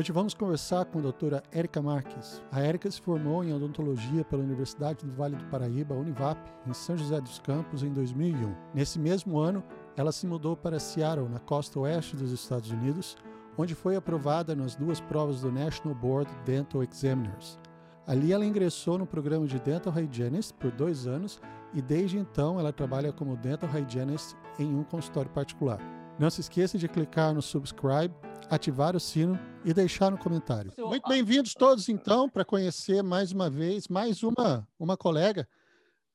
Hoje 0.00 0.12
vamos 0.12 0.32
conversar 0.32 0.86
com 0.86 0.98
a 0.98 1.02
doutora 1.02 1.42
Érica 1.52 1.82
Marques. 1.82 2.42
A 2.50 2.62
Érica 2.62 2.90
se 2.90 3.02
formou 3.02 3.44
em 3.44 3.52
odontologia 3.52 4.24
pela 4.24 4.42
Universidade 4.42 5.04
do 5.04 5.12
Vale 5.12 5.36
do 5.36 5.44
Paraíba, 5.50 5.94
Univap, 5.94 6.40
em 6.66 6.72
São 6.72 6.96
José 6.96 7.20
dos 7.20 7.38
Campos, 7.38 7.82
em 7.82 7.92
2001. 7.92 8.50
Nesse 8.72 8.98
mesmo 8.98 9.38
ano, 9.38 9.62
ela 9.98 10.10
se 10.10 10.26
mudou 10.26 10.56
para 10.56 10.80
Seattle, 10.80 11.28
na 11.28 11.38
costa 11.38 11.80
oeste 11.80 12.16
dos 12.16 12.32
Estados 12.32 12.70
Unidos, 12.70 13.14
onde 13.58 13.74
foi 13.74 13.94
aprovada 13.94 14.56
nas 14.56 14.74
duas 14.74 15.02
provas 15.02 15.42
do 15.42 15.52
National 15.52 15.94
Board 15.94 16.30
Dental 16.46 16.82
Examiners. 16.82 17.58
Ali 18.06 18.32
ela 18.32 18.46
ingressou 18.46 18.96
no 18.96 19.06
programa 19.06 19.46
de 19.46 19.60
Dental 19.60 19.92
Hygienist 19.92 20.54
por 20.54 20.70
dois 20.70 21.06
anos 21.06 21.42
e 21.74 21.82
desde 21.82 22.16
então 22.16 22.58
ela 22.58 22.72
trabalha 22.72 23.12
como 23.12 23.36
Dental 23.36 23.68
Hygienist 23.68 24.34
em 24.58 24.74
um 24.74 24.82
consultório 24.82 25.30
particular. 25.30 25.78
Não 26.18 26.30
se 26.30 26.40
esqueça 26.40 26.78
de 26.78 26.88
clicar 26.88 27.34
no 27.34 27.42
subscribe, 27.42 28.14
ativar 28.50 28.96
o 28.96 29.00
sino 29.00 29.38
e 29.64 29.72
deixar 29.72 30.12
um 30.12 30.16
comentário. 30.16 30.72
Muito 30.76 31.08
bem-vindos 31.08 31.54
todos 31.54 31.88
então 31.88 32.28
para 32.28 32.44
conhecer 32.44 33.00
mais 33.00 33.30
uma 33.30 33.48
vez 33.48 33.86
mais 33.86 34.24
uma 34.24 34.66
uma 34.76 34.96
colega 34.96 35.48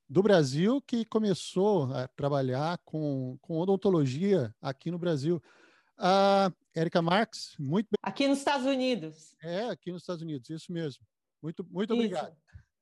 do 0.07 0.21
Brasil 0.21 0.81
que 0.81 1.05
começou 1.05 1.91
a 1.93 2.09
trabalhar 2.09 2.77
com, 2.83 3.37
com 3.41 3.57
odontologia 3.57 4.53
aqui 4.61 4.91
no 4.91 4.99
Brasil. 4.99 5.41
A 5.97 6.51
Érica 6.75 7.01
Marques, 7.01 7.55
muito 7.57 7.87
bem. 7.87 7.97
Aqui 8.03 8.27
nos 8.27 8.39
Estados 8.39 8.65
Unidos. 8.65 9.33
É, 9.41 9.69
aqui 9.69 9.91
nos 9.91 10.01
Estados 10.01 10.21
Unidos, 10.21 10.49
isso 10.49 10.71
mesmo. 10.71 11.03
Muito, 11.41 11.65
muito 11.71 11.93
isso. 11.93 12.03
obrigado. 12.03 12.35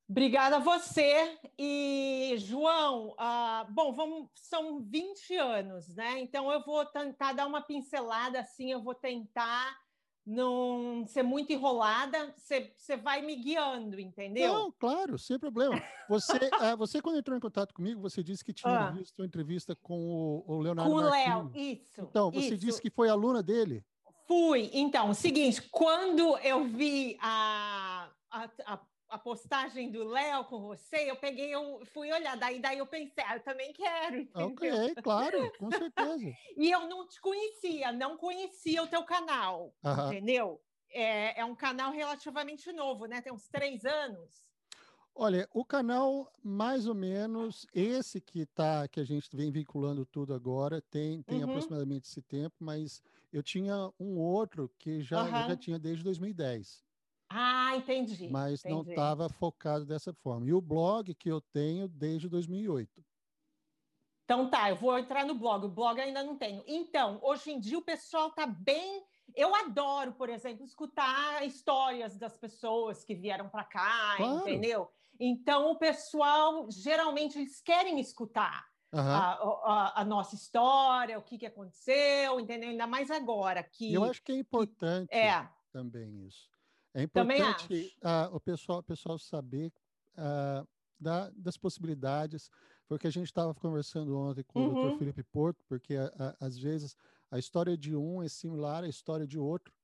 Obrigada 0.08 0.56
a 0.56 0.60
você. 0.60 1.38
E, 1.58 2.34
João, 2.38 3.10
uh, 3.12 3.72
bom, 3.72 3.92
vamos, 3.92 4.28
são 4.34 4.80
20 4.82 5.36
anos, 5.36 5.94
né? 5.94 6.20
Então 6.20 6.52
eu 6.52 6.62
vou 6.62 6.84
tentar 6.84 7.32
dar 7.32 7.46
uma 7.46 7.62
pincelada 7.62 8.40
assim, 8.40 8.70
eu 8.70 8.82
vou 8.82 8.94
tentar 8.94 9.82
não 10.26 11.04
ser 11.06 11.22
muito 11.22 11.52
enrolada, 11.52 12.34
você, 12.36 12.96
vai 12.96 13.20
me 13.20 13.36
guiando, 13.36 14.00
entendeu? 14.00 14.52
Não, 14.52 14.72
claro, 14.72 15.18
sem 15.18 15.38
problema. 15.38 15.82
Você, 16.08 16.36
uh, 16.36 16.76
você 16.78 17.00
quando 17.02 17.18
entrou 17.18 17.36
em 17.36 17.40
contato 17.40 17.74
comigo, 17.74 18.00
você 18.00 18.22
disse 18.22 18.44
que 18.44 18.52
tinha 18.52 18.88
ah. 18.88 18.90
visto 18.90 19.18
uma 19.18 19.26
entrevista 19.26 19.76
com 19.76 19.98
o, 19.98 20.44
o 20.46 20.60
Leonardo 20.60 20.90
Com 20.90 20.96
o 20.96 21.10
Léo, 21.10 21.50
isso. 21.54 22.00
Então, 22.00 22.30
você 22.30 22.54
isso. 22.54 22.56
disse 22.56 22.80
que 22.80 22.90
foi 22.90 23.08
aluna 23.08 23.42
dele? 23.42 23.84
Fui. 24.26 24.70
Então, 24.72 25.10
o 25.10 25.14
seguinte, 25.14 25.60
quando 25.70 26.38
eu 26.38 26.64
vi 26.64 27.18
a, 27.20 28.08
a, 28.30 28.48
a 28.64 28.80
a 29.14 29.18
postagem 29.18 29.92
do 29.92 30.02
Léo 30.02 30.44
com 30.46 30.60
você, 30.60 31.08
eu 31.08 31.14
peguei, 31.14 31.54
eu 31.54 31.80
fui 31.86 32.12
olhar, 32.12 32.36
daí, 32.36 32.60
daí 32.60 32.78
eu 32.78 32.86
pensei, 32.86 33.22
ah, 33.24 33.36
eu 33.36 33.42
também 33.44 33.72
quero. 33.72 34.16
Entendeu? 34.16 34.48
Ok, 34.48 34.94
claro, 34.96 35.52
com 35.56 35.70
certeza. 35.70 36.36
e 36.58 36.68
eu 36.68 36.88
não 36.88 37.06
te 37.06 37.20
conhecia, 37.20 37.92
não 37.92 38.16
conhecia 38.16 38.82
o 38.82 38.88
teu 38.88 39.04
canal, 39.04 39.72
uh 39.84 39.88
-huh. 39.88 40.06
entendeu? 40.08 40.60
É, 40.90 41.40
é 41.40 41.44
um 41.44 41.54
canal 41.54 41.92
relativamente 41.92 42.72
novo, 42.72 43.06
né? 43.06 43.20
Tem 43.20 43.32
uns 43.32 43.48
três 43.48 43.84
anos. 43.84 44.44
Olha, 45.14 45.48
o 45.54 45.64
canal, 45.64 46.28
mais 46.42 46.88
ou 46.88 46.94
menos, 46.94 47.68
esse 47.72 48.20
que 48.20 48.44
tá, 48.46 48.88
que 48.88 48.98
a 48.98 49.04
gente 49.04 49.28
vem 49.32 49.52
vinculando 49.52 50.04
tudo 50.04 50.34
agora, 50.34 50.82
tem, 50.90 51.22
tem 51.22 51.38
uhum. 51.38 51.50
aproximadamente 51.50 52.08
esse 52.08 52.20
tempo, 52.20 52.56
mas 52.58 53.00
eu 53.32 53.44
tinha 53.44 53.92
um 53.98 54.18
outro 54.18 54.68
que 54.76 55.00
já, 55.00 55.22
uhum. 55.22 55.48
já 55.48 55.56
tinha 55.56 55.78
desde 55.78 56.02
2010. 56.02 56.83
Ah, 57.36 57.76
entendi. 57.76 58.28
Mas 58.28 58.60
entendi. 58.60 58.74
não 58.74 58.82
estava 58.82 59.28
focado 59.28 59.84
dessa 59.84 60.12
forma. 60.12 60.46
E 60.46 60.52
o 60.52 60.60
blog 60.60 61.12
que 61.16 61.28
eu 61.28 61.40
tenho 61.40 61.88
desde 61.88 62.28
2008. 62.28 63.04
Então 64.24 64.48
tá, 64.48 64.70
eu 64.70 64.76
vou 64.76 64.96
entrar 64.96 65.26
no 65.26 65.34
blog. 65.34 65.66
O 65.66 65.68
blog 65.68 66.00
ainda 66.00 66.22
não 66.22 66.36
tenho. 66.36 66.62
Então, 66.64 67.18
hoje 67.22 67.50
em 67.50 67.58
dia 67.58 67.76
o 67.76 67.82
pessoal 67.82 68.30
tá 68.30 68.46
bem. 68.46 69.02
Eu 69.34 69.52
adoro, 69.52 70.12
por 70.12 70.28
exemplo, 70.28 70.64
escutar 70.64 71.44
histórias 71.44 72.16
das 72.16 72.36
pessoas 72.36 73.02
que 73.02 73.16
vieram 73.16 73.48
para 73.48 73.64
cá, 73.64 74.14
claro. 74.16 74.36
entendeu? 74.36 74.88
Então 75.18 75.72
o 75.72 75.76
pessoal 75.76 76.70
geralmente 76.70 77.36
eles 77.36 77.60
querem 77.60 77.98
escutar. 77.98 78.64
Uhum. 78.92 79.00
A, 79.00 79.32
a, 79.32 80.00
a, 80.02 80.04
nossa 80.04 80.36
história, 80.36 81.18
o 81.18 81.22
que, 81.22 81.36
que 81.36 81.46
aconteceu, 81.46 82.38
entendeu? 82.38 82.70
Ainda 82.70 82.86
mais 82.86 83.10
agora 83.10 83.60
que. 83.60 83.92
Eu 83.92 84.04
acho 84.04 84.22
que 84.22 84.30
é 84.30 84.36
importante 84.36 85.08
que, 85.08 85.16
é. 85.16 85.48
também 85.72 86.24
isso. 86.28 86.53
É 86.94 87.02
importante 87.02 87.92
uh, 88.02 88.34
o, 88.34 88.40
pessoal, 88.40 88.78
o 88.78 88.82
pessoal 88.82 89.18
saber 89.18 89.72
uh, 90.16 90.66
da, 90.98 91.28
das 91.30 91.56
possibilidades. 91.56 92.48
Foi 92.86 92.96
o 92.96 93.00
que 93.00 93.06
a 93.06 93.12
gente 93.12 93.26
estava 93.26 93.52
conversando 93.52 94.16
ontem 94.16 94.44
com 94.44 94.60
uhum. 94.60 94.86
o 94.86 94.90
Dr. 94.92 94.98
Felipe 94.98 95.22
Porto, 95.24 95.64
porque 95.68 95.94
às 96.38 96.56
vezes 96.58 96.96
a 97.30 97.38
história 97.38 97.76
de 97.76 97.96
um 97.96 98.22
é 98.22 98.28
similar 98.28 98.84
à 98.84 98.88
história 98.88 99.26
de 99.26 99.38
outro. 99.38 99.74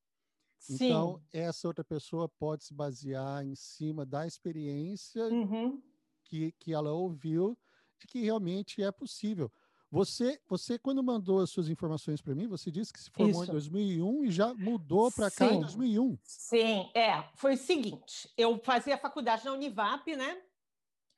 Sim. 0.58 0.74
Então, 0.74 1.22
essa 1.32 1.66
outra 1.66 1.82
pessoa 1.82 2.28
pode 2.28 2.64
se 2.64 2.74
basear 2.74 3.44
em 3.44 3.54
cima 3.54 4.04
da 4.04 4.26
experiência 4.26 5.24
uhum. 5.24 5.82
que, 6.22 6.52
que 6.52 6.72
ela 6.72 6.92
ouviu, 6.92 7.58
de 7.98 8.06
que 8.06 8.20
realmente 8.20 8.82
é 8.82 8.92
possível. 8.92 9.50
Você, 9.90 10.40
você 10.48 10.78
quando 10.78 11.02
mandou 11.02 11.40
as 11.40 11.50
suas 11.50 11.68
informações 11.68 12.22
para 12.22 12.34
mim, 12.34 12.46
você 12.46 12.70
disse 12.70 12.92
que 12.92 13.00
se 13.00 13.10
formou 13.10 13.42
Isso. 13.42 13.50
em 13.50 13.54
2001 13.54 14.24
e 14.24 14.30
já 14.30 14.54
mudou 14.54 15.10
para 15.10 15.30
cá 15.30 15.46
em 15.46 15.60
2001. 15.60 16.16
Sim, 16.22 16.88
é. 16.94 17.24
Foi 17.34 17.54
o 17.54 17.58
seguinte, 17.58 18.30
eu 18.36 18.58
fazia 18.62 18.96
faculdade 18.96 19.44
na 19.44 19.52
Univap, 19.52 20.14
né? 20.14 20.40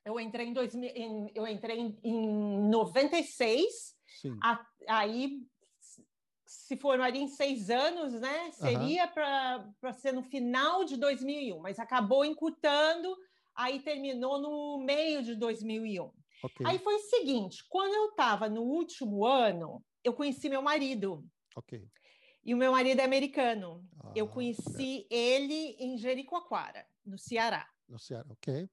Eu 0.03 0.19
entrei 0.19 0.47
em, 0.47 0.53
2000, 0.53 0.89
em 0.89 1.31
eu 1.35 1.47
entrei 1.47 1.79
em, 1.79 1.99
em 2.03 2.69
96, 2.69 3.95
Sim. 4.19 4.37
A, 4.41 4.65
aí 4.89 5.47
se 6.45 6.75
formaria 6.75 7.21
em 7.21 7.27
seis 7.27 7.69
anos, 7.69 8.13
né? 8.13 8.51
Seria 8.51 9.05
uhum. 9.05 9.73
para 9.79 9.93
ser 9.93 10.13
no 10.13 10.23
final 10.23 10.83
de 10.83 10.97
2001, 10.97 11.59
mas 11.59 11.79
acabou 11.79 12.25
encurtando, 12.25 13.15
aí 13.55 13.79
terminou 13.79 14.39
no 14.39 14.83
meio 14.83 15.21
de 15.21 15.35
2001. 15.35 16.11
Okay. 16.43 16.65
Aí 16.67 16.77
foi 16.79 16.95
o 16.95 16.99
seguinte: 16.99 17.63
quando 17.69 17.93
eu 17.93 18.09
estava 18.09 18.49
no 18.49 18.61
último 18.61 19.25
ano, 19.25 19.83
eu 20.03 20.13
conheci 20.13 20.49
meu 20.49 20.61
marido. 20.61 21.25
Ok. 21.55 21.87
E 22.45 22.53
o 22.53 22.57
meu 22.57 22.73
marido 22.73 22.99
é 22.99 23.05
americano. 23.05 23.87
Ah, 24.03 24.11
eu 24.13 24.27
conheci 24.27 25.07
é. 25.09 25.15
ele 25.15 25.77
em 25.79 25.97
Jericoacoara, 25.97 26.85
no 27.05 27.17
Ceará. 27.17 27.65
No 27.87 27.97
Ceará, 27.97 28.25
ok. 28.29 28.69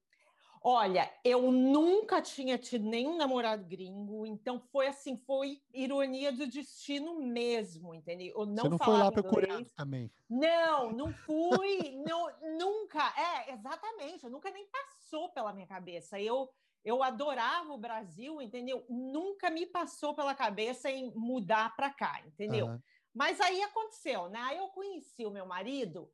Olha, 0.63 1.11
eu 1.23 1.51
nunca 1.51 2.21
tinha 2.21 2.55
tido 2.55 2.87
nenhum 2.87 3.17
namorado 3.17 3.65
gringo, 3.65 4.27
então 4.27 4.59
foi 4.59 4.87
assim, 4.87 5.17
foi 5.17 5.59
ironia 5.73 6.31
do 6.31 6.45
destino 6.45 7.19
mesmo, 7.19 7.95
entendeu? 7.95 8.35
Eu 8.37 8.45
não 8.45 8.63
Você 8.63 8.69
não 8.69 8.77
foi 8.77 8.93
lá 8.93 9.11
procurando 9.11 9.71
também? 9.71 10.11
Não, 10.29 10.91
não 10.91 11.11
fui, 11.11 11.95
não, 12.05 12.29
nunca. 12.59 13.11
É, 13.17 13.53
exatamente, 13.53 14.29
nunca 14.29 14.51
nem 14.51 14.67
passou 14.67 15.29
pela 15.29 15.51
minha 15.51 15.65
cabeça. 15.65 16.21
Eu 16.21 16.47
eu 16.83 17.03
adorava 17.03 17.71
o 17.73 17.77
Brasil, 17.77 18.41
entendeu? 18.41 18.85
Nunca 18.89 19.49
me 19.49 19.65
passou 19.65 20.13
pela 20.13 20.33
cabeça 20.33 20.89
em 20.89 21.11
mudar 21.15 21.75
para 21.75 21.89
cá, 21.89 22.21
entendeu? 22.25 22.67
Uhum. 22.67 22.79
Mas 23.13 23.39
aí 23.41 23.61
aconteceu, 23.61 24.29
né? 24.29 24.39
Aí 24.39 24.57
eu 24.57 24.67
conheci 24.69 25.25
o 25.25 25.31
meu 25.31 25.45
marido 25.45 26.09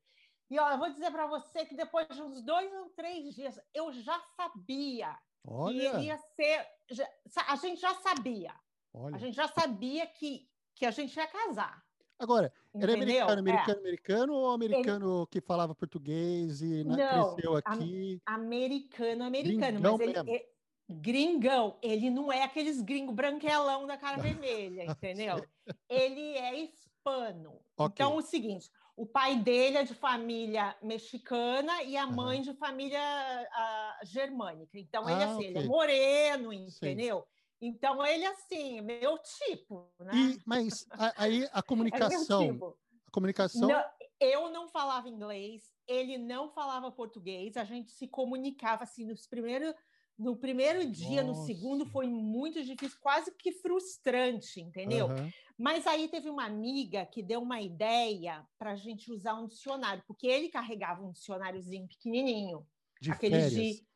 e 0.50 0.58
ó, 0.60 0.72
eu 0.72 0.78
vou 0.78 0.90
dizer 0.90 1.12
para 1.12 1.28
você 1.28 1.66
que 1.66 1.76
depois 1.76 2.08
de 2.08 2.22
uns 2.22 2.42
dois 2.42 2.72
ou 2.74 2.90
três 2.92 3.36
dias 3.36 3.60
eu 3.74 3.92
já 3.92 4.20
sabia 4.36 5.18
Olha. 5.46 5.78
que 5.78 5.86
ele 5.86 6.06
ia 6.06 6.18
ser. 6.18 6.66
Já, 6.90 7.08
a 7.48 7.56
gente 7.58 7.82
já 7.82 7.94
sabia. 7.96 8.54
Olha. 8.94 9.16
A 9.16 9.20
gente 9.20 9.36
já 9.36 9.48
sabia 9.48 10.08
que, 10.08 10.48
que 10.74 10.86
a 10.86 10.92
gente 10.92 11.16
ia 11.16 11.28
casar. 11.28 11.86
Agora, 12.20 12.52
era 12.74 12.94
americano, 12.94 13.40
americano, 13.40 13.78
é. 13.78 13.80
americano 13.80 14.34
ou 14.34 14.50
americano 14.52 15.20
ele... 15.20 15.28
que 15.28 15.42
falava 15.42 15.76
português 15.76 16.62
e 16.62 16.84
Não, 16.84 17.36
cresceu 17.36 17.56
aqui? 17.56 18.20
Americano, 18.26 19.24
americano, 19.24 19.80
Gringão 19.80 19.98
mas 20.00 20.08
ele, 20.28 20.48
gringão, 20.90 21.78
ele 21.82 22.10
não 22.10 22.32
é 22.32 22.44
aqueles 22.44 22.82
gringos 22.82 23.14
branquelão 23.14 23.86
da 23.86 23.98
cara 23.98 24.18
vermelha, 24.22 24.86
entendeu? 24.86 25.46
ele 25.90 26.38
é 26.38 26.64
hispano. 26.64 27.60
Okay. 27.78 27.94
Então, 27.94 28.16
o 28.16 28.22
seguinte, 28.22 28.72
o 28.96 29.06
pai 29.06 29.36
dele 29.36 29.78
é 29.78 29.84
de 29.84 29.94
família 29.94 30.76
mexicana 30.82 31.84
e 31.84 31.96
a 31.96 32.08
mãe 32.08 32.42
de 32.42 32.54
família 32.54 33.00
uh, 33.00 34.06
germânica. 34.06 34.78
Então, 34.80 35.08
ele, 35.08 35.24
ah, 35.24 35.32
assim, 35.32 35.36
okay. 35.36 35.48
ele 35.50 35.60
é 35.60 35.66
moreno, 35.66 36.54
entendeu? 36.54 37.20
Sim. 37.20 37.68
Então, 37.68 38.06
ele, 38.06 38.26
assim, 38.26 38.82
meu 38.82 39.18
tipo, 39.20 39.92
né? 40.00 40.12
E, 40.14 40.42
mas 40.46 40.88
aí 41.16 41.48
a 41.54 41.62
comunicação... 41.62 42.44
É 42.44 42.52
tipo. 42.52 42.78
A 43.06 43.12
comunicação... 43.12 43.68
Não, 43.68 43.84
eu 44.20 44.50
não 44.50 44.68
falava 44.68 45.08
inglês, 45.08 45.64
ele 45.88 46.18
não 46.18 46.50
falava 46.50 46.92
português, 46.92 47.56
a 47.56 47.64
gente 47.64 47.92
se 47.92 48.08
comunicava, 48.08 48.84
assim, 48.84 49.06
nos 49.06 49.28
primeiros 49.28 49.74
no 50.18 50.36
primeiro 50.36 50.90
dia, 50.90 51.24
Nossa. 51.24 51.40
no 51.40 51.46
segundo, 51.46 51.86
foi 51.86 52.08
muito 52.08 52.64
difícil, 52.64 52.98
quase 53.00 53.32
que 53.38 53.52
frustrante, 53.52 54.60
entendeu? 54.60 55.08
Uhum. 55.08 55.32
Mas 55.58 55.86
aí 55.86 56.08
teve 56.08 56.30
uma 56.30 56.46
amiga 56.46 57.06
que 57.06 57.22
deu 57.22 57.42
uma 57.42 57.62
ideia 57.62 58.46
para 58.58 58.72
a 58.72 58.76
gente 58.76 59.12
usar 59.12 59.36
um 59.36 59.48
dicionário, 59.48 60.04
porque 60.08 60.28
ele 60.28 60.50
carregava 60.50 61.04
um 61.04 61.12
dicionáriozinho 61.12 61.88
pequenininho. 61.88 62.66
De 63.00 63.14
férias. 63.14 63.52
De, 63.52 63.88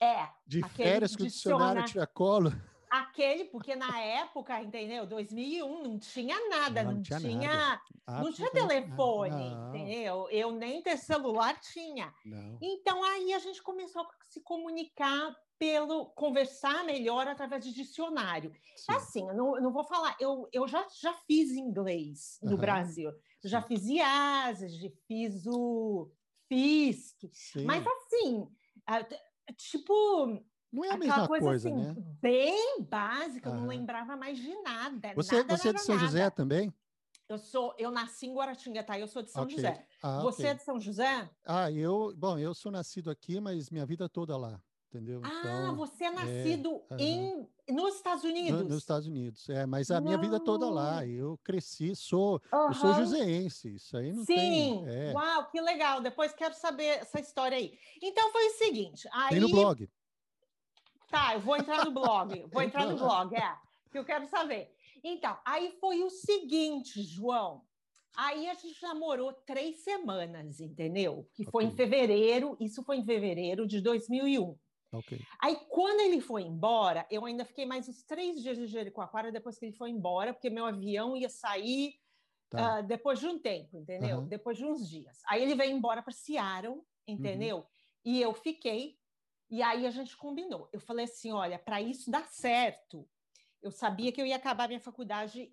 é. 0.00 0.28
De 0.46 0.62
férias 0.68 1.16
com 1.16 1.22
o 1.22 1.26
dicionário 1.26 1.84
tiracolo. 1.84 2.52
Aquele, 2.90 3.44
porque 3.44 3.76
na 3.76 4.00
época, 4.00 4.60
entendeu? 4.60 5.06
2001 5.06 5.82
não 5.82 5.98
tinha 5.98 6.36
nada, 6.48 6.82
não, 6.82 6.94
não 6.94 7.02
tinha, 7.02 7.20
tinha 7.20 7.54
nada. 7.54 7.82
não 8.06 8.32
tinha 8.32 8.50
telefone, 8.50 9.50
não. 9.50 9.68
entendeu? 9.68 10.28
Eu 10.30 10.50
nem 10.50 10.82
ter 10.82 10.96
celular 10.96 11.58
tinha. 11.60 12.12
Não. 12.24 12.58
Então 12.60 13.04
aí 13.04 13.32
a 13.32 13.38
gente 13.38 13.62
começou 13.62 14.02
a 14.02 14.08
se 14.28 14.40
comunicar 14.40 15.36
pelo 15.60 16.06
conversar 16.06 16.82
melhor 16.84 17.28
através 17.28 17.62
de 17.62 17.74
dicionário. 17.74 18.50
Sim. 18.74 18.92
Assim, 18.92 19.28
eu 19.28 19.34
não, 19.34 19.56
eu 19.56 19.62
não 19.62 19.70
vou 19.70 19.84
falar, 19.84 20.16
eu, 20.18 20.48
eu 20.54 20.66
já, 20.66 20.86
já 20.98 21.12
fiz 21.12 21.50
inglês 21.50 22.38
no 22.42 22.52
uhum. 22.52 22.56
Brasil, 22.56 23.12
já 23.44 23.60
fiz 23.60 23.84
IASES, 23.84 24.72
fiz 25.06 25.46
o 25.46 26.10
FISC, 26.48 27.30
Sim. 27.30 27.66
mas 27.66 27.84
assim, 27.86 28.48
tipo 29.54 30.42
não 30.72 30.84
é 30.84 30.92
a 30.92 30.96
mesma 30.96 31.28
coisa, 31.28 31.46
coisa 31.46 31.68
assim, 31.68 31.78
né? 31.78 31.94
Bem 32.22 32.82
básica, 32.82 33.50
eu 33.50 33.54
não 33.54 33.66
lembrava 33.66 34.16
mais 34.16 34.38
de 34.38 34.54
nada. 34.62 35.12
Você, 35.14 35.42
nada, 35.42 35.58
você 35.58 35.68
é 35.68 35.72
de 35.74 35.82
São 35.82 35.94
nada. 35.96 36.06
José 36.06 36.30
também? 36.30 36.72
Eu 37.28 37.38
sou, 37.38 37.74
eu 37.76 37.90
nasci 37.90 38.26
em 38.26 38.34
Guaratinguetá, 38.34 38.98
eu 38.98 39.06
sou 39.06 39.22
de 39.22 39.30
São 39.30 39.44
okay. 39.44 39.56
José. 39.56 39.86
Ah, 40.02 40.22
você 40.22 40.42
okay. 40.42 40.50
é 40.52 40.54
de 40.54 40.62
São 40.64 40.80
José? 40.80 41.30
Ah, 41.44 41.70
eu, 41.70 42.14
bom, 42.16 42.38
eu 42.38 42.54
sou 42.54 42.72
nascido 42.72 43.10
aqui, 43.10 43.38
mas 43.40 43.68
minha 43.68 43.84
vida 43.84 44.08
toda 44.08 44.36
lá, 44.38 44.58
entendeu? 44.90 45.20
Ah, 45.24 45.38
então, 45.40 45.76
você 45.76 46.04
é, 46.04 46.06
é 46.06 46.10
nascido 46.10 46.82
é, 46.90 46.96
em 47.02 47.48
nos 47.68 47.94
Estados 47.94 48.24
Unidos. 48.24 48.62
No, 48.62 48.68
nos 48.68 48.78
Estados 48.78 49.06
Unidos, 49.06 49.48
é, 49.48 49.64
mas 49.64 49.90
a 49.90 50.00
não. 50.00 50.06
minha 50.06 50.18
vida 50.18 50.40
toda 50.40 50.68
lá, 50.68 51.06
eu 51.06 51.38
cresci, 51.44 51.94
sou, 51.94 52.42
uhum. 52.52 52.66
eu 52.66 52.74
sou 52.74 52.94
joseense, 52.94 53.76
isso 53.76 53.96
aí 53.96 54.12
não 54.12 54.24
Sim. 54.24 54.34
tem. 54.34 54.88
É. 54.88 55.12
Uau, 55.12 55.48
que 55.48 55.60
legal. 55.60 56.00
Depois 56.00 56.32
quero 56.32 56.54
saber 56.54 57.00
essa 57.00 57.20
história 57.20 57.56
aí. 57.56 57.78
Então 58.02 58.30
foi 58.32 58.46
o 58.46 58.58
seguinte, 58.58 59.08
aí 59.12 59.30
Tem 59.30 59.40
no 59.40 59.48
blog. 59.48 59.88
Tá, 61.08 61.34
eu 61.34 61.40
vou 61.40 61.56
entrar 61.56 61.84
no 61.84 61.92
blog. 61.92 62.46
Vou 62.52 62.62
entrar 62.62 62.86
no 62.86 62.96
blog, 62.98 63.34
é. 63.34 63.56
Que 63.90 63.98
eu 63.98 64.04
quero 64.04 64.26
saber. 64.26 64.72
Então, 65.02 65.36
aí 65.44 65.76
foi 65.80 66.02
o 66.02 66.10
seguinte, 66.10 67.02
João. 67.02 67.62
Aí 68.16 68.48
a 68.48 68.54
gente 68.54 68.82
namorou 68.82 69.32
três 69.32 69.82
semanas, 69.84 70.60
entendeu? 70.60 71.28
Que 71.32 71.44
foi 71.44 71.64
okay. 71.64 71.72
em 71.72 71.76
fevereiro, 71.76 72.56
isso 72.60 72.82
foi 72.82 72.96
em 72.96 73.04
fevereiro 73.04 73.66
de 73.66 73.80
2001. 73.80 74.56
Okay. 74.92 75.20
Aí, 75.40 75.56
quando 75.68 76.00
ele 76.00 76.20
foi 76.20 76.42
embora, 76.42 77.06
eu 77.10 77.24
ainda 77.24 77.44
fiquei 77.44 77.64
mais 77.64 77.88
uns 77.88 78.02
três 78.02 78.42
dias 78.42 78.56
de 78.56 78.66
Jericoacoara 78.66 79.30
depois 79.30 79.58
que 79.58 79.66
ele 79.66 79.72
foi 79.72 79.90
embora, 79.90 80.32
porque 80.32 80.50
meu 80.50 80.66
avião 80.66 81.16
ia 81.16 81.28
sair 81.28 81.94
tá. 82.48 82.80
uh, 82.80 82.82
depois 82.82 83.20
de 83.20 83.26
um 83.26 83.38
tempo, 83.38 83.78
entendeu? 83.78 84.18
Uhum. 84.18 84.28
Depois 84.28 84.58
de 84.58 84.64
uns 84.64 84.88
dias. 84.88 85.18
Aí 85.28 85.42
ele 85.42 85.54
veio 85.54 85.70
embora 85.70 86.02
para 86.02 86.12
Seattle, 86.12 86.82
entendeu? 87.06 87.58
Uhum. 87.58 87.64
E 88.04 88.20
eu 88.20 88.34
fiquei 88.34 88.98
e 89.50 89.62
aí 89.62 89.86
a 89.86 89.90
gente 89.90 90.16
combinou. 90.16 90.68
Eu 90.72 90.80
falei 90.80 91.06
assim: 91.06 91.32
olha, 91.32 91.58
para 91.58 91.82
isso 91.82 92.10
dar 92.10 92.24
certo, 92.26 93.06
eu 93.60 93.70
sabia 93.70 94.12
que 94.12 94.20
eu 94.20 94.26
ia 94.26 94.36
acabar 94.36 94.68
minha 94.68 94.80
faculdade 94.80 95.52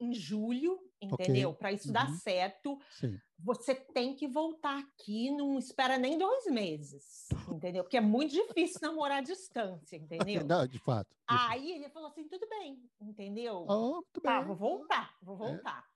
em 0.00 0.14
julho, 0.14 0.80
entendeu? 1.00 1.50
Okay. 1.50 1.58
Para 1.58 1.72
isso 1.72 1.88
uhum. 1.88 1.92
dar 1.92 2.08
certo, 2.08 2.80
Sim. 2.90 3.20
Você 3.42 3.74
tem 3.74 4.14
que 4.14 4.28
voltar 4.28 4.78
aqui, 4.78 5.30
não 5.30 5.58
espera 5.58 5.98
nem 5.98 6.18
dois 6.18 6.46
meses, 6.46 7.28
entendeu? 7.48 7.82
Porque 7.82 7.96
é 7.96 8.00
muito 8.00 8.32
difícil 8.32 8.80
namorar 8.82 9.18
à 9.18 9.22
distância, 9.22 9.96
entendeu? 9.98 10.44
Não, 10.44 10.66
de 10.66 10.78
fato. 10.78 11.08
De 11.08 11.14
Aí 11.26 11.60
fato. 11.60 11.70
ele 11.70 11.88
falou 11.88 12.08
assim: 12.08 12.28
tudo 12.28 12.48
bem, 12.48 12.82
entendeu? 13.00 13.64
Oh, 13.68 13.92
muito 13.94 14.20
tá, 14.20 14.38
bem. 14.38 14.46
vou 14.46 14.56
voltar, 14.56 15.14
vou 15.22 15.34
é. 15.34 15.38
voltar. 15.38 15.84
É. 15.86 15.90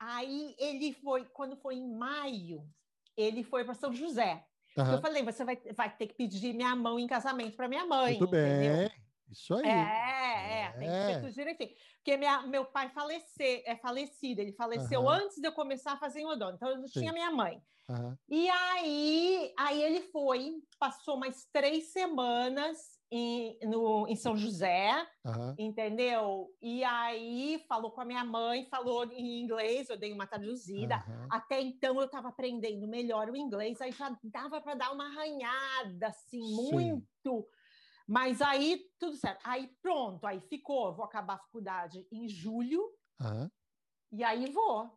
Aí 0.00 0.54
ele 0.58 0.92
foi, 0.92 1.24
quando 1.24 1.56
foi 1.56 1.76
em 1.76 1.96
maio, 1.96 2.64
ele 3.16 3.42
foi 3.42 3.64
para 3.64 3.74
São 3.74 3.92
José. 3.92 4.44
Uhum. 4.76 4.92
Eu 4.92 5.00
falei, 5.00 5.24
você 5.24 5.44
vai, 5.44 5.56
vai 5.74 5.90
ter 5.96 6.06
que 6.06 6.14
pedir 6.14 6.54
minha 6.54 6.74
mão 6.76 6.98
em 6.98 7.06
casamento 7.06 7.56
para 7.56 7.68
minha 7.68 7.84
mãe. 7.84 8.18
Muito 8.18 8.24
entendeu? 8.24 8.88
bem. 8.88 9.07
Isso 9.30 9.54
aí. 9.54 9.68
É, 9.68 10.62
é, 10.62 10.72
tem 10.72 10.88
que 10.88 10.94
ser 10.94 11.10
é. 11.10 11.20
tudo 11.20 11.32
direitinho. 11.32 11.70
Porque 11.96 12.16
minha, 12.16 12.42
meu 12.42 12.64
pai 12.64 12.88
falecer, 12.90 13.62
é 13.66 13.76
falecido, 13.76 14.40
ele 14.40 14.52
faleceu 14.52 15.02
uhum. 15.02 15.10
antes 15.10 15.38
de 15.38 15.46
eu 15.46 15.52
começar 15.52 15.92
a 15.92 15.98
fazer 15.98 16.20
em 16.20 16.26
odonto, 16.26 16.54
então 16.54 16.70
eu 16.70 16.78
não 16.78 16.86
tinha 16.86 17.12
minha 17.12 17.30
mãe. 17.30 17.62
Uhum. 17.88 18.16
E 18.28 18.48
aí, 18.50 19.52
aí 19.58 19.82
ele 19.82 20.02
foi, 20.02 20.62
passou 20.78 21.16
mais 21.16 21.46
três 21.52 21.92
semanas 21.92 22.98
em, 23.10 23.58
no, 23.62 24.06
em 24.06 24.14
São 24.14 24.36
José, 24.36 25.06
uhum. 25.24 25.54
entendeu? 25.58 26.54
E 26.60 26.84
aí 26.84 27.64
falou 27.66 27.90
com 27.90 28.00
a 28.00 28.04
minha 28.04 28.24
mãe, 28.24 28.66
falou 28.66 29.04
em 29.06 29.40
inglês, 29.40 29.88
eu 29.88 29.96
dei 29.96 30.12
uma 30.12 30.26
traduzida. 30.26 31.02
Até 31.30 31.60
então 31.60 31.98
eu 31.98 32.04
estava 32.04 32.28
aprendendo 32.28 32.86
melhor 32.86 33.30
o 33.30 33.36
inglês, 33.36 33.80
aí 33.80 33.92
já 33.92 34.14
dava 34.22 34.60
para 34.60 34.74
dar 34.74 34.92
uma 34.92 35.06
arranhada, 35.06 36.08
assim, 36.08 36.42
Sim. 36.42 36.72
muito. 36.72 37.48
Mas 38.08 38.40
aí 38.40 38.90
tudo 38.98 39.16
certo. 39.16 39.40
Aí 39.44 39.68
pronto, 39.82 40.26
aí 40.26 40.40
ficou. 40.40 40.94
Vou 40.94 41.04
acabar 41.04 41.34
a 41.34 41.38
faculdade 41.38 42.06
em 42.10 42.26
julho. 42.26 42.80
Uhum. 43.20 43.50
E 44.12 44.24
aí 44.24 44.50
vou. 44.50 44.90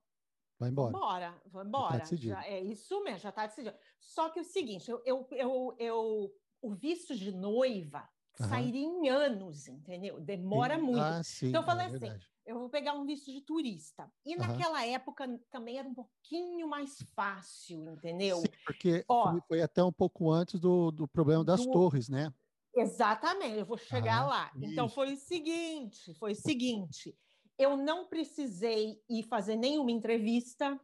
Vai 0.57 0.69
embora. 0.69 0.89
Embora, 0.95 1.41
vou 1.47 1.63
embora. 1.65 1.99
Tá 1.99 2.15
já, 2.15 2.45
é 2.45 2.61
isso 2.61 3.03
mesmo, 3.03 3.19
já 3.19 3.29
está 3.29 3.47
decidido. 3.47 3.75
Só 3.99 4.29
que 4.29 4.39
o 4.39 4.45
seguinte, 4.45 4.89
eu, 4.89 5.01
eu, 5.05 5.27
eu, 5.31 5.75
eu 5.77 6.35
o 6.61 6.73
visto 6.73 7.15
de 7.15 7.31
noiva 7.33 8.07
uhum. 8.39 8.47
sairia 8.47 8.85
em 8.85 9.09
anos, 9.09 9.67
entendeu? 9.67 10.21
Demora 10.21 10.77
muito. 10.77 11.01
Ah, 11.01 11.21
sim, 11.23 11.47
então 11.47 11.61
eu 11.61 11.65
falei 11.65 11.87
é 11.87 11.89
assim, 11.89 12.19
eu 12.45 12.59
vou 12.59 12.69
pegar 12.69 12.93
um 12.93 13.05
visto 13.05 13.31
de 13.31 13.41
turista. 13.41 14.09
E 14.25 14.35
uhum. 14.35 14.39
naquela 14.39 14.85
época 14.85 15.27
também 15.49 15.77
era 15.77 15.87
um 15.87 15.93
pouquinho 15.93 16.67
mais 16.67 17.01
fácil, 17.13 17.89
entendeu? 17.89 18.37
Sim, 18.37 18.47
porque 18.65 19.03
Ó, 19.07 19.31
foi, 19.31 19.41
foi, 19.47 19.61
até 19.61 19.83
um 19.83 19.91
pouco 19.91 20.31
antes 20.31 20.59
do, 20.59 20.91
do 20.91 21.07
problema 21.07 21.43
das 21.43 21.65
do... 21.65 21.71
torres, 21.71 22.07
né? 22.07 22.33
Exatamente, 22.75 23.59
eu 23.59 23.65
vou 23.65 23.77
chegar 23.77 24.25
lá. 24.25 24.51
Então 24.61 24.87
foi 24.87 25.13
o 25.13 25.17
seguinte, 25.17 26.13
foi 26.15 26.31
o 26.31 26.35
seguinte, 26.35 27.15
eu 27.57 27.75
não 27.75 28.07
precisei 28.07 29.01
ir 29.09 29.23
fazer 29.23 29.55
nenhuma 29.55 29.91
entrevista, 29.91 30.79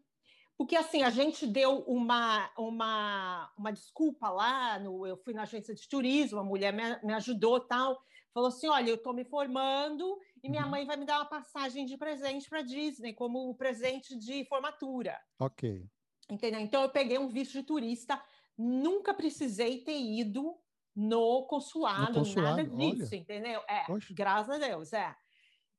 porque 0.57 0.75
assim, 0.75 1.04
a 1.04 1.10
gente 1.10 1.45
deu 1.45 1.80
uma, 1.81 2.50
uma, 2.57 3.51
uma 3.57 3.72
desculpa 3.72 4.30
lá, 4.30 4.80
no, 4.80 5.06
eu 5.06 5.16
fui 5.18 5.34
na 5.34 5.44
agência 5.44 5.74
de 5.74 5.88
turismo, 5.88 6.39
a 6.39 6.44
mulher 6.44 6.74
me, 6.74 6.84
me 7.06 7.13
ajudou 7.13 7.60
tal, 7.60 8.01
falou 8.33 8.50
assim: 8.50 8.68
olha, 8.68 8.90
eu 8.90 8.95
estou 8.95 9.13
me 9.13 9.24
formando 9.24 10.19
e 10.44 10.50
minha 10.50 10.63
uhum. 10.63 10.72
mãe 10.72 10.86
vai 10.86 10.98
me 10.98 11.06
dar 11.06 11.19
uma 11.19 11.25
passagem 11.25 11.86
de 11.86 11.95
presente 11.95 12.50
para 12.50 12.63
Disney, 12.63 13.13
como 13.13 13.54
presente 13.56 14.18
de 14.18 14.45
formatura. 14.45 15.19
Ok. 15.40 15.86
Entendeu? 16.30 16.60
Então 16.60 16.81
eu 16.81 16.90
peguei 16.90 17.18
um 17.18 17.30
visto 17.30 17.54
de 17.54 17.63
turista, 17.63 18.22
nunca 18.57 19.13
precisei 19.13 19.83
ter 19.83 20.00
ido 20.00 20.57
no 20.97 21.45
consulado, 21.45 22.13
no 22.13 22.19
consulado 22.19 22.57
nada 22.57 22.69
disso, 22.75 23.13
olha. 23.13 23.21
entendeu? 23.21 23.61
É, 23.69 23.85
graças 24.11 24.55
a 24.55 24.57
Deus, 24.57 24.91
é. 24.94 25.15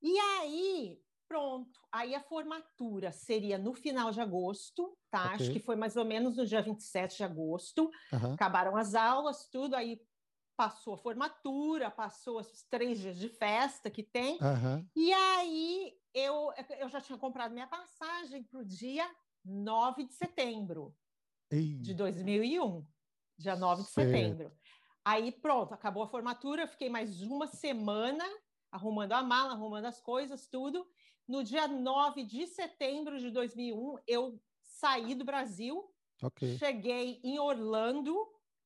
E 0.01 0.17
aí, 0.17 0.97
Pronto. 1.29 1.79
Aí 1.91 2.15
a 2.15 2.19
formatura 2.19 3.11
seria 3.11 3.55
no 3.55 3.75
final 3.75 4.09
de 4.09 4.19
agosto, 4.19 4.97
tá? 5.11 5.25
Okay. 5.25 5.35
Acho 5.35 5.51
que 5.51 5.59
foi 5.59 5.75
mais 5.75 5.95
ou 5.95 6.03
menos 6.03 6.35
no 6.35 6.45
dia 6.45 6.59
27 6.59 7.17
de 7.17 7.23
agosto. 7.23 7.91
Uhum. 8.11 8.33
Acabaram 8.33 8.75
as 8.75 8.95
aulas, 8.95 9.47
tudo. 9.47 9.75
Aí 9.75 10.01
passou 10.57 10.95
a 10.95 10.97
formatura, 10.97 11.91
passou 11.91 12.39
os 12.39 12.63
três 12.63 12.99
dias 12.99 13.19
de 13.19 13.29
festa 13.29 13.91
que 13.91 14.01
tem. 14.01 14.39
Uhum. 14.41 14.87
E 14.95 15.13
aí 15.13 15.93
eu, 16.15 16.51
eu 16.79 16.89
já 16.89 16.99
tinha 16.99 17.17
comprado 17.17 17.53
minha 17.53 17.67
passagem 17.67 18.43
para 18.43 18.61
o 18.61 18.65
dia 18.65 19.07
9 19.45 20.07
de 20.07 20.13
setembro 20.15 20.95
Ei. 21.51 21.77
de 21.77 21.93
2001. 21.93 22.83
Dia 23.37 23.55
9 23.55 23.83
de 23.83 23.89
certo. 23.89 24.09
setembro. 24.09 24.51
Aí 25.03 25.31
pronto, 25.31 25.73
acabou 25.73 26.03
a 26.03 26.07
formatura, 26.07 26.67
fiquei 26.67 26.89
mais 26.89 27.21
uma 27.21 27.47
semana 27.47 28.23
arrumando 28.71 29.13
a 29.13 29.23
mala, 29.23 29.53
arrumando 29.53 29.85
as 29.85 30.01
coisas, 30.01 30.47
tudo. 30.47 30.87
No 31.27 31.43
dia 31.43 31.67
9 31.67 32.23
de 32.23 32.47
setembro 32.47 33.19
de 33.19 33.29
2001, 33.31 33.97
eu 34.07 34.39
saí 34.63 35.15
do 35.15 35.25
Brasil, 35.25 35.91
okay. 36.21 36.57
cheguei 36.57 37.19
em 37.23 37.39
Orlando, 37.39 38.15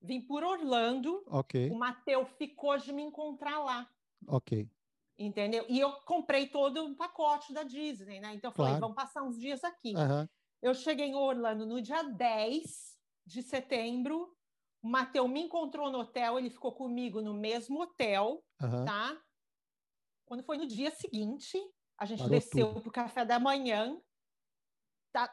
vim 0.02 0.22
por 0.22 0.44
Orlando. 0.44 1.24
Okay. 1.28 1.70
O 1.70 1.76
Matheus 1.76 2.30
ficou 2.38 2.78
de 2.78 2.92
me 2.94 3.02
encontrar 3.02 3.60
lá. 3.60 3.90
Ok. 4.28 4.70
Entendeu? 5.18 5.66
E 5.70 5.80
eu 5.80 5.92
comprei 6.02 6.48
todo 6.48 6.84
um 6.84 6.96
pacote 6.96 7.54
da 7.54 7.64
Disney, 7.64 8.20
né? 8.20 8.34
Então 8.34 8.50
eu 8.52 8.56
falei, 8.56 8.72
claro. 8.72 8.82
vamos 8.82 8.96
passar 8.96 9.24
uns 9.24 9.40
dias 9.40 9.64
aqui. 9.64 9.94
Uhum. 9.96 10.28
Eu 10.62 10.74
cheguei 10.74 11.08
em 11.08 11.16
Orlando 11.16 11.66
no 11.66 11.82
dia 11.82 12.02
10 12.04 12.98
de 13.26 13.44
setembro. 13.44 14.34
O 14.84 14.90
Matheus 14.90 15.30
me 15.30 15.42
encontrou 15.42 15.90
no 15.90 16.00
hotel, 16.00 16.38
ele 16.38 16.50
ficou 16.50 16.74
comigo 16.74 17.22
no 17.22 17.34
mesmo 17.34 17.82
hotel, 17.82 18.44
uhum. 18.62 18.86
tá? 18.86 19.18
Quando 20.26 20.44
foi 20.44 20.58
no 20.58 20.68
dia 20.68 20.92
seguinte, 20.92 21.58
a 21.98 22.06
gente 22.06 22.20
Parou 22.20 22.34
desceu 22.34 22.74
para 22.74 22.90
o 22.90 22.92
café 22.92 23.24
da 23.24 23.40
manhã. 23.40 23.98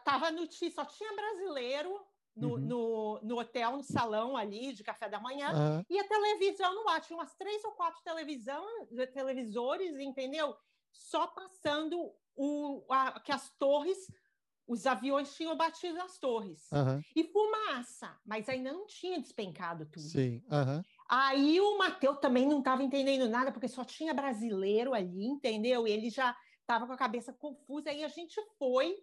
Tava 0.04 0.30
no 0.30 0.47
só 0.52 0.85
tinha 0.85 1.12
brasileiro 1.14 1.90
no, 2.37 2.54
uhum. 2.54 2.59
no, 2.59 3.21
no, 3.23 3.38
hotel, 3.40 3.76
no 3.76 3.83
salão 3.83 4.37
ali 4.37 4.73
de 4.73 4.85
café 4.85 5.09
da 5.09 5.19
manhã, 5.19 5.50
uhum. 5.52 5.85
e 5.88 5.99
a 5.99 6.07
televisão 6.07 6.75
no 6.75 6.88
ar. 6.88 7.00
Tinha 7.00 7.19
umas 7.19 7.35
três 7.35 7.64
ou 7.64 7.73
quatro 7.73 8.00
televisão, 8.04 8.64
televisores, 9.12 9.99
entendeu? 9.99 10.57
Só 10.92 11.26
passando 11.26 12.14
o, 12.37 12.85
a, 12.88 13.19
que 13.21 13.33
as 13.33 13.50
torres, 13.59 13.99
os 14.70 14.86
aviões 14.86 15.34
tinham 15.34 15.56
batido 15.56 15.94
nas 15.94 16.16
torres. 16.16 16.72
Aham. 16.72 17.02
E 17.16 17.24
fumaça, 17.24 18.16
mas 18.24 18.48
ainda 18.48 18.72
não 18.72 18.86
tinha 18.86 19.20
despencado 19.20 19.84
tudo. 19.84 19.98
Sim. 19.98 20.40
Aham. 20.48 20.84
Aí 21.08 21.60
o 21.60 21.76
Matheus 21.76 22.18
também 22.20 22.46
não 22.46 22.60
estava 22.60 22.84
entendendo 22.84 23.28
nada, 23.28 23.50
porque 23.50 23.66
só 23.66 23.84
tinha 23.84 24.14
brasileiro 24.14 24.94
ali, 24.94 25.26
entendeu? 25.26 25.88
E 25.88 25.90
ele 25.90 26.08
já 26.08 26.36
estava 26.60 26.86
com 26.86 26.92
a 26.92 26.96
cabeça 26.96 27.32
confusa. 27.32 27.90
Aí 27.90 28.04
a 28.04 28.08
gente 28.08 28.40
foi 28.58 28.96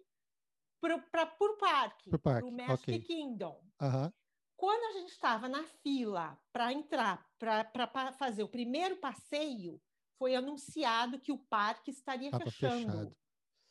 para 0.80 0.96
o 1.38 1.56
parque, 1.58 2.10
parque, 2.18 2.48
o 2.48 2.50
Magic 2.50 2.82
ok. 2.82 2.98
Kingdom. 3.00 3.60
Aham. 3.78 4.10
Quando 4.56 4.84
a 4.84 4.98
gente 4.98 5.10
estava 5.10 5.48
na 5.48 5.62
fila 5.82 6.38
para 6.50 6.72
entrar, 6.72 7.24
para 7.38 8.12
fazer 8.12 8.42
o 8.42 8.48
primeiro 8.48 8.96
passeio, 8.96 9.80
foi 10.18 10.34
anunciado 10.34 11.20
que 11.20 11.30
o 11.30 11.38
parque 11.38 11.90
estaria 11.90 12.30
Tava 12.30 12.44
fechando. 12.44 12.80
fechado. 12.80 13.16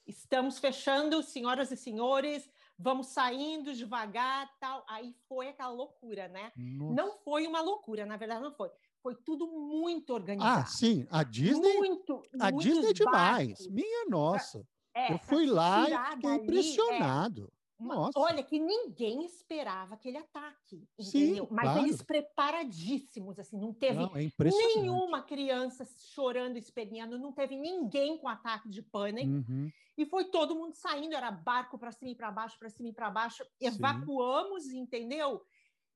Estamos 0.07 0.57
fechando, 0.59 1.21
senhoras 1.21 1.71
e 1.71 1.77
senhores, 1.77 2.49
vamos 2.79 3.07
saindo 3.07 3.73
devagar, 3.73 4.49
tal. 4.59 4.85
Aí 4.87 5.13
foi 5.27 5.49
aquela 5.49 5.71
loucura, 5.71 6.27
né? 6.29 6.51
Nossa. 6.55 6.93
Não 6.95 7.11
foi 7.23 7.45
uma 7.45 7.59
loucura, 7.61 8.05
na 8.05 8.15
verdade 8.17 8.41
não 8.41 8.53
foi. 8.53 8.69
Foi 9.03 9.15
tudo 9.15 9.47
muito 9.47 10.13
Ah, 10.13 10.15
organizado. 10.15 10.69
sim. 10.69 11.05
A 11.11 11.23
Disney. 11.23 11.77
muito, 11.77 12.21
A 12.39 12.51
Disney 12.51 12.89
é 12.89 12.93
demais. 12.93 13.47
barcos. 13.49 13.67
Minha 13.67 14.05
nossa. 14.09 14.65
É, 14.95 15.13
eu 15.13 15.19
fui 15.19 15.45
lá 15.45 15.81
e 15.81 15.83
fiquei 15.85 16.21
dali, 16.21 16.25
é, 16.25 16.35
impressionado. 16.43 17.53
Uma-. 17.79 18.09
Olha, 18.15 18.43
que 18.43 18.59
ninguém 18.59 19.23
esperava 19.25 19.95
aquele 19.95 20.17
ataque, 20.17 20.87
Sim, 20.99 21.23
entendeu? 21.23 21.47
Mas 21.51 21.65
claro. 21.65 21.79
eles 21.81 22.01
preparadíssimos, 22.01 23.37
assim, 23.39 23.59
não 23.59 23.73
teve 23.73 23.99
Não, 23.99 24.15
é 24.15 24.29
nenhuma 24.39 25.21
criança 25.21 25.87
chorando, 26.13 26.57
esperneando, 26.57 27.19
não 27.19 27.31
teve 27.31 27.55
ninguém 27.55 28.17
com 28.17 28.27
ataque 28.27 28.69
de 28.69 28.81
pânico. 28.81 29.29
Uhum. 29.29 29.69
E 29.97 30.05
foi 30.05 30.25
todo 30.25 30.55
mundo 30.55 30.75
saindo, 30.75 31.15
era 31.15 31.31
barco 31.31 31.77
para 31.77 31.91
cima 31.91 32.11
e 32.11 32.15
para 32.15 32.31
baixo, 32.31 32.57
para 32.59 32.69
cima 32.69 32.89
e 32.89 32.93
para 32.93 33.09
baixo. 33.09 33.43
Evacuamos, 33.59 34.67
entendeu? 34.67 35.41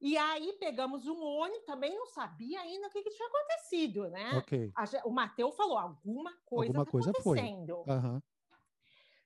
E 0.01 0.17
aí 0.17 0.53
pegamos 0.59 1.05
um 1.05 1.21
ônibus, 1.21 1.63
também 1.63 1.95
não 1.95 2.07
sabia 2.07 2.59
ainda 2.61 2.87
o 2.87 2.89
que, 2.89 3.03
que 3.03 3.11
tinha 3.11 3.27
acontecido, 3.27 4.09
né? 4.09 4.31
Ok. 4.37 4.71
A 4.75 5.07
o 5.07 5.11
Matheus 5.11 5.55
falou: 5.55 5.77
alguma 5.77 6.35
coisa 6.43 6.69
Alguma 6.69 6.85
tá 6.85 6.91
coisa 6.91 7.13
foi. 7.21 7.39
acontecendo. 7.39 7.83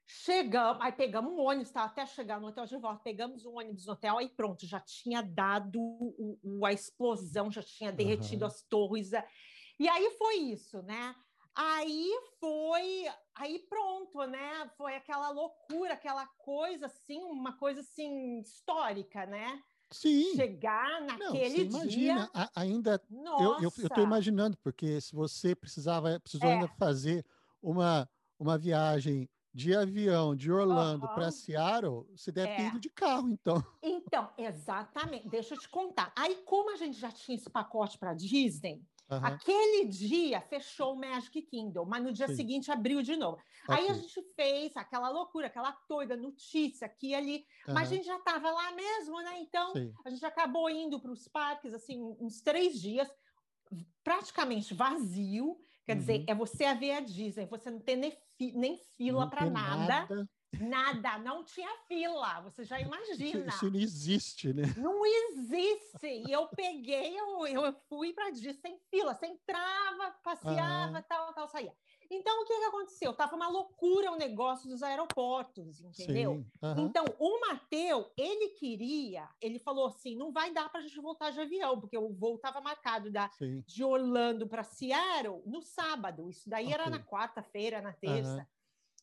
Chegamos, 0.08 0.84
aí 0.84 0.92
pegamos 0.92 1.32
um 1.34 1.40
ônibus, 1.40 1.72
tá, 1.72 1.84
até 1.84 2.06
chegar 2.06 2.40
no 2.40 2.48
hotel 2.48 2.66
de 2.66 2.78
volta, 2.78 3.02
pegamos 3.04 3.46
um 3.46 3.58
ônibus 3.58 3.88
no 3.88 3.94
hotel, 3.94 4.18
aí 4.20 4.30
pronto, 4.30 4.66
já 4.68 4.80
tinha 4.80 5.22
dado 5.24 5.80
o- 5.82 6.40
o- 6.44 6.66
a 6.66 6.72
explosão, 6.72 7.52
já 7.52 7.64
tinha 7.64 7.92
derretido 7.92 8.46
Aham. 8.46 8.54
as 8.54 8.62
torres. 8.64 9.14
a- 9.14 9.26
E 9.80 9.90
aí 9.90 10.12
foi 10.12 10.36
isso, 10.36 10.82
né? 10.84 11.16
Aí 11.56 12.10
foi, 12.40 13.06
aí 13.34 13.60
pronto, 13.68 14.20
né? 14.26 14.70
Foi 14.78 14.96
aquela 14.96 15.30
loucura, 15.30 15.94
aquela 15.94 16.28
coisa 16.28 16.86
assim, 16.86 17.24
uma 17.24 17.58
coisa 17.58 17.80
assim 17.82 18.40
histórica, 18.42 19.26
né? 19.26 19.60
Sim. 19.92 20.36
Chegar 20.36 21.02
Não, 21.02 21.08
naquele 21.08 21.64
dia, 21.66 21.72
imagina, 21.80 22.30
a- 22.34 22.52
ainda 22.56 23.02
nossa, 23.10 23.82
eu, 23.82 23.90
tô 23.90 24.02
imaginando, 24.02 24.58
porque 24.58 25.00
se 25.02 25.14
você 25.16 25.56
precisava, 25.56 26.20
precisou 26.20 26.50
ainda 26.50 26.66
É. 26.66 26.78
fazer 26.78 27.26
uma, 27.62 28.10
uma 28.38 28.58
viagem 28.58 29.30
de 29.56 29.74
avião 29.76 30.36
de 30.36 30.52
Orlando 30.52 31.10
para 31.10 31.32
Aham. 31.32 31.32
Seattle, 31.32 32.06
você 32.12 32.32
deve 32.32 32.54
ter 32.54 32.64
É. 32.64 32.68
ido 32.68 32.80
de 32.80 32.90
carro, 32.90 33.30
então. 33.30 33.64
Então, 33.82 34.34
exatamente. 34.38 35.30
Deixa 35.30 35.54
eu 35.54 35.60
te 35.60 35.70
contar. 35.70 36.12
Aí, 36.18 36.38
como 36.44 36.72
a 36.72 36.76
gente 36.76 36.98
já 36.98 37.12
tinha 37.12 37.36
esse 37.36 37.50
pacote 37.50 37.98
para 38.00 38.14
Disney, 38.14 38.82
Aham, 39.10 39.40
aquele 39.42 39.86
dia 39.88 40.42
fechou 40.42 40.94
o 40.94 41.00
Magic 41.00 41.42
Kingdom, 41.44 41.86
mas 41.86 42.04
no 42.04 42.12
dia 42.12 42.28
Sim. 42.28 42.28
seguinte 42.28 42.72
abriu 42.72 43.02
de 43.04 43.16
novo. 43.16 43.38
Aí 43.70 43.88
a 43.90 43.94
gente 43.94 44.22
fez 44.36 44.76
aquela 44.76 45.10
loucura, 45.10 45.48
aquela 45.48 45.78
doida 45.88 46.18
notícia 46.18 46.86
aqui 46.88 47.10
e 47.10 47.16
ali, 47.16 47.46
mas 47.72 47.92
a 47.92 47.96
gente 47.96 48.06
já 48.06 48.18
estava 48.18 48.50
lá 48.52 48.72
mesmo, 48.72 49.22
né? 49.22 49.40
Então, 49.40 49.76
sim. 49.76 49.98
a 50.04 50.10
gente 50.10 50.26
acabou 50.26 50.70
indo 50.70 51.00
para 51.00 51.12
os 51.12 51.28
parques 51.28 51.74
assim 51.74 52.02
uns 52.20 52.42
três 52.42 52.80
dias, 52.82 53.08
praticamente 54.04 54.74
vazio. 54.74 55.58
Quer 55.86 55.96
dizer, 55.98 56.20
Uhum. 56.20 56.26
é 56.28 56.36
você 56.36 56.66
a 56.66 56.74
ver 56.74 56.92
a 56.94 57.00
Disney, 57.00 57.46
você 57.46 57.70
não 57.70 57.80
tem 57.80 57.96
nem, 57.96 58.12
fi- 58.12 58.52
nem 58.54 58.76
fila 58.98 59.30
para 59.30 59.42
tem 59.42 59.52
nada, 59.52 60.08
nada, 60.60 61.18
não 61.20 61.44
tinha 61.44 61.70
fila. 61.88 62.42
Você 62.42 62.64
já 62.64 62.78
Isso, 62.82 62.88
imagina. 62.88 63.48
isso 63.48 63.70
não 63.72 63.80
existe, 63.80 64.54
né? 64.54 64.64
Não 64.78 65.06
existe. 65.06 66.08
E 66.08 66.32
eu 66.32 66.48
peguei, 66.50 67.20
eu, 67.20 67.46
eu 67.48 67.74
fui 67.88 68.14
para 68.14 68.32
Disney 68.32 68.54
sem 68.54 68.80
fila, 68.90 69.14
você 69.14 69.28
entrava, 69.28 70.12
passeava, 70.24 71.04
tal, 71.04 71.34
tal, 71.34 71.48
saía. 71.48 71.74
Então, 72.10 72.42
o 72.42 72.46
que, 72.46 72.58
que 72.58 72.66
aconteceu? 72.66 73.14
Tava 73.14 73.36
uma 73.36 73.48
loucura 73.48 74.12
o 74.12 74.18
negócio 74.18 74.70
dos 74.70 74.84
aeroportos, 74.84 75.82
entendeu? 75.82 76.46
Então, 76.78 77.06
o 77.20 77.40
Mateu, 77.42 78.12
ele 78.18 78.50
queria, 78.50 79.28
ele 79.42 79.60
falou 79.60 79.88
assim: 79.88 80.16
não 80.16 80.32
vai 80.32 80.52
dar 80.54 80.70
para 80.70 80.80
a 80.80 80.84
gente 80.84 81.00
voltar 81.00 81.32
de 81.32 81.42
avião, 81.42 81.80
porque 81.80 81.98
o 81.98 82.14
voo 82.14 82.36
estava 82.36 82.62
marcado 82.62 83.12
da, 83.12 83.30
sim. 83.32 83.64
de 83.66 83.84
Orlando 83.84 84.48
para 84.48 84.64
Seattle 84.64 85.42
no 85.46 85.62
sábado. 85.62 86.30
Isso 86.30 86.50
daí 86.50 86.72
era 86.72 86.90
na 86.90 87.00
quarta-feira, 87.00 87.82
na 87.82 87.94
terça. 87.94 88.48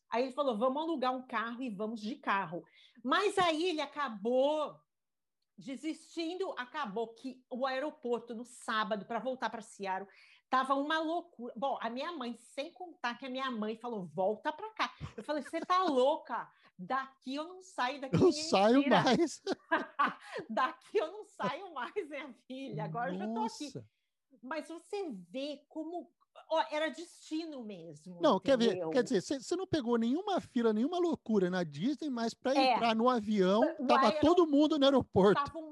Aí 0.09 0.23
ele 0.23 0.31
falou: 0.31 0.57
vamos 0.57 0.81
alugar 0.81 1.15
um 1.15 1.25
carro 1.25 1.61
e 1.61 1.69
vamos 1.69 2.01
de 2.01 2.15
carro. 2.15 2.63
Mas 3.03 3.37
aí 3.37 3.69
ele 3.69 3.81
acabou 3.81 4.79
desistindo, 5.57 6.53
acabou 6.57 7.09
que 7.09 7.43
o 7.49 7.65
aeroporto 7.65 8.33
no 8.33 8.43
sábado 8.43 9.05
para 9.05 9.19
voltar 9.19 9.49
para 9.49 9.61
Seattle 9.61 10.09
tava 10.53 10.75
uma 10.75 10.99
loucura. 10.99 11.51
Bom, 11.57 11.79
a 11.81 11.89
minha 11.89 12.11
mãe, 12.11 12.37
sem 12.53 12.71
contar 12.71 13.17
que 13.17 13.25
a 13.25 13.29
minha 13.29 13.49
mãe 13.49 13.75
falou: 13.75 14.05
volta 14.13 14.53
para 14.53 14.69
cá. 14.73 14.93
Eu 15.17 15.23
falei: 15.23 15.41
você 15.41 15.59
tá 15.61 15.81
louca? 15.83 16.47
Daqui 16.77 17.33
eu 17.33 17.47
não 17.47 17.63
saio, 17.63 17.99
daqui 17.99 18.15
Eu 18.15 18.31
saio 18.31 18.83
tira. 18.83 19.03
mais. 19.03 19.41
Daqui 20.49 20.97
eu 20.97 21.11
não 21.11 21.25
saio 21.25 21.73
mais, 21.73 21.93
minha 22.09 22.31
filha. 22.47 22.83
Agora 22.83 23.13
eu 23.13 23.17
já 23.17 23.25
tô 23.25 23.43
aqui. 23.45 23.65
Nossa. 23.65 23.85
Mas 24.41 24.67
você 24.67 25.09
vê 25.29 25.63
como 25.69 26.11
ó, 26.49 26.63
era 26.71 26.89
destino 26.89 27.63
mesmo. 27.63 28.19
Não, 28.21 28.39
quer 28.39 28.57
ver? 28.57 28.69
entendeu? 28.71 28.89
Quer 28.89 29.03
dizer, 29.03 29.21
você 29.21 29.55
não 29.55 29.67
pegou 29.67 29.97
nenhuma 29.97 30.41
fila, 30.41 30.73
nenhuma 30.73 30.99
loucura 30.99 31.49
na 31.49 31.63
Disney, 31.63 32.09
mas 32.09 32.33
para 32.33 32.55
É. 32.55 32.73
entrar 32.73 32.95
no 32.95 33.09
avião, 33.09 33.61
No 33.79 33.87
tava 33.87 34.11
todo 34.19 34.45
mundo 34.45 34.77
no 34.77 34.85
aeroporto. 34.85 35.43
Tava. 35.43 35.63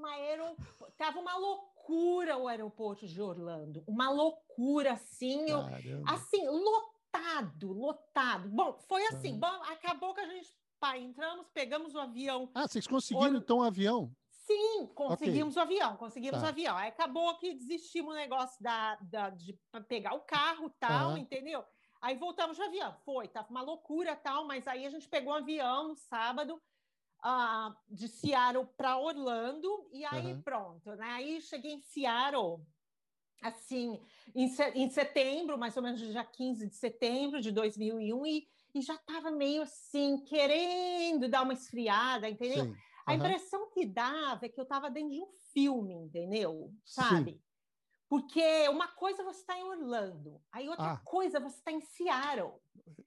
Tava 0.97 1.19
uma 1.19 1.35
loucura 1.35 1.70
o 1.89 2.47
aeroporto 2.47 3.07
de 3.07 3.21
Orlando. 3.21 3.83
Uma 3.87 4.09
loucura, 4.09 4.93
assim. 4.93 5.49
eu-. 5.49 6.03
Assim, 6.07 6.47
lotado, 6.47 7.71
lotado. 7.71 8.49
Bom, 8.49 8.77
foi 8.87 9.05
assim. 9.07 9.37
Bom, 9.39 9.47
acabou 9.63 10.13
que 10.13 10.21
a 10.21 10.27
gente 10.27 10.49
pá, 10.79 10.97
entramos, 10.97 11.47
pegamos 11.53 11.93
o 11.93 11.99
avião. 11.99 12.49
Ah, 12.55 12.67
vocês 12.67 12.87
conseguiram 12.87 13.27
Olha- 13.29 13.37
então 13.37 13.59
um 13.59 13.63
avião? 13.63 14.11
Sim, 14.29 14.87
conseguimos 14.95 15.55
o 15.55 15.59
avião, 15.59 15.95
conseguimos 15.97 16.39
Tá. 16.39 16.47
o 16.47 16.49
avião. 16.49 16.75
Aí 16.75 16.89
acabou 16.89 17.37
que 17.37 17.53
desistimos 17.53 18.13
o 18.13 18.17
negócio 18.17 18.61
da, 18.61 18.95
da- 19.01 19.29
de 19.29 19.57
pegar 19.87 20.13
o 20.15 20.21
carro 20.21 20.69
tal, 20.79 21.09
Aham. 21.11 21.19
entendeu? 21.19 21.63
Aí 22.01 22.15
voltamos 22.17 22.57
de 22.57 22.63
avião. 22.63 22.95
Foi, 23.05 23.27
tava 23.27 23.49
uma 23.51 23.61
loucura 23.61 24.15
tal, 24.15 24.45
mas 24.47 24.67
aí 24.67 24.85
a 24.85 24.89
gente 24.89 25.07
pegou 25.07 25.31
um 25.33 25.37
avião 25.37 25.89
no 25.89 25.95
sábado 25.95 26.59
de 27.89 28.07
Seattle 28.07 28.67
para 28.75 28.97
Orlando 28.97 29.89
e 29.91 30.03
aí 30.05 30.35
Aham. 30.35 30.43
pronto, 30.43 30.95
né? 30.95 31.05
Aí 31.11 31.41
cheguei 31.41 31.73
em 31.73 31.81
Seattle 31.81 32.65
assim, 33.41 33.99
em, 34.35 34.47
se- 34.47 34.71
em 34.71 34.89
setembro, 34.89 35.57
mais 35.57 35.75
ou 35.77 35.83
menos 35.83 35.99
dia 35.99 36.23
15 36.25 36.67
de 36.67 36.75
setembro 36.75 37.41
de 37.41 37.51
2001 37.51 38.25
e, 38.25 38.47
e 38.75 38.81
já 38.81 38.95
estava 38.95 39.31
meio 39.31 39.63
assim, 39.63 40.23
querendo 40.25 41.27
dar 41.29 41.43
uma 41.43 41.53
esfriada, 41.53 42.29
entendeu? 42.29 42.67
Sim. 42.67 42.83
A 43.05 43.13
aham. 43.13 43.15
impressão 43.15 43.69
que 43.71 43.85
dava 43.85 44.45
é 44.45 44.49
que 44.49 44.59
eu 44.59 44.63
estava 44.63 44.89
dentro 44.91 45.11
de 45.11 45.21
um 45.21 45.31
filme, 45.53 45.93
entendeu? 45.95 46.73
Sim. 46.85 47.41
Porque 48.11 48.67
uma 48.67 48.89
coisa 48.89 49.21
é 49.21 49.23
você 49.25 49.39
está 49.39 49.57
em 49.57 49.63
Orlando, 49.63 50.41
aí 50.51 50.67
outra 50.67 50.91
Ah. 50.95 50.97
coisa 50.97 51.37
é 51.37 51.39
você 51.39 51.55
está 51.55 51.71
em 51.71 51.79
Seattle. 51.79 52.51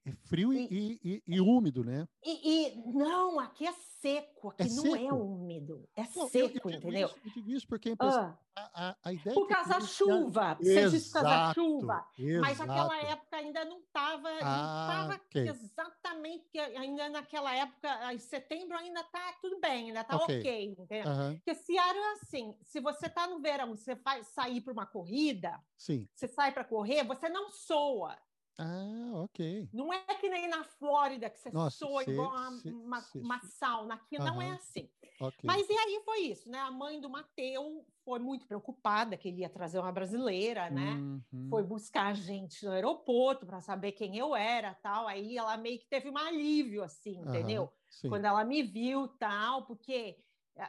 É 0.07 0.13
frio 0.13 0.51
e, 0.51 0.65
e- 0.71 1.01
e- 1.05 1.23
e 1.27 1.41
úmido, 1.43 1.85
né? 1.85 2.09
E, 2.25 2.83
não, 2.91 3.39
aqui 3.39 3.67
é 3.67 3.73
seco, 4.01 4.49
aqui 4.49 4.63
É 4.63 4.67
não 4.69 4.97
é 4.97 5.01
seco? 5.01 5.15
úmido, 5.17 5.87
é 5.95 6.05
Não, 6.05 6.09
eu- 6.17 6.23
eu 6.23 6.29
seco, 6.31 6.49
digo 6.55 6.71
entendeu? 6.71 7.09
Isso, 7.09 7.19
eu 7.23 7.33
digo 7.35 7.51
isso 7.51 7.69
porque 7.69 7.91
impressão- 7.91 8.23
Ah, 8.54 8.54
a, 8.57 8.91
a- 8.91 8.97
a 9.03 9.13
ideia 9.13 9.35
por 9.35 9.47
que 9.47 9.53
eu 9.53 9.57
causa 9.57 9.71
da 9.71 9.81
tenho 9.81 9.85
é 9.85 9.87
que 9.87 9.93
a- 9.93 9.97
chuva, 9.97 10.55
você 10.61 10.91
disse 10.91 11.07
por 11.09 11.13
causa 11.15 11.29
da 11.29 11.37
Exato, 11.37 11.55
chuva. 11.61 12.07
Mas 12.41 12.61
aquela 12.61 12.99
época 13.03 13.37
ainda 13.37 13.65
não 13.65 13.79
estava, 13.81 14.29
Ah, 14.29 14.45
não 14.45 14.81
estava 15.11 15.15
ok. 15.15 15.49
exatamente, 15.49 16.59
ainda 16.59 17.09
naquela 17.09 17.55
época, 17.55 18.13
em 18.13 18.19
setembro 18.19 18.77
ainda 18.77 19.01
está 19.01 19.33
tudo 19.41 19.59
bem, 19.61 19.89
ainda 19.89 20.01
está 20.03 20.17
Ok. 20.17 20.41
ok, 20.41 20.65
entendeu? 20.65 21.09
Aham, 21.11 21.35
Porque 21.37 21.55
Seattle 21.55 21.99
é 22.03 22.13
assim, 22.13 22.57
se 22.63 22.81
você 22.81 23.07
está 23.07 23.27
no 23.27 23.41
verão, 23.41 23.71
você 23.77 23.95
vai 23.97 24.23
sair 24.23 24.61
para 24.61 24.73
uma 24.73 24.87
corrida, 24.87 25.61
Sim. 25.77 26.09
você 26.15 26.29
sai 26.29 26.53
para 26.53 26.65
correr, 26.65 27.05
você 27.05 27.29
não 27.29 27.51
soa. 27.51 28.17
Ah, 28.57 29.11
ok. 29.15 29.69
Não 29.73 29.93
é 29.93 29.99
que 30.15 30.29
nem 30.29 30.47
na 30.49 30.63
Flórida, 30.63 31.29
que 31.29 31.41
você 31.41 31.51
Nossa, 31.51 31.77
soa 31.77 32.05
cê- 32.05 32.13
igual 32.13 32.31
uma, 32.31 32.51
cê- 32.61 32.71
uma, 32.71 33.01
cê- 33.01 33.19
uma 33.19 33.41
sauna. 33.41 33.95
Aqui 33.97 34.17
não 34.17 34.41
é 34.41 34.53
assim. 34.53 34.89
Ok. 35.21 35.39
Mas 35.45 35.69
e 35.69 35.73
aí 35.73 36.01
foi 36.05 36.21
isso, 36.23 36.51
né? 36.51 36.59
A 36.59 36.71
mãe 36.71 37.01
do 37.01 37.09
Mateu 37.09 37.87
foi 38.05 38.19
muito 38.19 38.47
preocupada 38.47 39.17
que 39.17 39.29
ele 39.29 39.43
ia 39.43 39.49
trazer 39.49 39.79
uma 39.79 39.93
brasileira, 39.93 40.69
né? 40.71 40.93
Uhum. 41.33 41.47
Foi 41.49 41.63
buscar 41.63 42.09
a 42.09 42.15
gente 42.15 42.65
no 42.65 42.73
aeroporto 42.73 43.47
para 43.47 43.61
saber 43.61 43.93
quem 43.93 44.17
eu 44.19 44.35
era, 44.35 44.75
tal. 44.75 45.07
Aí 45.07 45.37
ela 45.39 45.57
meio 45.57 45.79
que 45.79 45.87
teve 45.89 46.11
um 46.11 46.19
alívio, 46.19 46.83
assim, 46.83 47.19
entendeu? 47.21 47.73
sim. 47.89 48.09
quando 48.09 48.25
ela 48.25 48.45
me 48.45 48.63
viu 48.63 49.07
tal, 49.07 49.65
porque, 49.67 50.19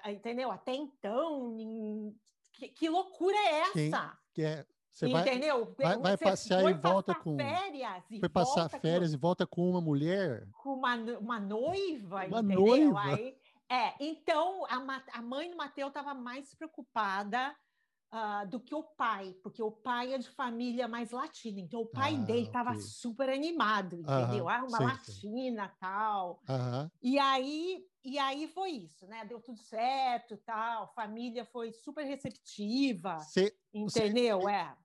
entendeu? 0.07 0.51
Até 0.51 0.75
então, 0.75 2.13
que, 2.53 2.67
que 2.69 2.87
loucura 2.89 3.35
é 3.35 3.59
essa? 3.61 4.17
Que 4.33 4.43
é, 4.43 4.65
você 4.91 5.09
vai, 5.09 5.21
Entendeu? 5.23 5.75
vai- 5.77 5.97
vai 5.97 6.17
passear 6.17 6.61
e 6.69 6.73
volta 6.73 7.13
passar 7.13 7.23
com- 7.23 7.35
Férias 7.35 8.03
e 8.11 8.19
foi 8.19 8.29
passar 8.29 8.61
volta 8.61 8.77
com- 8.77 8.81
férias 8.81 9.13
e 9.13 9.17
volta 9.17 9.47
com 9.47 9.69
uma 9.69 9.81
mulher. 9.81 10.47
com 10.63 10.73
uma, 10.73 10.95
uma 11.19 11.39
noiva, 11.39 12.25
Uma 12.27 12.39
entendeu? 12.39 12.59
noiva. 12.61 13.01
Aí, 13.01 13.35
é, 13.69 13.95
então 13.99 14.65
a, 14.65 15.03
a 15.13 15.21
mãe 15.21 15.49
do 15.49 15.57
Mateus 15.57 15.89
estava 15.89 16.13
mais 16.13 16.53
preocupada 16.55 17.55
ah, 18.11 18.45
do 18.45 18.59
que 18.59 18.73
o 18.73 18.83
pai, 18.83 19.33
porque 19.43 19.61
o 19.61 19.71
pai 19.71 20.13
é 20.13 20.17
de 20.17 20.29
família 20.29 20.87
mais 20.87 21.11
latina, 21.11 21.59
então 21.59 21.81
o 21.81 21.87
pai 21.87 22.15
Ah, 22.15 22.25
dele 22.25 22.47
estava 22.47 22.71
ok. 22.71 22.81
super 22.81 23.29
animado, 23.29 23.99
entendeu? 23.99 24.47
Ah, 24.47 24.63
uma 24.63 24.77
sim, 24.77 24.83
sim. 25.03 25.13
latina 25.13 25.75
tal. 25.79 26.41
Aham. 26.47 26.91
E 27.01 27.19
aí, 27.19 27.85
e 28.03 28.17
aí 28.17 28.47
foi 28.47 28.71
isso, 28.71 29.05
né? 29.07 29.25
Deu 29.25 29.41
tudo 29.41 29.59
certo, 29.59 30.37
tal. 30.37 30.93
Família 30.93 31.45
foi 31.45 31.71
super 31.71 32.05
receptiva, 32.05 33.17
Você 33.17 33.53
entendeu? 33.73 34.47
É. 34.47 34.77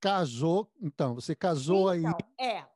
casou, 0.00 0.70
então, 0.80 1.14
você 1.14 1.34
casou 1.34 1.88
aí. 1.88 2.00
Então, 2.00 2.18
é. 2.40 2.66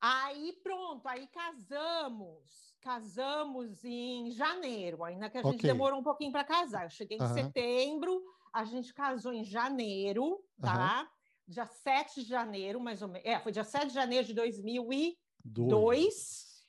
Aí 0.00 0.52
pronto, 0.62 1.06
aí 1.06 1.28
casamos. 1.28 2.71
Casamos 2.82 3.84
em 3.84 4.32
janeiro, 4.32 5.04
ainda 5.04 5.30
que 5.30 5.38
a 5.38 5.42
gente 5.44 5.54
Ok. 5.58 5.70
demorou 5.70 6.00
um 6.00 6.02
pouquinho 6.02 6.32
para 6.32 6.42
casar. 6.42 6.82
Eu 6.82 6.90
cheguei 6.90 7.16
em 7.16 7.28
setembro, 7.28 8.20
a 8.52 8.64
gente 8.64 8.92
casou 8.92 9.32
em 9.32 9.44
janeiro, 9.44 10.44
tá? 10.60 11.08
Dia 11.46 11.64
7 11.64 12.24
de 12.24 12.28
janeiro, 12.28 12.80
mais 12.80 13.00
ou 13.00 13.06
menos. 13.06 13.24
É, 13.24 13.38
foi 13.38 13.52
dia 13.52 13.62
7 13.62 13.86
de 13.86 13.94
janeiro 13.94 14.26
de 14.26 14.34
2002. 14.34 15.16
Dois. 15.44 16.64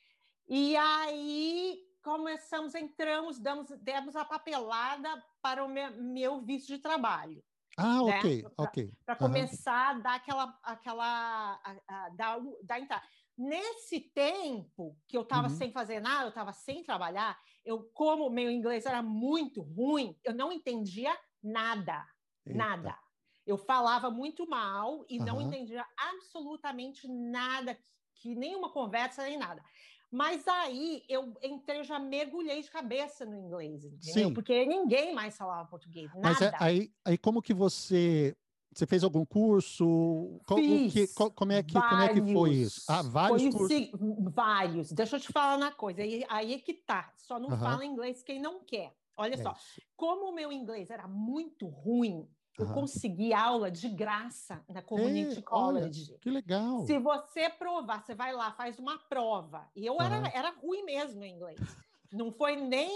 E 0.48 0.76
aí 0.76 1.80
começamos, 2.00 2.76
entramos, 2.76 3.40
damos, 3.40 3.68
demos 3.80 4.14
a 4.14 4.24
papelada 4.24 5.20
para 5.42 5.64
o 5.64 5.68
meu, 5.68 5.90
meu 6.00 6.40
visto 6.42 6.68
de 6.68 6.78
trabalho 6.78 7.42
Ah, 7.76 8.02
né? 8.04 8.18
ok, 8.18 8.42
Pra- 8.42 8.52
ok. 8.66 8.92
para 9.06 9.16
começar 9.16 9.90
a 9.90 9.94
dar 9.94 10.14
aquela, 10.14 10.58
aquela 10.62 11.60
a, 11.64 11.76
a, 11.88 12.08
dar, 12.10 12.38
dar 12.62 12.78
entrada. 12.78 13.02
Nesse 13.36 14.00
tempo 14.00 14.96
que 15.08 15.16
eu 15.16 15.22
estava 15.22 15.48
Uhum. 15.48 15.48
sem 15.48 15.72
fazer 15.72 15.98
nada, 16.00 16.24
eu 16.26 16.28
estava 16.28 16.52
sem 16.52 16.84
trabalhar, 16.84 17.36
eu, 17.64 17.82
como 17.92 18.30
meu 18.30 18.48
inglês 18.50 18.86
era 18.86 19.02
muito 19.02 19.60
ruim, 19.60 20.16
eu 20.22 20.32
não 20.32 20.52
entendia 20.52 21.16
nada, 21.42 22.06
Eita. 22.46 22.88
nada. 22.88 22.96
Eu 23.44 23.58
falava 23.58 24.08
muito 24.10 24.48
mal 24.48 25.04
e 25.08 25.18
não 25.18 25.40
Aham. 25.40 25.42
entendia 25.42 25.84
absolutamente 25.98 27.08
nada, 27.08 27.76
que 28.14 28.36
nenhuma 28.36 28.70
conversa 28.72 29.24
nem 29.24 29.36
nada. 29.36 29.62
Mas 30.12 30.46
aí 30.46 31.04
eu 31.08 31.34
entrei, 31.42 31.80
eu 31.80 31.84
já 31.84 31.98
mergulhei 31.98 32.62
de 32.62 32.70
cabeça 32.70 33.26
no 33.26 33.34
inglês, 33.36 33.84
entendeu? 33.84 34.30
Sim. 34.30 34.32
Porque 34.32 34.64
ninguém 34.64 35.12
mais 35.12 35.36
falava 35.36 35.68
português, 35.68 36.14
nada. 36.14 36.22
Mas 36.22 36.40
é- 36.40 36.54
aí, 36.58 36.92
aí 37.04 37.18
como 37.18 37.42
que 37.42 37.52
você 37.54 38.34
você 38.78 38.86
fez 38.86 39.04
algum 39.04 39.24
curso? 39.24 40.40
Que- 40.46 41.06
como 41.34 41.52
é 41.52 41.62
que 41.62 41.74
como 41.74 42.02
é 42.02 42.08
que 42.08 42.32
foi 42.32 42.50
isso? 42.50 42.82
Ah, 42.88 43.02
vários 43.02 43.42
Foi 43.42 43.52
cursos. 43.52 43.68
se- 43.76 43.92
vários. 44.32 44.92
Deixa 44.92 45.16
eu 45.16 45.20
te 45.20 45.32
falar 45.32 45.56
uma 45.56 45.72
coisa. 45.72 46.02
Aí, 46.02 46.24
aí 46.28 46.54
é 46.54 46.58
que 46.58 46.74
tá. 46.74 47.12
Só 47.16 47.38
não 47.38 47.58
fala 47.58 47.84
inglês 47.84 48.22
quem 48.22 48.40
não 48.40 48.60
quer. 48.64 48.94
Olha 49.16 49.34
É 49.34 49.42
só. 49.42 49.52
isso. 49.52 49.80
Como 49.96 50.30
o 50.30 50.34
meu 50.34 50.50
inglês 50.52 50.90
era 50.90 51.06
muito 51.06 51.66
ruim, 51.68 52.28
eu 52.58 52.66
consegui 52.72 53.32
aula 53.32 53.70
de 53.70 53.88
graça 53.88 54.64
na 54.68 54.82
Community 54.82 55.38
É, 55.38 55.42
olha, 55.50 55.80
College. 55.80 56.16
Que 56.20 56.30
legal. 56.30 56.84
Se 56.86 56.98
você 56.98 57.48
provar, 57.50 58.04
você 58.04 58.14
vai 58.14 58.32
lá, 58.32 58.52
faz 58.52 58.78
uma 58.78 58.98
prova. 58.98 59.68
E 59.74 59.84
eu 59.86 60.00
era, 60.00 60.28
era 60.34 60.50
ruim 60.50 60.84
mesmo 60.84 61.22
em 61.24 61.32
inglês. 61.34 61.60
Não 62.12 62.30
foi 62.32 62.54
nem 62.54 62.90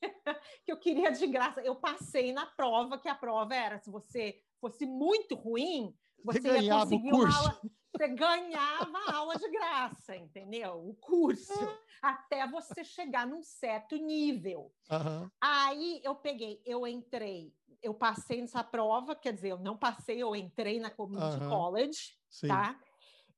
que 0.64 0.70
eu 0.72 0.76
queria 0.76 1.10
de 1.10 1.26
graça. 1.26 1.60
Eu 1.60 1.74
passei 1.74 2.32
na 2.32 2.46
prova, 2.46 2.98
que 2.98 3.08
a 3.08 3.14
prova 3.14 3.54
era: 3.54 3.78
se 3.80 3.90
você 3.90 4.40
fosse 4.60 4.86
muito 4.86 5.34
ruim, 5.34 5.94
Você 6.24 6.40
você 6.40 6.60
ia 6.60 6.80
conseguir 6.80 7.12
uma 7.12 7.36
aula. 7.36 7.60
Você 7.96 8.08
ganhava 8.08 8.98
a 8.98 9.16
aula 9.16 9.36
de 9.36 9.50
graça, 9.50 10.16
entendeu? 10.16 10.88
O 10.88 10.94
curso. 10.94 11.52
Até 12.00 12.46
você 12.46 12.84
chegar 12.84 13.26
num 13.26 13.42
certo 13.42 13.96
nível. 13.96 14.72
Aham. 14.90 15.30
Aí 15.40 16.00
eu 16.04 16.14
peguei, 16.14 16.62
eu 16.64 16.86
entrei, 16.86 17.52
eu 17.82 17.92
passei 17.92 18.40
nessa 18.40 18.62
prova, 18.62 19.14
quer 19.16 19.32
dizer, 19.32 19.50
eu 19.50 19.58
não 19.58 19.76
passei, 19.76 20.22
eu 20.22 20.34
entrei 20.36 20.78
na 20.78 20.90
Community 20.90 21.36
Aham. 21.36 21.48
College 21.50 22.16
Sim. 22.28 22.48
tá? 22.48 22.80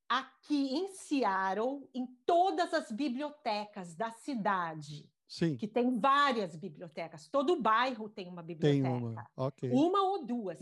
Aqui 0.09 0.75
em 0.75 0.89
Seattle, 0.91 1.89
em 1.95 2.07
todas 2.27 2.75
as 2.75 2.93
bibliotecas 2.93 3.95
da 3.97 4.11
cidade, 4.11 5.11
Sim. 5.27 5.57
que 5.57 5.67
tem 5.67 5.99
várias 5.99 6.55
bibliotecas, 6.55 7.27
todo 7.29 7.61
bairro 7.61 8.09
tem 8.11 8.29
uma 8.29 8.43
Tem 8.43 8.57
biblioteca, 8.57 8.91
uma. 8.91 9.31
Ok. 9.37 9.71
uma 9.73 10.03
ou 10.03 10.27
duas. 10.27 10.59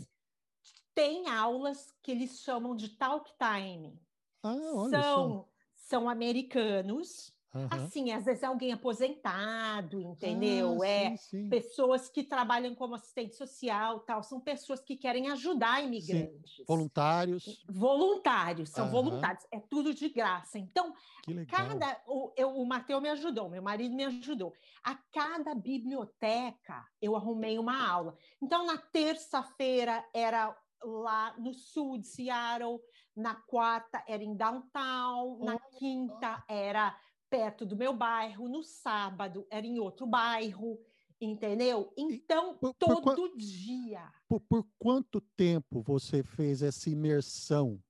Tem 0.93 1.27
aulas 1.29 1.91
que 2.03 2.11
eles 2.11 2.41
chamam 2.41 2.75
de 2.75 2.89
talk 2.97 3.31
time. 3.37 3.99
Ah. 4.43 4.87
São, 4.89 5.47
são 5.75 6.09
americanos, 6.09 7.33
Aham. 7.53 7.69
assim, 7.69 8.11
às 8.11 8.25
vezes 8.25 8.43
é 8.43 8.45
alguém 8.47 8.73
aposentado, 8.73 10.01
entendeu? 10.01 10.75
Ah, 10.75 10.85
é 10.85 11.09
sim, 11.09 11.17
sim. 11.17 11.49
pessoas 11.49 12.09
que 12.09 12.23
trabalham 12.23 12.75
como 12.75 12.95
assistente 12.95 13.35
social, 13.35 14.01
tal, 14.01 14.23
são 14.23 14.39
pessoas 14.41 14.81
que 14.83 14.95
querem 14.97 15.29
ajudar 15.29 15.83
imigrantes. 15.83 16.65
Voluntários. 16.67 17.65
Voluntários, 17.69 18.69
são 18.69 18.85
Aham. 18.85 18.91
voluntários, 18.91 19.45
é 19.51 19.59
tudo 19.59 19.93
de 19.93 20.09
graça. 20.09 20.57
Então, 20.59 20.93
Que 21.23 21.33
legal. 21.33 21.47
cada. 21.49 22.01
O, 22.07 22.33
eu, 22.37 22.49
o 22.55 22.65
Mateu 22.65 23.01
me 23.01 23.09
ajudou, 23.09 23.49
meu 23.49 23.61
marido 23.61 23.95
me 23.95 24.05
ajudou. 24.05 24.53
A 24.83 24.95
cada 24.95 25.53
biblioteca 25.55 26.85
eu 27.01 27.15
arrumei 27.15 27.57
uma 27.59 27.87
aula. 27.87 28.15
Então, 28.41 28.65
na 28.65 28.77
terça-feira 28.77 30.05
era 30.13 30.57
lá 30.83 31.35
no 31.37 31.53
sul 31.53 31.97
de 31.97 32.07
Seattle, 32.07 32.79
na 33.15 33.35
quarta 33.35 34.03
era 34.07 34.23
em 34.23 34.35
downtown, 34.35 35.39
na 35.43 35.59
quinta 35.77 36.43
era 36.47 36.97
perto 37.29 37.65
do 37.65 37.75
meu 37.77 37.93
bairro, 37.93 38.47
no 38.49 38.63
sábado 38.63 39.45
era 39.49 39.65
em 39.65 39.79
outro 39.79 40.05
bairro, 40.05 40.79
entendeu? 41.19 41.93
Então, 41.97 42.55
por- 42.57 42.73
por 42.73 43.01
todo 43.15 43.37
dia. 43.37 44.11
Por, 44.27 44.39
por 44.41 44.67
quanto 44.77 45.21
tempo 45.37 45.81
você 45.81 46.23
fez 46.23 46.61
essa 46.61 46.89
imersão 46.89 47.81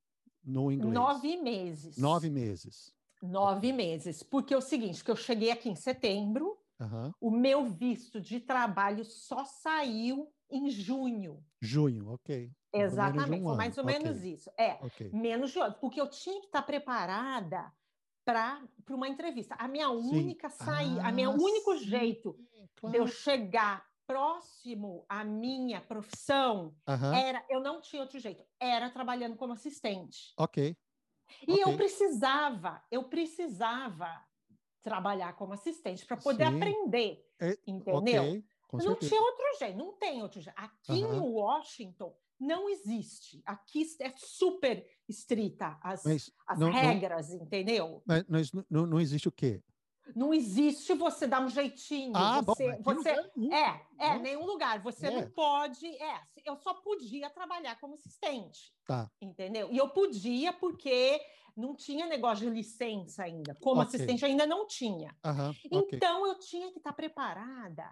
no 0.44 0.72
inglês? 0.72 0.94
Nove 0.94 1.38
meses. 1.38 1.98
Nove 1.98 2.30
meses. 2.30 2.94
Nove 3.22 3.72
meses. 3.72 4.24
Porque 4.24 4.54
é 4.54 4.58
o 4.58 4.62
seguinte, 4.62 5.04
que 5.04 5.12
eu 5.12 5.16
cheguei 5.16 5.52
aqui 5.52 5.70
em 5.70 5.76
setembro, 5.76 6.58
Aham. 6.82 7.14
o 7.22 7.32
meu 7.32 7.66
visto 7.66 8.20
de 8.22 8.40
trabalho 8.40 9.06
só 9.06 9.46
saiu 9.46 10.34
em 10.50 10.70
junho. 10.70 11.46
Junho, 11.62 12.10
ok. 12.12 12.52
De 12.76 12.84
Exatamente, 12.84 13.34
um 13.34 13.48
foi 13.48 13.56
ano. 13.56 13.58
mais 13.58 13.78
ou 13.78 13.84
Ok, 13.84 14.02
menos 14.02 14.24
isso. 14.24 14.50
É, 14.58 14.80
Ok. 14.80 15.02
menos 15.12 15.52
de 15.52 15.60
um 15.60 15.74
porque 15.74 16.00
eu 16.00 16.10
tinha 16.10 16.40
que 16.40 16.48
estar 16.48 16.62
preparada 16.64 17.74
para 18.24 18.66
uma 18.90 19.10
entrevista. 19.10 19.56
A 19.56 19.68
minha 19.68 19.90
Sim. 20.00 20.34
única 20.34 20.50
saída, 20.50 21.02
a 21.04 21.12
minha 21.12 21.30
Ah, 21.30 21.38
único 21.38 21.76
sim, 21.78 21.78
jeito 21.78 22.40
de 22.86 22.98
Claro. 22.98 23.00
eu 23.00 23.08
chegar 23.08 23.86
próximo 24.08 25.06
à 25.10 25.24
minha 25.24 25.82
profissão 25.82 26.76
Aham. 26.88 27.24
era, 27.26 27.46
eu 27.50 27.60
não 27.62 27.82
tinha 27.82 28.02
outro 28.02 28.20
jeito, 28.20 28.46
era 28.60 28.90
trabalhando 28.90 29.36
como 29.36 29.54
assistente. 29.54 30.36
Ok. 30.36 30.76
E 31.48 31.60
eu 31.60 31.74
Ok. 31.74 31.76
precisava, 31.76 32.84
eu 32.92 33.08
precisava 33.10 34.24
trabalhar 34.82 35.34
como 35.36 35.54
assistente 35.54 36.06
para 36.06 36.18
poder 36.18 36.48
Sim. 36.48 36.56
aprender, 36.58 37.26
É, 37.40 37.58
entendeu? 37.68 38.24
Ok. 38.24 38.44
Com 38.68 38.78
não 38.78 38.86
certeza. 38.86 39.10
tinha 39.10 39.22
outro 39.22 39.46
jeito, 39.60 39.78
não 39.78 39.92
tem 39.94 40.22
outro 40.22 40.40
jeito. 40.42 40.56
Aqui 40.58 40.94
em 41.02 41.20
Washington 41.20 42.16
não 42.40 42.70
existe. 42.70 43.42
Aqui 43.46 43.86
é 44.00 44.12
super 44.16 44.86
estrita 45.08 45.78
as, 45.84 46.04
Mas, 46.04 46.32
as 46.48 46.58
não- 46.60 46.68
não- 46.72 46.74
regras, 46.74 47.32
entendeu? 47.34 48.02
mas, 48.06 48.24
mas 48.28 48.52
não, 48.70 48.86
não 48.88 49.00
existe 49.00 49.28
o 49.28 49.32
quê? 49.32 49.62
Não 50.16 50.34
existe 50.34 50.94
você 50.96 51.28
dar 51.28 51.42
um 51.42 51.48
jeitinho. 51.50 52.12
Ah, 52.16 52.42
bom, 52.42 52.54
você, 52.56 52.66
em 52.72 52.82
você 52.82 53.10
é, 53.12 53.82
é, 54.00 54.18
nenhum 54.20 54.46
lugar. 54.46 54.82
Você 54.82 55.08
É. 55.08 55.12
não 55.12 55.30
pode. 55.30 55.86
É, 55.86 56.20
eu 56.44 56.56
só 56.58 56.74
podia 56.74 57.30
trabalhar 57.30 57.80
como 57.80 57.94
assistente. 57.94 58.74
Tá. 58.86 59.10
Entendeu? 59.22 59.70
E 59.72 59.78
eu 59.78 59.88
podia 59.90 60.52
porque 60.52 61.22
não 61.56 61.76
tinha 61.76 62.06
negócio 62.06 62.48
de 62.48 62.54
licença 62.54 63.24
ainda. 63.24 63.56
Como 63.56 63.82
Ok. 63.82 63.88
assistente 63.88 64.26
ainda 64.26 64.46
não 64.46 64.68
tinha. 64.68 65.16
Então 65.72 66.26
eu 66.28 66.40
tinha 66.40 66.72
que 66.72 66.78
estar 66.78 66.94
preparada 66.94 67.86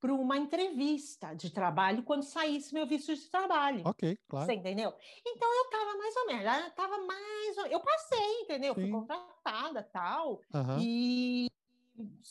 para 0.00 0.14
uma 0.14 0.38
entrevista 0.38 1.34
de 1.34 1.50
trabalho 1.50 2.02
quando 2.02 2.22
saísse 2.22 2.72
meu 2.72 2.86
visto 2.86 3.14
de 3.14 3.30
trabalho. 3.30 3.82
Ok, 3.84 4.18
claro. 4.26 4.46
Você 4.46 4.54
entendeu? 4.54 4.94
Então 5.26 5.54
eu 5.54 5.64
estava 5.64 5.98
mais 5.98 6.16
ou 6.16 6.26
menos, 6.26 6.44
eu 6.44 6.68
estava 6.68 6.98
mais 6.98 7.58
ou... 7.58 7.66
Eu 7.66 7.80
passei, 7.80 8.40
entendeu? 8.40 8.74
Fui 8.74 8.84
Sim. 8.84 8.92
contratada 8.92 9.82
tal. 9.82 10.40
E 10.80 11.48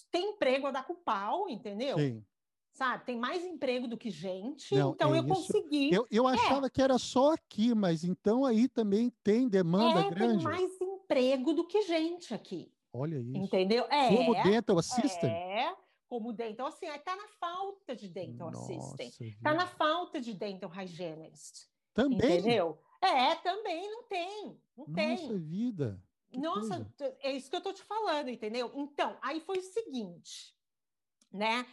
tem 0.10 0.32
emprego 0.32 0.66
a 0.66 0.72
dar 0.72 0.86
com 0.88 0.96
pau, 0.96 1.48
entendeu? 1.48 1.98
Sim. 2.00 2.26
Sabe? 2.80 3.04
Tem 3.04 3.18
mais 3.18 3.44
emprego 3.44 3.90
do 3.90 3.98
que 3.98 4.10
gente, 4.10 4.74
Não, 4.74 4.92
então 4.94 5.14
é 5.14 5.20
eu 5.20 5.26
isso. 5.26 5.36
consegui. 5.36 5.94
Eu, 5.94 6.08
eu 6.10 6.26
achava 6.26 6.70
que 6.70 6.82
era 6.82 6.98
só 6.98 7.34
aqui, 7.34 7.76
mas 7.76 8.06
então 8.06 8.46
aí 8.46 8.70
também 8.70 9.10
tem 9.22 9.50
demanda 9.50 10.00
é, 10.00 10.10
grande. 10.10 10.46
tem 10.46 10.54
mais 10.54 10.80
emprego 10.80 11.52
do 11.54 11.68
que 11.68 11.82
gente 11.82 12.34
aqui, 12.34 12.72
Olha 12.94 13.18
isso. 13.20 13.36
entendeu? 13.38 13.84
Como 13.84 14.34
É, 14.34 14.44
dental 14.44 14.78
assistant. 14.80 15.30
é. 15.30 15.76
como 16.08 16.32
dental 16.32 16.68
assim, 16.68 16.86
está 16.88 17.18
na 17.18 17.28
falta 17.28 17.94
de 17.94 18.08
dental 18.08 18.50
Nossa, 18.50 18.72
assistant, 18.74 19.20
está 19.20 19.54
na 19.54 19.68
falta 19.68 20.22
de 20.22 20.34
dental 20.34 20.70
hygienist, 20.72 21.68
Também. 21.94 22.18
entendeu? 22.18 22.80
É, 23.02 23.36
também 23.36 23.92
não 23.92 24.04
tem, 24.04 24.58
não 24.78 24.86
tem. 24.86 25.18
Nossa 25.28 25.38
vida. 25.38 26.02
que 26.30 26.38
Nossa, 26.40 26.86
coisa. 26.98 27.18
é 27.24 27.34
isso 27.34 27.50
que 27.50 27.58
eu 27.58 27.62
tô 27.62 27.74
te 27.74 27.84
falando, 27.84 28.30
entendeu? 28.30 28.72
Então, 28.74 29.18
aí 29.22 29.42
foi 29.42 29.58
o 29.58 29.64
seguinte, 29.64 30.56
né? 31.30 31.66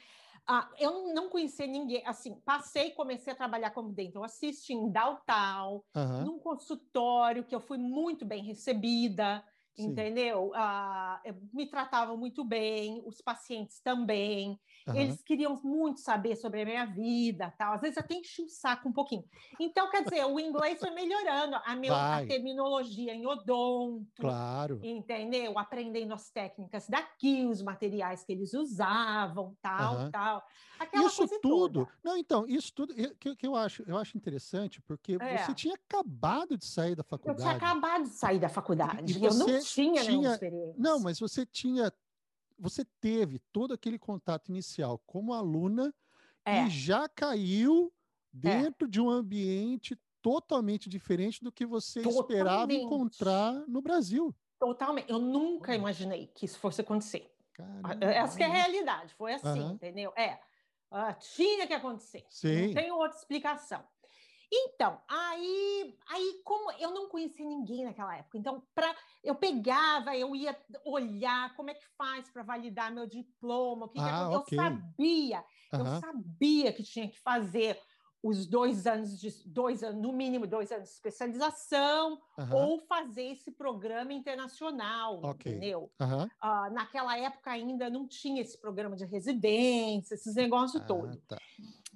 Ah, 0.48 0.70
eu 0.78 1.12
não 1.12 1.28
conhecia 1.28 1.66
ninguém, 1.66 2.06
assim, 2.06 2.40
passei, 2.42 2.92
comecei 2.92 3.32
a 3.32 3.36
trabalhar 3.36 3.72
como 3.72 3.92
dental 3.92 4.22
assistant 4.22 4.70
em 4.78 4.92
downtown, 4.92 5.82
Aham, 5.94 6.24
num 6.24 6.38
consultório 6.38 7.44
que 7.44 7.54
eu 7.54 7.60
fui 7.60 7.78
muito 7.78 8.24
bem 8.24 8.44
recebida, 8.44 9.44
sim, 9.76 10.06
entendeu? 10.06 10.52
Ah, 10.54 11.20
eu- 11.24 11.36
me 11.52 11.68
tratavam 11.68 12.16
muito 12.16 12.44
bem, 12.44 13.02
os 13.06 13.20
pacientes 13.20 13.80
também. 13.80 14.58
aham. 14.86 15.16
Eles 15.16 15.22
queriam 15.22 15.60
muito 15.62 16.00
saber 16.00 16.36
sobre 16.36 16.62
a 16.62 16.64
minha 16.64 16.84
vida, 16.86 17.52
tal. 17.58 17.74
Às 17.74 17.82
vezes 17.82 17.98
até 17.98 18.14
enchi 18.14 18.42
o 18.42 18.48
saco 18.48 18.88
um 18.88 18.92
pouquinho. 18.92 19.24
Então, 19.60 19.90
quer 19.90 20.02
dizer, 20.02 20.24
o 20.24 20.40
inglês 20.40 20.80
foi 20.80 20.90
melhorando, 20.90 21.56
a, 21.64 21.76
meu, 21.76 21.94
a 22.10 22.20
Vai. 22.20 22.26
terminologia 22.26 23.14
em 23.14 23.26
odonto, 23.26 24.06
Claro. 24.18 24.78
entendeu? 24.80 25.58
Aprendendo 25.58 26.14
as 26.14 26.30
técnicas 26.30 26.88
daqui, 26.88 27.44
os 27.46 27.62
materiais 27.62 28.24
que 28.24 28.32
eles 28.32 28.54
usavam, 28.54 29.56
tal, 29.60 30.02
Aham. 30.02 30.10
tal. 30.10 30.42
Aquela 30.78 31.10
Isso 31.10 31.28
tudo, 31.42 31.86
toda. 31.86 31.90
não, 32.04 32.16
então, 32.18 32.46
isso 32.48 32.72
tudo 32.74 32.94
que, 33.18 33.36
que 33.36 33.46
eu 33.46 33.56
acho, 33.56 33.82
eu 33.86 33.96
acho 33.98 34.16
interessante, 34.16 34.82
porque 34.82 35.18
É. 35.18 35.36
você 35.38 35.54
tinha 35.54 35.74
acabado 35.74 36.56
de 36.58 36.66
sair 36.66 36.96
da 36.96 37.04
Eu 37.24 37.34
tinha 37.36 37.52
faculdade. 37.52 37.54
acabado 37.54 38.04
de 38.04 38.10
sair 38.16 38.38
da 38.38 38.48
faculdade, 38.48 39.18
E 39.18 39.24
eu 39.24 39.34
não 39.34 39.50
você 39.50 39.64
tinha 39.72 40.02
nenhuma 40.04 40.22
tinha- 40.22 40.32
experiência. 40.32 40.74
Não, 40.78 41.00
mas 41.00 41.18
você 41.18 41.44
tinha, 41.46 41.92
você 42.58 42.84
teve 43.00 43.38
todo 43.52 43.72
aquele 43.74 43.98
contato 43.98 44.48
inicial 44.48 44.98
como 45.06 45.32
aluna 45.32 45.94
É. 46.44 46.64
e 46.64 46.70
já 46.70 47.08
caiu 47.08 47.92
dentro 48.32 48.88
de 48.88 49.00
um 49.00 49.08
ambiente 49.10 49.98
totalmente 50.22 50.88
diferente 50.88 51.42
do 51.44 51.52
que 51.52 51.64
você 51.64 52.00
esperava 52.00 52.50
Totalmente. 52.66 52.82
encontrar 52.84 53.52
no 53.68 53.80
Brasil. 53.80 54.34
Totalmente. 54.58 55.10
Eu 55.10 55.18
nunca 55.18 55.70
Olha. 55.72 55.78
imaginei 55.78 56.26
que 56.34 56.44
isso 56.46 56.58
fosse 56.58 56.80
acontecer. 56.80 57.30
Caramba, 57.52 58.04
Essa 58.04 58.36
que 58.36 58.42
é 58.42 58.46
a 58.46 58.52
realidade, 58.52 59.14
foi 59.14 59.32
assim, 59.34 59.48
Aham. 59.60 59.72
entendeu? 59.72 60.12
É, 60.16 60.38
ah, 60.90 61.14
tinha 61.14 61.66
que 61.66 61.72
acontecer. 61.72 62.24
Sim. 62.28 62.66
Não 62.68 62.74
tem 62.74 62.90
outra 62.92 63.16
explicação. 63.16 63.82
Então, 64.52 65.02
aí, 65.08 65.98
aí 66.08 66.40
como 66.44 66.70
eu 66.72 66.90
não 66.92 67.08
conhecia 67.08 67.44
ninguém 67.44 67.84
naquela 67.84 68.16
época, 68.16 68.38
então 68.38 68.62
para 68.74 68.94
eu 69.22 69.34
pegava, 69.34 70.16
eu 70.16 70.36
ia 70.36 70.56
olhar 70.84 71.54
como 71.56 71.70
é 71.70 71.74
que 71.74 71.84
faz 71.98 72.30
para 72.30 72.44
validar 72.44 72.92
meu 72.92 73.06
diploma, 73.08 73.86
o 73.86 73.88
que, 73.88 74.02
que 74.02 74.08
Ah, 74.08 74.08
acon- 74.08 74.30
ok. 74.30 74.36
eu 74.36 74.44
sabia, 74.44 75.44
eu 75.76 75.86
sabia 75.86 76.72
que 76.72 76.84
tinha 76.84 77.10
que 77.10 77.18
fazer 77.20 77.80
os 78.26 78.46
dois 78.46 78.86
anos 78.86 79.20
de 79.20 79.30
dois 79.46 79.82
anos, 79.82 80.00
no 80.00 80.12
mínimo 80.12 80.46
dois 80.46 80.72
anos 80.72 80.88
de 80.88 80.94
especialização, 80.94 82.20
aham, 82.38 82.56
ou 82.56 82.78
fazer 82.80 83.30
esse 83.32 83.52
programa 83.52 84.12
internacional, 84.12 85.20
Ok. 85.24 85.52
entendeu? 85.52 85.90
aham. 86.00 86.28
Ah, 86.40 86.70
naquela 86.70 87.16
época 87.18 87.50
ainda 87.50 87.88
não 87.88 88.06
tinha 88.06 88.42
esse 88.42 88.58
programa 88.58 88.96
de 88.96 89.04
residência, 89.04 90.14
esses 90.14 90.34
negócios 90.34 90.82
Ah, 90.82 90.86
todos. 90.86 91.16
tá. 91.26 91.38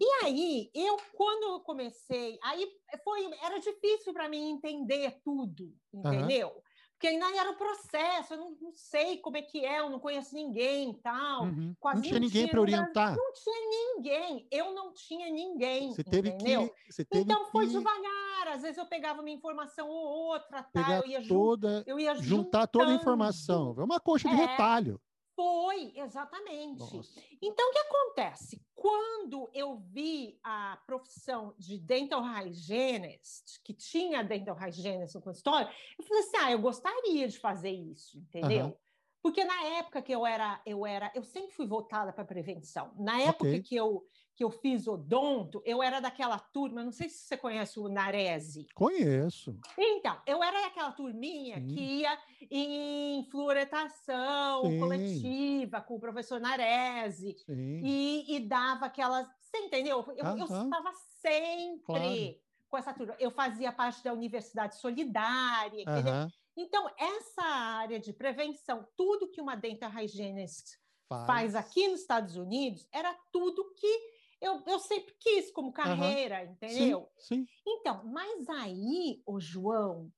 E 0.00 0.24
aí, 0.24 0.70
eu, 0.74 0.96
quando 1.14 1.54
eu 1.54 1.60
comecei, 1.60 2.38
aí 2.42 2.66
foi, 3.04 3.30
era 3.42 3.58
difícil 3.58 4.14
para 4.14 4.28
mim 4.28 4.52
entender 4.52 5.20
tudo, 5.22 5.74
entendeu? 5.92 6.62
Porque 7.00 7.08
ainda 7.08 7.34
era 7.34 7.50
o 7.50 7.56
processo, 7.56 8.34
eu 8.34 8.36
não, 8.36 8.50
não 8.60 8.72
sei 8.74 9.16
como 9.16 9.34
é 9.38 9.40
que 9.40 9.64
é, 9.64 9.80
eu 9.80 9.88
não 9.88 9.98
conheço 9.98 10.34
ninguém 10.34 10.92
tal. 11.02 11.44
Uhum. 11.44 11.74
quase 11.80 12.02
Não 12.02 12.08
tinha 12.08 12.20
ninguém 12.20 12.48
para 12.48 12.60
orientar. 12.60 13.16
Não 13.16 13.32
tinha 13.32 13.70
ninguém, 13.70 14.46
eu 14.50 14.74
não 14.74 14.92
tinha 14.92 15.32
ninguém, 15.32 15.92
Você 15.92 16.04
teve 16.04 16.28
entendeu? 16.28 16.68
que, 16.68 16.92
você 16.92 17.02
teve 17.02 17.22
Então 17.22 17.46
foi 17.46 17.68
que 17.68 17.72
devagar, 17.72 18.48
às 18.48 18.60
vezes 18.60 18.76
eu 18.76 18.84
pegava 18.84 19.22
uma 19.22 19.30
informação 19.30 19.88
ou 19.88 20.08
outra, 20.26 20.62
pegar 20.62 20.98
eu 20.98 21.06
ia 21.06 21.26
toda, 21.26 21.82
eu 21.86 21.98
ia 21.98 22.14
juntar 22.16 22.66
toda 22.66 22.92
a 22.92 22.94
informação. 22.94 23.74
É 23.78 23.82
uma 23.82 23.98
coxa 23.98 24.28
de 24.28 24.34
É. 24.34 24.38
retalho. 24.38 25.00
Foi, 25.40 25.94
exatamente. 25.96 26.80
Nossa. 26.80 27.18
Então, 27.40 27.70
o 27.70 27.72
que 27.72 27.78
acontece? 27.78 28.62
Quando 28.74 29.50
eu 29.54 29.78
vi 29.78 30.38
a 30.44 30.78
profissão 30.86 31.54
de 31.56 31.78
dental 31.78 32.20
hygienist, 32.20 33.58
que 33.64 33.72
tinha 33.72 34.22
dental 34.22 34.54
hygienist 34.54 35.14
no 35.14 35.22
consultório, 35.22 35.72
eu 35.98 36.04
falei 36.04 36.22
assim: 36.24 36.36
ah, 36.36 36.52
eu 36.52 36.58
gostaria 36.58 37.26
de 37.26 37.38
fazer 37.38 37.70
isso, 37.70 38.18
entendeu? 38.18 38.66
Aham. 38.66 38.74
Porque 39.22 39.42
na 39.42 39.64
época 39.78 40.02
que 40.02 40.12
eu 40.12 40.26
era, 40.26 40.60
eu 40.66 40.84
era, 40.84 41.10
eu 41.14 41.22
sempre 41.22 41.52
fui 41.52 41.66
voltada 41.66 42.12
para 42.12 42.24
prevenção. 42.24 42.92
Na 42.98 43.18
época 43.20 43.46
Ok. 43.46 43.62
que 43.62 43.74
eu 43.76 44.04
que 44.34 44.44
eu 44.44 44.50
fiz 44.50 44.86
odonto, 44.86 45.60
eu 45.66 45.82
era 45.82 46.00
daquela 46.00 46.38
turma, 46.38 46.82
não 46.82 46.92
sei 46.92 47.08
se 47.08 47.18
você 47.26 47.36
conhece 47.36 47.78
o 47.78 47.88
Narese. 47.88 48.66
Conheço. 48.74 49.58
Então, 49.76 50.18
eu 50.26 50.42
era 50.42 50.62
daquela 50.62 50.92
turminha 50.92 51.56
Sim. 51.56 51.66
que 51.66 51.80
ia 51.80 52.18
em 52.50 53.28
fluoretação 53.30 54.62
Sim. 54.64 54.80
coletiva 54.80 55.80
com 55.80 55.96
o 55.96 56.00
professor 56.00 56.40
Narese 56.40 57.36
e, 57.48 58.36
e 58.36 58.40
dava 58.40 58.86
aquelas. 58.86 59.26
Você 59.40 59.58
entendeu? 59.58 60.04
Eu, 60.16 60.26
eu 60.38 60.44
estava 60.44 60.92
sempre 61.20 61.82
Claro. 61.84 62.34
com 62.68 62.78
essa 62.78 62.94
turma. 62.94 63.16
Eu 63.18 63.30
fazia 63.30 63.72
parte 63.72 64.02
da 64.02 64.12
Universidade 64.12 64.76
Solidária, 64.76 65.82
entendeu? 65.82 66.28
Então, 66.56 66.88
essa 66.98 67.42
área 67.42 67.98
de 67.98 68.12
prevenção, 68.12 68.86
tudo 68.96 69.28
que 69.30 69.40
uma 69.40 69.54
dental 69.56 69.90
hygienist 69.90 70.78
Faz. 71.08 71.26
faz 71.26 71.54
aqui 71.54 71.88
nos 71.88 72.00
Estados 72.00 72.36
Unidos, 72.36 72.86
era 72.92 73.14
tudo 73.32 73.72
que 73.74 74.19
eu, 74.40 74.62
eu 74.66 74.78
sempre 74.78 75.14
quis 75.18 75.50
como 75.52 75.72
carreira, 75.72 76.44
entendeu? 76.44 77.08
Sim, 77.18 77.44
sim. 77.44 77.48
Então, 77.66 78.04
mas 78.06 78.48
aí, 78.48 79.22
o 79.26 79.40
João, 79.40 80.12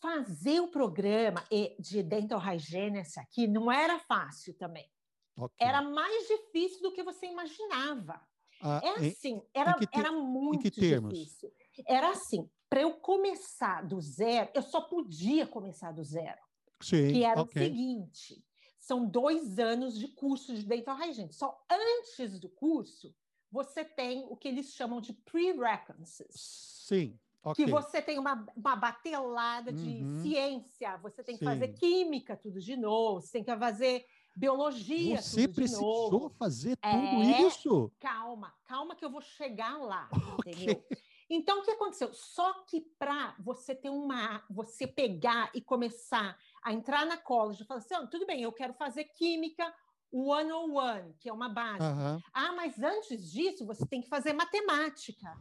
fazer 0.00 0.60
o 0.60 0.70
programa 0.70 1.44
de 1.78 2.02
dental 2.02 2.40
hygienist 2.40 3.18
aqui 3.18 3.46
não 3.46 3.70
era 3.70 3.98
fácil 4.00 4.54
também. 4.58 4.90
Ok. 5.36 5.52
Era 5.58 5.82
mais 5.82 6.26
difícil 6.28 6.82
do 6.82 6.92
que 6.92 7.02
você 7.02 7.26
imaginava. 7.26 8.20
Ah, 8.60 8.80
É 8.82 8.88
em- 8.98 9.08
assim, 9.08 9.42
era, 9.54 9.74
que 9.74 9.86
te- 9.86 10.00
era 10.00 10.12
muito 10.12 10.80
difícil. 10.80 11.52
Era 11.86 12.10
assim, 12.10 12.50
para 12.68 12.82
eu 12.82 13.00
começar 13.00 13.86
do 13.86 14.00
zero, 14.00 14.50
eu 14.54 14.62
só 14.62 14.82
podia 14.82 15.46
começar 15.46 15.92
do 15.92 16.02
zero, 16.04 16.40
sim, 16.80 17.12
que 17.12 17.24
era 17.24 17.40
ok. 17.40 17.42
o 17.42 17.46
seguinte: 17.58 18.44
são 18.78 19.06
dois 19.08 19.58
anos 19.58 19.98
de 19.98 20.08
curso 20.08 20.54
de 20.54 20.64
dental 20.66 20.96
hygiene. 20.96 21.32
Só 21.32 21.64
antes 21.70 22.40
do 22.40 22.48
curso, 22.50 23.14
você 23.52 23.84
tem 23.84 24.24
o 24.30 24.36
que 24.36 24.48
eles 24.48 24.74
chamam 24.74 25.00
de 25.00 25.12
prerequisites. 25.12 26.82
Sim, 26.86 27.20
ok. 27.42 27.54
que 27.54 27.66
você 27.66 28.00
tem 28.00 28.18
uma, 28.18 28.46
uma 28.56 28.76
batelada 28.76 29.72
de 29.72 30.04
Uhum. 30.04 30.06
ciência, 30.06 30.96
você 30.98 31.22
tem 31.22 31.36
que 31.36 31.42
fazer 31.44 31.68
Sim. 31.68 31.78
química 31.78 32.36
tudo 32.36 32.60
de 32.60 32.76
novo, 32.76 33.20
você 33.20 33.32
tem 33.32 33.44
que 33.44 33.56
fazer 33.56 34.06
biologia 34.34 35.22
Você 35.22 35.22
tudo 35.22 35.52
de 35.52 35.60
precisou 35.60 36.30
fazer 36.30 36.76
É. 36.84 36.88
tudo 36.88 37.22
isso? 37.22 37.92
Calma, 38.00 38.54
calma 38.64 38.96
que 38.96 39.04
eu 39.04 39.10
vou 39.10 39.20
chegar 39.22 39.78
lá, 39.78 40.12
Ok. 40.38 40.66
entendeu? 40.66 40.84
Então 41.30 41.60
o 41.60 41.62
que 41.62 41.70
aconteceu? 41.70 42.12
Só 42.12 42.64
que 42.64 42.80
para 42.98 43.36
você 43.40 43.74
ter 43.76 43.90
uma, 43.90 44.44
você 44.50 44.86
pegar 44.86 45.50
e 45.54 45.60
começar 45.62 46.36
a 46.64 46.72
entrar 46.72 47.06
na 47.06 47.16
college, 47.16 47.62
e 47.62 47.66
falar 47.66 47.78
assim, 47.78 47.94
"Ah, 47.94 48.06
tudo 48.08 48.26
bem, 48.26 48.42
eu 48.42 48.52
quero 48.52 48.74
fazer 48.74 49.04
química 49.04 49.72
101, 50.12 51.14
que 51.18 51.28
é 51.28 51.32
uma 51.32 51.48
base. 51.48 51.82
Aham. 51.82 52.22
Ah, 52.32 52.52
mas 52.52 52.80
antes 52.82 53.30
disso, 53.30 53.66
você 53.66 53.86
tem 53.86 54.02
que 54.02 54.08
fazer 54.08 54.32
matemática. 54.34 55.34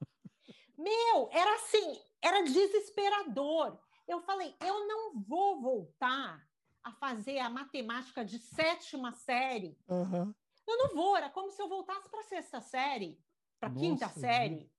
Meu, 0.76 1.28
era 1.32 1.54
assim, 1.56 2.00
era 2.22 2.42
desesperador. 2.44 3.78
Eu 4.06 4.20
falei, 4.20 4.54
eu 4.60 4.86
não 4.86 5.20
vou 5.20 5.60
voltar 5.60 6.46
a 6.82 6.92
fazer 6.92 7.38
a 7.38 7.50
matemática 7.50 8.24
de 8.24 8.38
sétima 8.38 9.12
série. 9.12 9.76
Aham. 9.88 10.34
Eu 10.66 10.78
não 10.78 10.94
vou, 10.94 11.16
era 11.16 11.28
como 11.30 11.50
se 11.50 11.60
eu 11.60 11.68
voltasse 11.68 12.08
para 12.08 12.20
a 12.20 12.24
sexta 12.24 12.60
série, 12.60 13.18
para 13.58 13.70
a 13.70 13.74
quinta 13.74 14.08
série, 14.08 14.70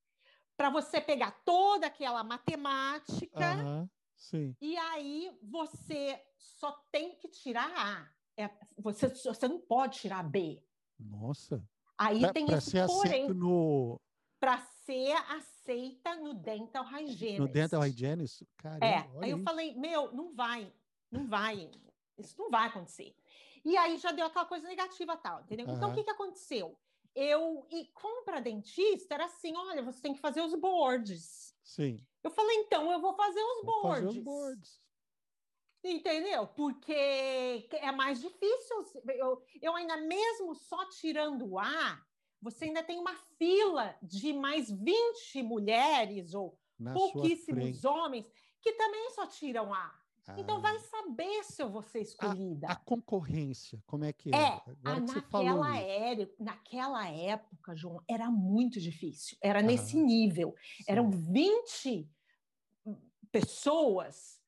para 0.56 0.70
você 0.70 1.00
pegar 1.00 1.32
toda 1.44 1.86
aquela 1.86 2.22
matemática. 2.24 3.88
Sim. 4.16 4.56
e 4.60 4.76
aí 4.76 5.36
você 5.42 6.22
só 6.38 6.70
tem 6.92 7.16
que 7.16 7.28
tirar 7.28 7.68
A. 7.76 8.08
É, 8.36 8.50
você, 8.78 9.08
você 9.08 9.48
não 9.48 9.60
pode 9.60 9.98
tirar 10.00 10.22
B. 10.22 10.62
Nossa. 10.98 11.62
Aí 11.98 12.20
Pra, 12.20 12.32
tem 12.32 12.46
pra 12.46 12.56
esse 12.58 12.70
ser 12.70 12.86
porém. 12.86 13.28
no, 13.28 14.00
para 14.40 14.58
ser 14.58 15.12
aceita 15.30 16.16
no 16.16 16.34
dental 16.34 16.84
hygiene. 16.84 17.38
no 17.38 17.46
Dental 17.48 17.80
Hygienist? 17.82 18.44
Caramba, 18.56 18.86
É, 18.86 19.08
aí 19.20 19.30
eu 19.30 19.36
isso. 19.36 19.44
falei, 19.44 19.74
meu, 19.76 20.12
não 20.12 20.34
vai, 20.34 20.72
não 21.10 21.26
vai, 21.28 21.70
isso 22.18 22.34
não 22.38 22.50
vai 22.50 22.68
acontecer. 22.68 23.14
E 23.64 23.76
aí 23.76 23.96
já 23.98 24.10
deu 24.10 24.26
aquela 24.26 24.46
coisa 24.46 24.66
negativa 24.66 25.16
tal, 25.16 25.42
entendeu? 25.42 25.66
Então 25.68 25.90
o 25.90 25.94
que, 25.94 26.02
que 26.02 26.10
aconteceu? 26.10 26.76
Eu, 27.14 27.66
e 27.70 27.86
como 27.88 28.24
para 28.24 28.40
dentista, 28.40 29.14
era 29.14 29.26
assim: 29.26 29.54
olha, 29.54 29.82
você 29.82 30.00
tem 30.00 30.14
que 30.14 30.20
fazer 30.20 30.40
os 30.40 30.54
boards. 30.58 31.54
Sim. 31.62 32.04
Eu 32.24 32.30
falei, 32.30 32.56
então 32.56 32.90
eu 32.90 33.00
vou 33.00 33.14
fazer 33.14 33.40
os 33.40 33.64
Vou 33.64 33.82
fazer 33.82 34.00
boards. 34.02 34.16
os 34.16 34.22
boards. 34.24 34.80
Entendeu? 35.84 36.46
Porque 36.46 36.92
é 36.92 37.90
mais 37.92 38.20
difícil. 38.20 38.84
Eu, 39.08 39.42
eu 39.60 39.74
ainda 39.74 39.96
mesmo 39.96 40.54
só 40.54 40.88
tirando 40.90 41.58
A, 41.58 42.00
você 42.40 42.66
ainda 42.66 42.82
tem 42.82 42.98
uma 42.98 43.14
fila 43.38 43.96
de 44.02 44.32
mais 44.32 44.70
20 44.70 45.42
mulheres 45.42 46.34
ou 46.34 46.58
Na 46.78 46.92
pouquíssimos 46.92 47.84
homens 47.84 48.30
que 48.60 48.72
também 48.72 49.10
só 49.10 49.26
tiram 49.26 49.74
A. 49.74 50.02
Ah. 50.28 50.36
Então 50.38 50.60
vai 50.60 50.78
saber 50.78 51.42
se 51.42 51.60
eu 51.60 51.68
vou 51.68 51.82
ser 51.82 52.02
escolhida. 52.02 52.68
A, 52.68 52.72
a 52.72 52.76
concorrência, 52.76 53.82
como 53.86 54.04
é 54.04 54.12
que 54.12 54.30
é? 54.32 54.38
É, 54.38 54.62
a, 54.84 55.00
naquela, 55.00 55.76
era, 55.76 56.30
naquela 56.38 57.08
época, 57.08 57.74
João, 57.74 58.00
era 58.08 58.30
muito 58.30 58.80
difícil. 58.80 59.36
Era 59.42 59.58
ah. 59.58 59.62
nesse 59.62 59.96
nível. 59.96 60.54
Sim. 60.60 60.84
Eram 60.86 61.10
20 61.10 62.08
pessoas 63.32 64.41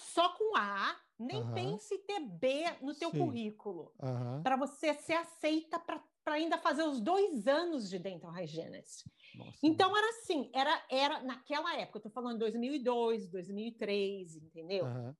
só 0.00 0.30
com 0.30 0.56
A, 0.56 0.96
nem 1.18 1.42
uhum. 1.42 1.54
pense 1.54 1.98
ter 1.98 2.20
B 2.20 2.64
no 2.80 2.94
teu 2.94 3.10
Sim. 3.10 3.18
currículo, 3.18 3.92
uhum. 4.00 4.42
para 4.42 4.56
você 4.56 4.94
ser 4.94 5.14
aceita 5.14 5.78
para 5.78 6.02
ainda 6.34 6.58
fazer 6.58 6.82
os 6.82 7.00
dois 7.00 7.46
anos 7.46 7.88
de 7.90 7.98
dental 7.98 8.30
hygienist. 8.30 9.04
Nossa, 9.34 9.58
então 9.62 9.96
era 9.96 10.08
assim, 10.10 10.50
era, 10.54 10.84
era 10.90 11.22
naquela 11.22 11.76
época, 11.76 11.98
eu 11.98 12.02
tô 12.02 12.10
falando 12.10 12.38
2002, 12.38 13.28
2003, 13.28 14.36
entendeu? 14.36 14.86
Uhum. 14.86 15.14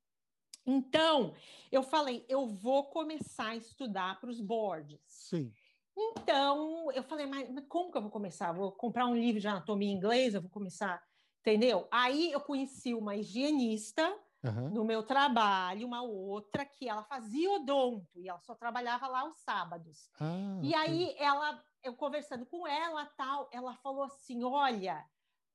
Então, 0.67 1.35
eu 1.73 1.83
falei, 1.83 2.25
eu 2.29 2.47
vou 2.47 2.85
começar 2.85 3.49
a 3.49 3.57
estudar 3.57 4.21
para 4.21 4.31
os 4.31 4.41
boards. 4.41 5.01
Sim. 5.07 5.53
Então, 5.97 6.91
eu 6.93 7.03
falei, 7.03 7.27
mas, 7.27 7.51
mas, 7.51 7.65
como 7.69 7.91
que 7.91 7.99
eu 7.99 8.03
vou 8.03 8.11
começar? 8.11 8.53
Vou 8.53 8.73
comprar 8.73 9.07
um 9.07 9.17
livro 9.17 9.41
de 9.41 9.49
anatomia 9.49 9.93
inglesa, 9.93 10.41
vou 10.41 10.51
começar, 10.51 11.03
entendeu? 11.41 11.87
Aí 11.91 12.31
eu 12.33 12.41
conheci 12.41 12.95
uma 12.95 13.17
higienista 13.17 14.17
uhum. 14.45 14.71
no 14.71 14.85
meu 14.85 15.03
trabalho, 15.03 15.87
uma 15.87 16.03
outra 16.03 16.65
que 16.65 16.89
ela 16.89 17.03
fazia 17.05 17.51
odonto 17.51 18.21
e 18.21 18.29
ela 18.29 18.41
só 18.41 18.55
trabalhava 18.55 19.07
lá 19.07 19.25
os 19.25 19.39
sábados. 19.39 20.11
Ah, 20.21 20.61
e 20.63 20.75
aí 20.75 21.15
ela, 21.19 21.63
eu 21.83 21.95
conversando 21.95 22.47
com 22.47 22.67
ela, 22.67 23.07
tal, 23.17 23.49
ela 23.53 23.75
falou 23.77 24.05
assim: 24.05 24.43
olha. 24.45 25.05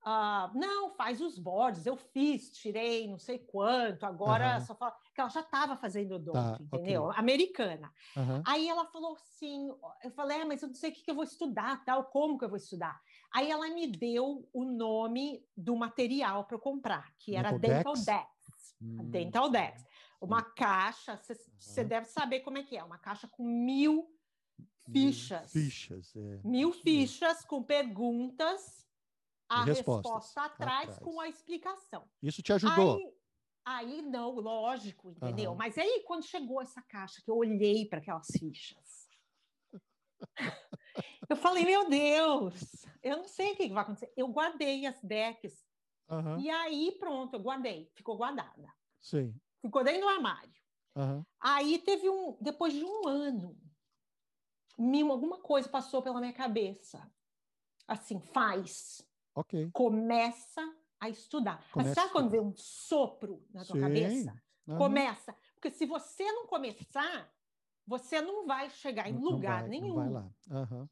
Uh, 0.07 0.55
não, 0.55 0.91
faz 0.91 1.19
os 1.19 1.39
bordes, 1.39 1.87
eu 1.87 1.97
fiz, 1.97 2.51
tirei 2.51 3.07
não 3.07 3.17
sei 3.17 3.39
quanto, 3.39 4.05
agora 4.05 4.59
uhum. 4.59 4.61
só 4.63 4.75
fala 4.75 4.95
que 5.15 5.19
ela 5.19 5.31
já 5.31 5.39
estava 5.39 5.75
fazendo 5.77 6.13
odonto, 6.13 6.33
tá, 6.33 6.59
entendeu? 6.61 7.05
Okay. 7.05 7.19
Americana. 7.19 7.91
Uhum. 8.15 8.43
Aí 8.45 8.69
ela 8.69 8.85
falou 8.85 9.15
assim, 9.15 9.67
eu 10.03 10.11
falei, 10.11 10.41
é, 10.41 10.45
mas 10.45 10.61
eu 10.61 10.67
não 10.67 10.75
sei 10.75 10.91
o 10.91 10.93
que, 10.93 11.01
que 11.01 11.09
eu 11.09 11.15
vou 11.15 11.23
estudar, 11.23 11.83
tal, 11.83 12.03
como 12.03 12.37
que 12.37 12.45
eu 12.45 12.49
vou 12.49 12.57
estudar? 12.57 13.01
Aí 13.33 13.49
ela 13.49 13.67
me 13.69 13.87
deu 13.87 14.47
o 14.53 14.63
nome 14.63 15.43
do 15.57 15.75
material 15.75 16.43
para 16.43 16.55
eu 16.55 16.61
comprar, 16.61 17.11
que 17.17 17.35
era 17.35 17.57
Dental 17.57 17.93
Deck. 17.93 18.34
Hum. 18.85 19.09
Dental 19.09 19.49
Dex. 19.49 19.85
Uma 20.21 20.39
hum. 20.39 20.51
caixa, 20.55 21.17
você 21.17 21.81
uhum. 21.81 21.87
deve 21.87 22.07
saber 22.07 22.39
como 22.41 22.57
é 22.57 22.63
que 22.63 22.77
é, 22.77 22.83
uma 22.83 22.97
caixa 22.97 23.27
com 23.27 23.43
mil 23.43 24.09
fichas. 24.91 25.53
Mil 25.53 25.63
fichas, 25.63 26.15
é. 26.15 26.41
Mil 26.43 26.71
fichas 26.71 27.43
com 27.45 27.61
perguntas, 27.63 28.87
a 29.49 29.63
resposta 29.63 30.41
atrás, 30.41 30.89
atrás, 30.89 30.99
com 30.99 31.19
a 31.19 31.27
explicação. 31.27 32.07
Isso 32.21 32.41
te 32.41 32.53
ajudou? 32.53 32.97
Aí, 33.65 33.97
aí 33.97 34.01
não, 34.01 34.31
lógico, 34.31 35.11
entendeu? 35.11 35.51
Uhum. 35.51 35.57
Mas 35.57 35.77
aí, 35.77 36.03
quando 36.05 36.23
chegou 36.23 36.61
essa 36.61 36.81
caixa, 36.81 37.21
que 37.23 37.29
eu 37.29 37.37
olhei 37.37 37.85
para 37.85 37.99
aquelas 37.99 38.27
fichas, 38.27 39.07
eu 41.29 41.35
falei, 41.35 41.65
meu 41.65 41.89
Deus, 41.89 42.85
eu 43.03 43.17
não 43.17 43.27
sei 43.27 43.51
o 43.51 43.55
que 43.55 43.69
vai 43.69 43.83
acontecer. 43.83 44.11
Eu 44.15 44.27
guardei 44.29 44.85
as 44.85 44.99
decks 45.01 45.65
Uhum. 46.09 46.39
E 46.39 46.49
aí, 46.49 46.95
pronto, 46.99 47.33
eu 47.33 47.39
guardei, 47.39 47.89
ficou 47.95 48.17
guardada. 48.17 48.73
Sim. 49.05 49.39
Ficou 49.61 49.83
dentro 49.83 50.01
do 50.01 50.07
armário. 50.07 50.51
Uhum. 50.95 51.23
Aí 51.39 51.77
teve 51.77 52.09
um, 52.09 52.35
depois 52.41 52.73
de 52.73 52.83
um 52.83 53.07
ano, 53.07 53.55
mimo, 54.79 55.11
alguma 55.11 55.39
coisa 55.39 55.69
passou 55.69 56.01
pela 56.01 56.19
minha 56.19 56.33
cabeça. 56.33 57.07
Assim, 57.87 58.19
faz. 58.19 59.07
Ok. 59.35 59.69
Começa 59.71 60.61
a 60.99 61.07
estudar. 61.07 61.63
Começa 61.71 61.89
Mas 61.89 61.95
sabe 61.95 62.11
quando 62.11 62.31
vem 62.31 62.39
um 62.39 62.55
sopro 62.55 63.45
na 63.53 63.63
tua 63.63 63.75
Sim. 63.75 63.81
cabeça? 63.81 64.43
Uhum. 64.65 64.77
Começa. 64.77 65.35
Porque 65.53 65.69
se 65.69 65.85
você 65.85 66.23
não 66.31 66.47
começar, 66.47 67.31
você 67.85 68.19
não 68.21 68.47
vai 68.47 68.71
chegar 68.71 69.07
em 69.07 69.13
não, 69.13 69.21
lugar 69.21 69.61
não 69.61 69.69
vai, 69.69 69.69
nenhum. 69.69 69.87
Não 69.87 69.95
vai 69.95 70.09
lá. 70.09 70.31
Uhum. 70.49 70.89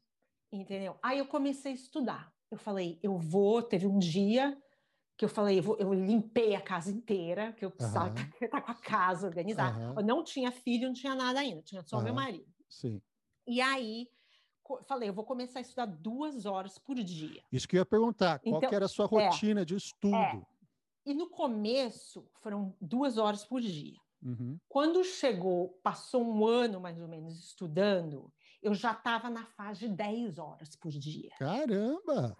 Entendeu? 0.52 0.96
Aí 1.02 1.18
eu 1.18 1.26
comecei 1.26 1.72
a 1.72 1.74
estudar. 1.74 2.32
Eu 2.48 2.58
falei, 2.58 3.00
eu 3.02 3.18
vou. 3.18 3.60
Teve 3.60 3.88
um 3.88 3.98
dia 3.98 4.56
que 5.16 5.24
eu 5.24 5.28
falei, 5.28 5.58
eu, 5.58 5.62
vou, 5.62 5.76
eu, 5.78 5.92
limpei 5.94 6.54
a 6.54 6.60
casa 6.60 6.90
inteira, 6.90 7.52
que 7.52 7.64
eu 7.64 7.70
precisava 7.70 8.08
uhum. 8.08 8.44
estar 8.46 8.60
com 8.62 8.70
a 8.70 8.74
casa 8.74 9.26
organizada. 9.26 9.78
Uhum. 9.78 9.94
Eu 9.98 10.04
não 10.04 10.24
tinha 10.24 10.50
filho, 10.50 10.88
não 10.88 10.94
tinha 10.94 11.14
nada 11.14 11.40
ainda, 11.40 11.62
tinha 11.62 11.82
só 11.82 11.98
uhum. 11.98 12.04
meu 12.04 12.14
marido. 12.14 12.46
Sim. 12.68 13.00
E 13.46 13.60
aí, 13.60 14.08
falei, 14.88 15.08
eu 15.08 15.12
vou 15.12 15.24
começar 15.24 15.60
a 15.60 15.62
estudar 15.62 15.86
duas 15.86 16.46
horas 16.46 16.78
por 16.78 16.96
dia. 16.96 17.42
Isso 17.52 17.68
que 17.68 17.76
eu 17.76 17.80
ia 17.80 17.86
perguntar, 17.86 18.40
qual 18.40 18.56
então, 18.56 18.70
era 18.72 18.86
a 18.86 18.88
sua 18.88 19.04
é. 19.04 19.08
rotina 19.08 19.62
é, 19.62 19.64
de 19.64 19.76
estudo? 19.76 20.16
É. 20.16 20.42
E 21.06 21.14
no 21.14 21.28
começo, 21.28 22.26
foram 22.40 22.74
duas 22.80 23.18
horas 23.18 23.44
por 23.44 23.60
dia. 23.60 23.98
Uhum. 24.22 24.58
Quando 24.68 25.04
chegou, 25.04 25.78
passou 25.82 26.24
um 26.24 26.46
ano 26.46 26.80
mais 26.80 26.98
ou 26.98 27.06
menos 27.06 27.38
estudando, 27.38 28.32
eu 28.62 28.72
já 28.74 28.92
estava 28.92 29.28
na 29.28 29.44
fase 29.44 29.80
de 29.80 29.88
10 29.94 30.38
horas 30.38 30.74
por 30.74 30.90
dia. 30.90 31.30
Caramba! 31.38 32.34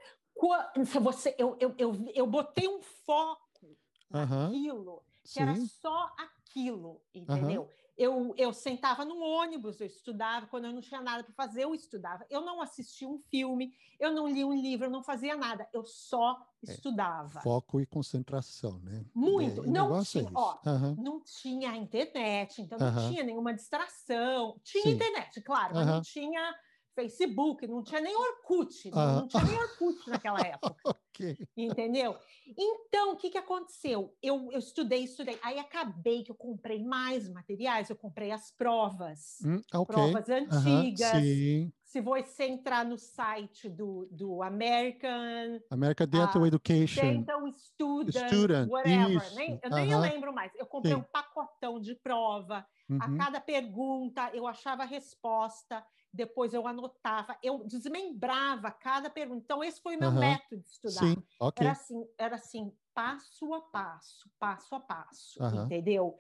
Você, 1.01 1.35
eu, 1.38 1.57
eu, 1.61 1.75
eu, 1.79 2.12
eu 2.14 2.27
botei 2.27 2.68
um 2.68 2.81
foco 2.81 3.77
naquilo, 4.11 5.03
que 5.23 5.31
Sim. 5.31 5.42
era 5.42 5.57
só 5.66 6.12
aquilo, 6.18 7.01
entendeu? 7.14 7.62
Uhum. 7.62 7.68
Eu, 7.97 8.35
eu 8.37 8.53
sentava 8.53 9.05
no 9.05 9.20
ônibus, 9.20 9.81
eu 9.81 9.87
estudava, 9.87 10.49
quando 10.49 10.64
eu 10.64 10.73
não 10.73 10.81
tinha 10.81 11.01
nada 11.01 11.23
para 11.23 11.33
fazer, 11.33 11.62
eu 11.62 11.73
estudava. 11.73 12.27
Eu 12.29 12.40
não 12.40 12.61
assistia 12.61 13.09
um 13.09 13.18
filme, 13.18 13.73
eu 14.01 14.12
não 14.12 14.27
li 14.27 14.44
um 14.44 14.53
livro, 14.53 14.87
eu 14.87 14.90
não 14.90 15.01
fazia 15.01 15.37
nada, 15.37 15.68
eu 15.73 15.85
só 15.85 16.37
é, 16.66 16.73
estudava. 16.73 17.40
Foco 17.40 17.81
e 17.81 17.87
concentração, 17.87 18.81
né? 18.81 19.05
Muito. 19.14 19.62
É, 19.62 19.66
não, 19.68 19.97
é 19.97 20.03
tinha, 20.03 20.29
ó, 20.35 20.59
uhum. 20.66 20.97
não 20.97 21.20
tinha 21.20 21.77
internet, 21.77 22.62
então 22.62 22.79
não 22.79 22.88
uhum. 22.88 23.11
tinha 23.11 23.23
nenhuma 23.23 23.55
distração. 23.55 24.61
Tinha 24.64 24.83
Sim. 24.83 24.90
internet, 24.90 25.40
claro, 25.42 25.77
mas 25.77 25.87
não 25.87 26.03
tinha 26.03 26.55
Facebook, 26.94 27.66
não 27.66 27.83
tinha 27.83 28.00
nem 28.00 28.16
Orkut, 28.16 28.90
ah. 28.92 29.20
não, 29.20 29.28
tinha 29.28 29.44
nem 29.44 29.59
Orkut 29.59 30.09
naquela 30.09 30.40
época. 30.46 30.76
okay. 31.11 31.37
Entendeu? 31.57 32.16
Então, 32.57 33.12
o 33.12 33.16
que, 33.16 33.30
que 33.30 33.38
aconteceu? 33.38 34.14
Eu, 34.22 34.50
eu 34.52 34.59
estudei, 34.59 35.04
estudei. 35.04 35.38
Aí 35.42 35.59
acabei 35.59 36.22
que 36.22 36.30
eu 36.30 36.35
comprei 36.35 36.83
mais 36.83 37.28
materiais, 37.28 37.90
eu 37.90 37.96
comprei 37.96 38.30
as 38.30 38.50
provas. 38.52 39.38
Hum, 39.44 39.61
okay. 39.74 39.94
Provas 39.94 40.28
antigas. 40.28 41.14
Uhum, 41.14 41.72
Se 41.94 42.00
você 42.00 42.46
entrar 42.46 42.85
no 42.85 42.98
site 42.98 43.68
do, 43.68 44.09
do 44.11 44.42
American... 44.42 45.61
American 45.70 46.09
Dental 46.09 46.42
uh, 46.42 46.46
Education. 46.48 47.00
Dental 47.00 47.52
Student, 47.52 48.26
Student. 48.26 48.68
whatever. 48.68 49.35
Nem, 49.37 49.61
eu 49.62 49.70
nem 49.70 49.96
lembro 50.00 50.35
mais. 50.35 50.50
Eu 50.57 50.66
comprei 50.66 50.92
Sim. 50.92 50.98
um 50.98 51.04
pacotão 51.04 51.78
de 51.78 51.94
prova. 51.94 52.66
Uhum. 52.90 52.98
A 53.00 53.16
cada 53.16 53.40
pergunta, 53.40 54.28
eu 54.35 54.44
achava 54.44 54.83
a 54.83 54.87
resposta 54.87 55.87
depois 56.12 56.54
eu 56.54 56.66
anotava, 56.66 57.37
eu 57.42 57.64
desmembrava 57.66 58.70
cada 58.70 59.11
pergunta. 59.11 59.42
Então, 59.44 59.64
esse 59.64 59.80
foi 59.80 59.96
o 59.96 60.00
meu 60.00 60.11
uhum. 60.11 60.20
método 60.20 60.62
de 60.62 60.68
estudar. 60.68 61.00
Sim, 61.00 61.16
okay. 61.40 61.66
Era 61.66 61.72
assim, 61.72 62.09
era 62.16 62.37
assim, 62.37 62.72
passo 62.94 63.52
a 63.52 63.61
passo, 63.61 64.30
passo 64.38 64.74
a 64.76 64.80
passo, 64.80 65.42
uhum. 65.42 65.64
entendeu? 65.64 66.16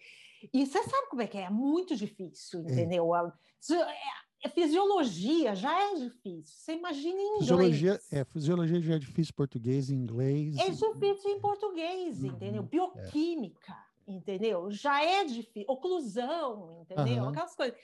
E 0.52 0.66
você 0.66 0.82
sabe 0.82 1.08
como 1.08 1.22
é 1.22 1.28
que 1.28 1.38
é? 1.38 1.42
É 1.42 1.50
muito 1.50 1.94
difícil, 1.94 2.60
entendeu? 2.62 3.14
É. 3.14 3.32
A, 4.44 4.48
a 4.48 4.50
fisiologia 4.50 5.54
já 5.54 5.90
é 5.90 5.94
difícil. 5.94 6.54
Você 6.56 6.74
imagina 6.74 7.18
em 7.18 7.26
inglês. 7.36 7.40
Fisiologia, 7.40 8.00
é, 8.10 8.24
fisiologia 8.24 8.80
já 8.80 8.94
é 8.94 8.98
difícil 8.98 9.32
em 9.32 9.36
português, 9.36 9.90
inglês. 9.90 10.56
É 10.58 10.70
difícil 10.70 11.30
em 11.30 11.40
português, 11.40 12.22
uhum. 12.22 12.30
entendeu? 12.30 12.62
É. 12.62 12.66
Bioquímica, 12.66 13.76
é. 14.06 14.12
entendeu? 14.12 14.70
Já 14.70 15.02
é 15.02 15.24
difícil. 15.24 15.66
Oclusão, 15.68 16.82
entendeu? 16.82 17.28
Aquelas 17.28 17.54
coisas. 17.54 17.76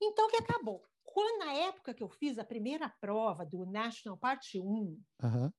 Então, 0.00 0.26
o 0.26 0.30
que 0.30 0.36
acabou? 0.36 0.82
quando 1.14 1.38
na 1.38 1.52
época 1.52 1.94
que 1.94 2.02
eu 2.02 2.08
fiz 2.08 2.38
a 2.38 2.44
primeira 2.44 2.92
prova 3.00 3.46
do 3.46 3.64
National 3.64 4.18
Parte 4.18 4.58
1, 4.58 4.64
uhum. 4.64 5.52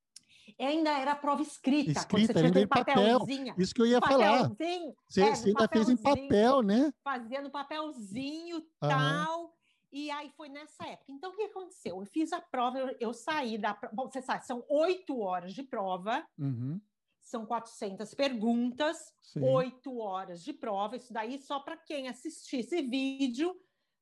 ainda 0.60 0.91
era 1.00 1.15
prova 1.15 1.41
escrita, 1.41 1.91
escrita 1.91 2.34
quando 2.34 2.44
você 2.44 2.52
tinha 2.52 2.68
papelzinho. 2.68 3.48
Papel. 3.48 3.63
Isso 3.63 3.74
que 3.74 3.82
eu 3.82 3.86
ia 3.86 4.02
falar. 4.02 4.50
Você, 4.50 5.22
é, 5.22 5.34
você 5.34 5.48
ainda 5.48 5.68
fez 5.70 5.88
em 5.88 5.96
papel, 5.96 6.62
né? 6.62 6.94
Fazia 7.02 7.41
no 7.41 7.50
papelzinho, 7.50 8.58
uhum. 8.58 8.63
tal. 8.82 9.55
E 9.95 10.12
aí 10.12 10.29
foi 10.36 10.49
nessa 10.49 10.86
época. 10.86 11.10
Então, 11.10 11.31
o 11.31 11.36
que 11.38 11.43
aconteceu? 11.43 12.01
Eu 12.01 12.05
fiz 12.05 12.34
a 12.34 12.41
prova, 12.41 12.77
eu, 12.77 12.97
eu 12.99 13.13
saí 13.13 13.58
da 13.58 13.73
prova. 13.73 13.95
Bom, 13.95 14.12
você 14.12 14.21
sabe, 14.21 14.45
são 14.45 14.62
oito 14.67 15.21
horas 15.21 15.53
de 15.53 15.63
prova. 15.63 16.21
Uhum. 16.38 16.81
São 17.21 17.45
400 17.45 18.13
perguntas, 18.13 19.13
oito 19.41 19.97
horas 19.99 20.43
de 20.43 20.51
prova. 20.51 20.97
Isso 20.97 21.13
daí 21.13 21.39
só 21.39 21.62
para 21.62 21.77
quem 21.77 22.10
assistisse 22.10 22.81
vídeo 22.81 23.55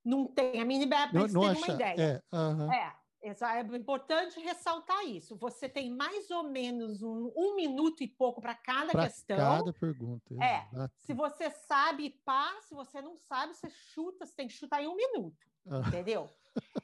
não 0.03 0.25
tem 0.25 0.60
a 0.60 0.65
mini 0.65 0.88
mas 1.13 1.32
tem 1.32 1.41
uma 1.63 1.67
ideia. 1.75 1.95
É, 2.01 2.36
uh 2.36 2.58
-huh. 2.58 2.73
é, 2.73 2.95
É 3.21 3.77
importante 3.77 4.39
ressaltar 4.39 5.06
isso. 5.06 5.38
Você 5.38 5.69
tem 5.69 5.91
mais 5.95 6.29
ou 6.32 6.49
menos 6.49 7.03
um, 7.03 7.32
um 7.38 7.56
minuto 7.56 8.03
e 8.03 8.08
pouco 8.08 8.41
para 8.41 8.56
cada 8.56 8.91
pra 8.91 9.03
questão. 9.03 9.38
Cada 9.38 9.71
pergunta. 9.71 10.34
É. 10.43 10.67
Se 10.97 11.13
você 11.13 11.51
sabe, 11.51 12.19
pá. 12.25 12.51
Se 12.63 12.73
você 12.73 12.99
não 12.99 13.15
sabe, 13.15 13.53
você 13.53 13.69
chuta. 13.69 14.25
Você 14.25 14.36
tem 14.36 14.47
que 14.47 14.53
chutar 14.53 14.84
em 14.84 14.88
um 14.88 14.95
minuto. 14.95 15.53
Ah. 15.69 15.80
Entendeu? 15.88 16.30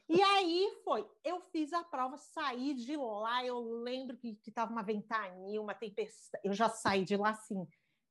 E 0.08 0.22
aí 0.22 0.82
foi. 0.84 1.08
Eu 1.24 1.40
fiz 1.52 1.72
a 1.74 1.84
prova, 1.84 2.18
saí 2.18 2.74
de 2.74 2.98
lá. 2.98 3.46
Eu 3.46 3.60
lembro 3.82 4.18
que 4.18 4.40
estava 4.48 4.72
uma 4.72 4.82
ventania, 4.82 5.62
uma 5.62 5.76
tempestade. 5.76 6.42
Eu 6.44 6.54
já 6.54 6.70
saí 6.70 7.06
de 7.06 7.16
lá 7.16 7.30
assim. 7.30 7.68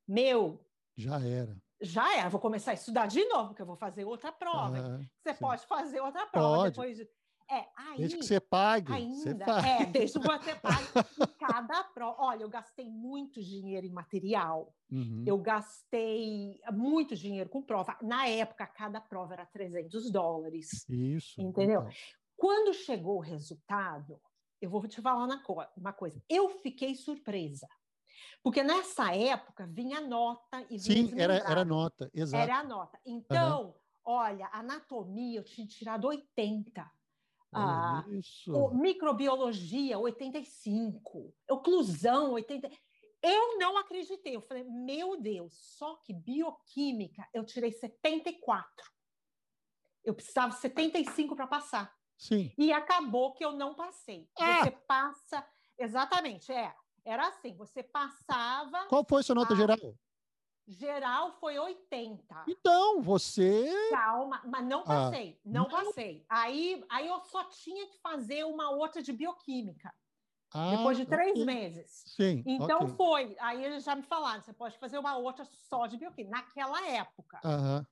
Meu. 0.07 0.65
Já 0.97 1.21
era 1.21 1.57
já 1.81 2.17
era, 2.17 2.29
vou 2.29 2.41
começar 2.41 2.73
a 2.73 2.75
estudar 2.75 3.07
de 3.07 3.25
novo, 3.27 3.49
porque 3.49 3.63
eu 3.63 3.67
vou 3.67 3.77
fazer 3.77 4.05
outra 4.05 4.33
prova. 4.33 4.79
Ah, 4.79 4.99
você 5.23 5.33
sim. 5.33 5.41
pode 5.41 5.67
fazer 5.67 6.01
outra 6.01 6.27
prova 6.27 6.57
pode. 6.57 6.71
depois 6.71 6.97
de. 6.97 7.09
É, 7.51 7.67
aí, 7.77 7.99
desde 7.99 8.19
que 8.19 8.25
você 8.25 8.41
pague. 8.41 8.93
Ainda, 8.93 9.45
você 9.45 9.69
é, 9.69 9.87
desde 9.87 10.21
que 10.21 10.27
você 10.27 10.55
pague. 10.61 11.33
cada 11.39 11.83
prova. 11.85 12.17
Olha, 12.21 12.43
eu 12.43 12.49
gastei 12.49 12.91
muito 12.91 13.43
dinheiro 13.43 13.87
em 13.87 13.93
material. 13.93 14.75
Uhum. 14.91 15.25
Eu 15.27 15.39
gastei 15.39 16.61
muito 16.71 17.17
dinheiro 17.17 17.49
com 17.49 17.63
prova. 17.63 17.97
Na 18.03 18.27
época, 18.27 18.67
cada 18.67 19.01
prova 19.01 19.35
era 19.35 19.47
300 19.47 20.11
dólares. 20.11 20.85
Isso. 20.89 21.41
Entendeu? 21.41 21.81
Então. 21.81 21.93
Quando 22.37 22.75
chegou 22.75 23.17
o 23.17 23.23
resultado, 23.23 24.21
eu 24.61 24.69
vou 24.69 24.87
te 24.87 25.01
falar 25.01 25.25
uma 25.77 25.93
coisa. 25.93 26.23
Eu 26.29 26.51
fiquei 26.51 26.95
surpresa. 26.95 27.67
Porque 28.43 28.63
nessa 28.63 29.15
época 29.15 29.67
vinha 29.67 30.01
nota 30.01 30.61
e 30.71 30.79
vinha 30.79 31.09
Sim, 31.09 31.21
era, 31.21 31.35
era 31.39 31.65
nota, 31.65 32.11
exato. 32.15 32.43
Era 32.43 32.59
a 32.59 32.65
nota. 32.65 32.99
Então, 33.05 33.67
uhum. 33.67 33.75
olha, 34.05 34.49
anatomia 34.53 35.41
eu 35.41 35.45
tinha 35.45 35.67
tirado 35.67 36.07
80. 36.07 36.98
Ah, 37.53 38.05
isso. 38.11 38.71
microbiologia, 38.75 39.99
85. 39.99 41.35
Oclusão, 41.51 42.33
80. 42.33 42.71
Eu 43.23 43.59
não 43.59 43.77
acreditei. 43.77 44.37
Eu 44.37 44.43
falei, 44.43 44.65
meu 44.65 45.21
Deus, 45.21 45.55
só 45.55 45.97
que 45.97 46.13
bioquímica 46.13 47.27
eu 47.33 47.45
tirei 47.45 47.73
74. 47.73 48.69
Eu 50.05 50.15
precisava 50.15 50.53
75 50.53 51.35
para 51.35 51.47
passar. 51.47 51.95
Sim. 52.17 52.53
E 52.59 52.73
acabou 52.73 53.33
que 53.33 53.45
eu 53.45 53.53
não 53.53 53.75
passei. 53.75 54.29
Ah! 54.39 54.65
Você 54.65 54.71
passa. 54.71 55.47
Exatamente, 55.79 56.53
é. 56.53 56.75
Era 57.05 57.29
assim, 57.29 57.55
você 57.57 57.83
passava. 57.83 58.87
Qual 58.87 59.05
foi 59.09 59.21
a 59.21 59.23
sua 59.23 59.35
nota 59.35 59.55
a... 59.55 59.57
geral? 59.57 59.79
Geral 60.69 61.33
foi 61.41 61.59
80. 61.59 62.45
Então, 62.47 63.01
você. 63.01 63.73
Calma, 63.91 64.43
mas 64.45 64.67
não 64.67 64.81
ah, 64.81 64.85
passei, 64.85 65.39
ah, 65.39 65.49
não, 65.49 65.63
não, 65.63 65.71
passei. 65.71 66.27
Aí, 66.29 66.85
aí 66.91 67.09
eu 67.09 67.21
só 67.25 67.45
tinha 67.45 67.87
que 67.87 67.99
fazer 68.03 68.45
uma 68.45 68.71
outra 68.71 69.03
de 69.03 69.11
bioquímica. 69.13 69.91
Ah, 70.53 70.77
depois 70.77 70.97
de 70.99 71.07
três 71.07 71.33
okay. 71.33 71.45
meses. 71.45 72.03
Sim. 72.07 72.43
Então 72.47 72.81
okay. 72.83 72.97
foi. 72.97 73.37
Aí 73.41 73.65
eles 73.65 73.85
já 73.85 73.95
me 73.95 74.03
falaram: 74.03 74.43
você 74.43 74.53
pode 74.53 74.79
fazer 74.79 74.99
uma 74.99 75.17
outra 75.17 75.45
só 75.45 75.87
de 75.87 75.97
bioquímica, 75.97 76.37
naquela 76.37 76.87
época. 76.89 77.41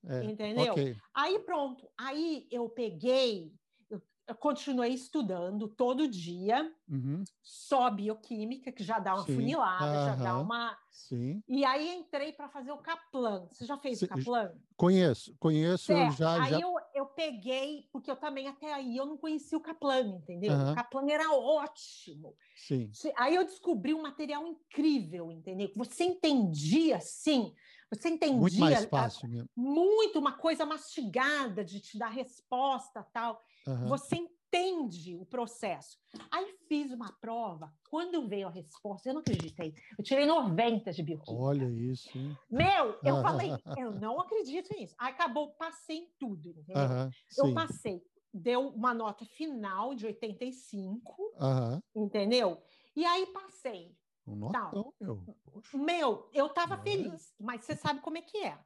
é. 0.08 0.24
Entendeu? 0.24 0.72
Okay. 0.72 0.96
Aí 1.14 1.38
pronto. 1.40 1.88
Aí 1.98 2.46
eu 2.50 2.68
peguei 2.68 3.54
eu 4.26 4.34
continuei 4.34 4.90
estudando 4.90 5.68
todo 5.68 6.08
dia, 6.08 6.72
uhum. 6.88 7.22
só 7.42 7.88
bioquímica, 7.90 8.72
que 8.72 8.82
já 8.82 8.98
dá 8.98 9.14
uma 9.14 9.24
Sim. 9.24 9.36
funilada, 9.36 10.04
já 10.04 10.16
dá 10.16 10.38
uma. 10.40 10.76
Sim. 10.90 11.42
E 11.46 11.64
aí 11.64 11.94
entrei 11.94 12.32
para 12.32 12.48
fazer 12.48 12.72
o 12.72 12.78
Kaplan. 12.78 13.46
Você 13.52 13.64
já 13.64 13.78
fez 13.78 14.00
Sim. 14.00 14.06
o 14.06 14.08
Kaplan? 14.08 14.52
Conheço, 14.76 15.36
conheço. 15.38 15.92
Já, 16.16 16.42
aí 16.42 16.50
já... 16.50 16.60
Eu, 16.60 16.74
eu 16.92 17.06
peguei, 17.06 17.88
porque 17.92 18.10
eu 18.10 18.16
também 18.16 18.48
até 18.48 18.72
aí 18.72 18.96
eu 18.96 19.06
não 19.06 19.16
conhecia 19.16 19.56
o 19.56 19.60
Kaplan, 19.60 20.16
entendeu? 20.16 20.52
Uhum. 20.52 20.72
O 20.72 20.74
Kaplan 20.74 21.08
era 21.08 21.30
ótimo. 21.32 22.34
Sim. 22.56 22.90
Aí 23.16 23.34
eu 23.34 23.44
descobri 23.44 23.94
um 23.94 24.02
material 24.02 24.44
incrível, 24.46 25.30
entendeu? 25.30 25.70
Você 25.76 26.02
entendia, 26.02 26.98
sim. 27.00 27.54
Você 27.90 28.08
entendia. 28.08 28.36
Muito 28.36 28.58
mais 28.58 28.84
fácil 28.86 29.28
mesmo. 29.28 29.48
Muito, 29.56 30.18
uma 30.18 30.32
coisa 30.32 30.66
mastigada 30.66 31.64
de 31.64 31.80
te 31.80 31.98
dar 31.98 32.08
resposta 32.08 33.02
tal. 33.12 33.40
Uhum. 33.66 33.88
Você 33.88 34.16
entende 34.16 35.16
o 35.16 35.24
processo. 35.24 35.98
Aí 36.30 36.56
fiz 36.68 36.90
uma 36.90 37.12
prova, 37.20 37.72
quando 37.88 38.26
veio 38.26 38.48
a 38.48 38.50
resposta, 38.50 39.08
eu 39.08 39.14
não 39.14 39.20
acreditei. 39.20 39.74
Eu 39.98 40.04
tirei 40.04 40.26
90 40.26 40.92
de 40.92 41.02
bioquímica. 41.02 41.42
Olha 41.42 41.68
isso. 41.68 42.16
Hein? 42.16 42.36
Meu, 42.50 42.98
eu 43.04 43.22
falei, 43.22 43.50
eu 43.76 43.92
não 43.92 44.20
acredito 44.20 44.74
nisso. 44.76 44.94
Aí 44.98 45.12
acabou, 45.12 45.50
passei 45.52 45.98
em 45.98 46.08
tudo, 46.18 46.50
entendeu? 46.50 46.82
Uhum, 46.82 47.10
eu 47.38 47.54
passei. 47.54 48.02
Deu 48.32 48.68
uma 48.68 48.92
nota 48.92 49.24
final 49.24 49.94
de 49.94 50.06
85, 50.06 51.22
uhum. 51.40 51.80
entendeu? 51.94 52.60
E 52.94 53.04
aí 53.04 53.26
passei. 53.26 53.94
Um 54.26 54.34
notão, 54.36 54.92
meu. 55.00 55.22
Poxa. 55.44 55.78
Meu, 55.78 56.28
eu 56.32 56.46
estava 56.46 56.74
é. 56.74 56.82
feliz, 56.82 57.34
mas 57.38 57.64
você 57.64 57.76
sabe 57.76 58.00
como 58.00 58.18
é 58.18 58.22
que 58.22 58.38
é. 58.38 58.58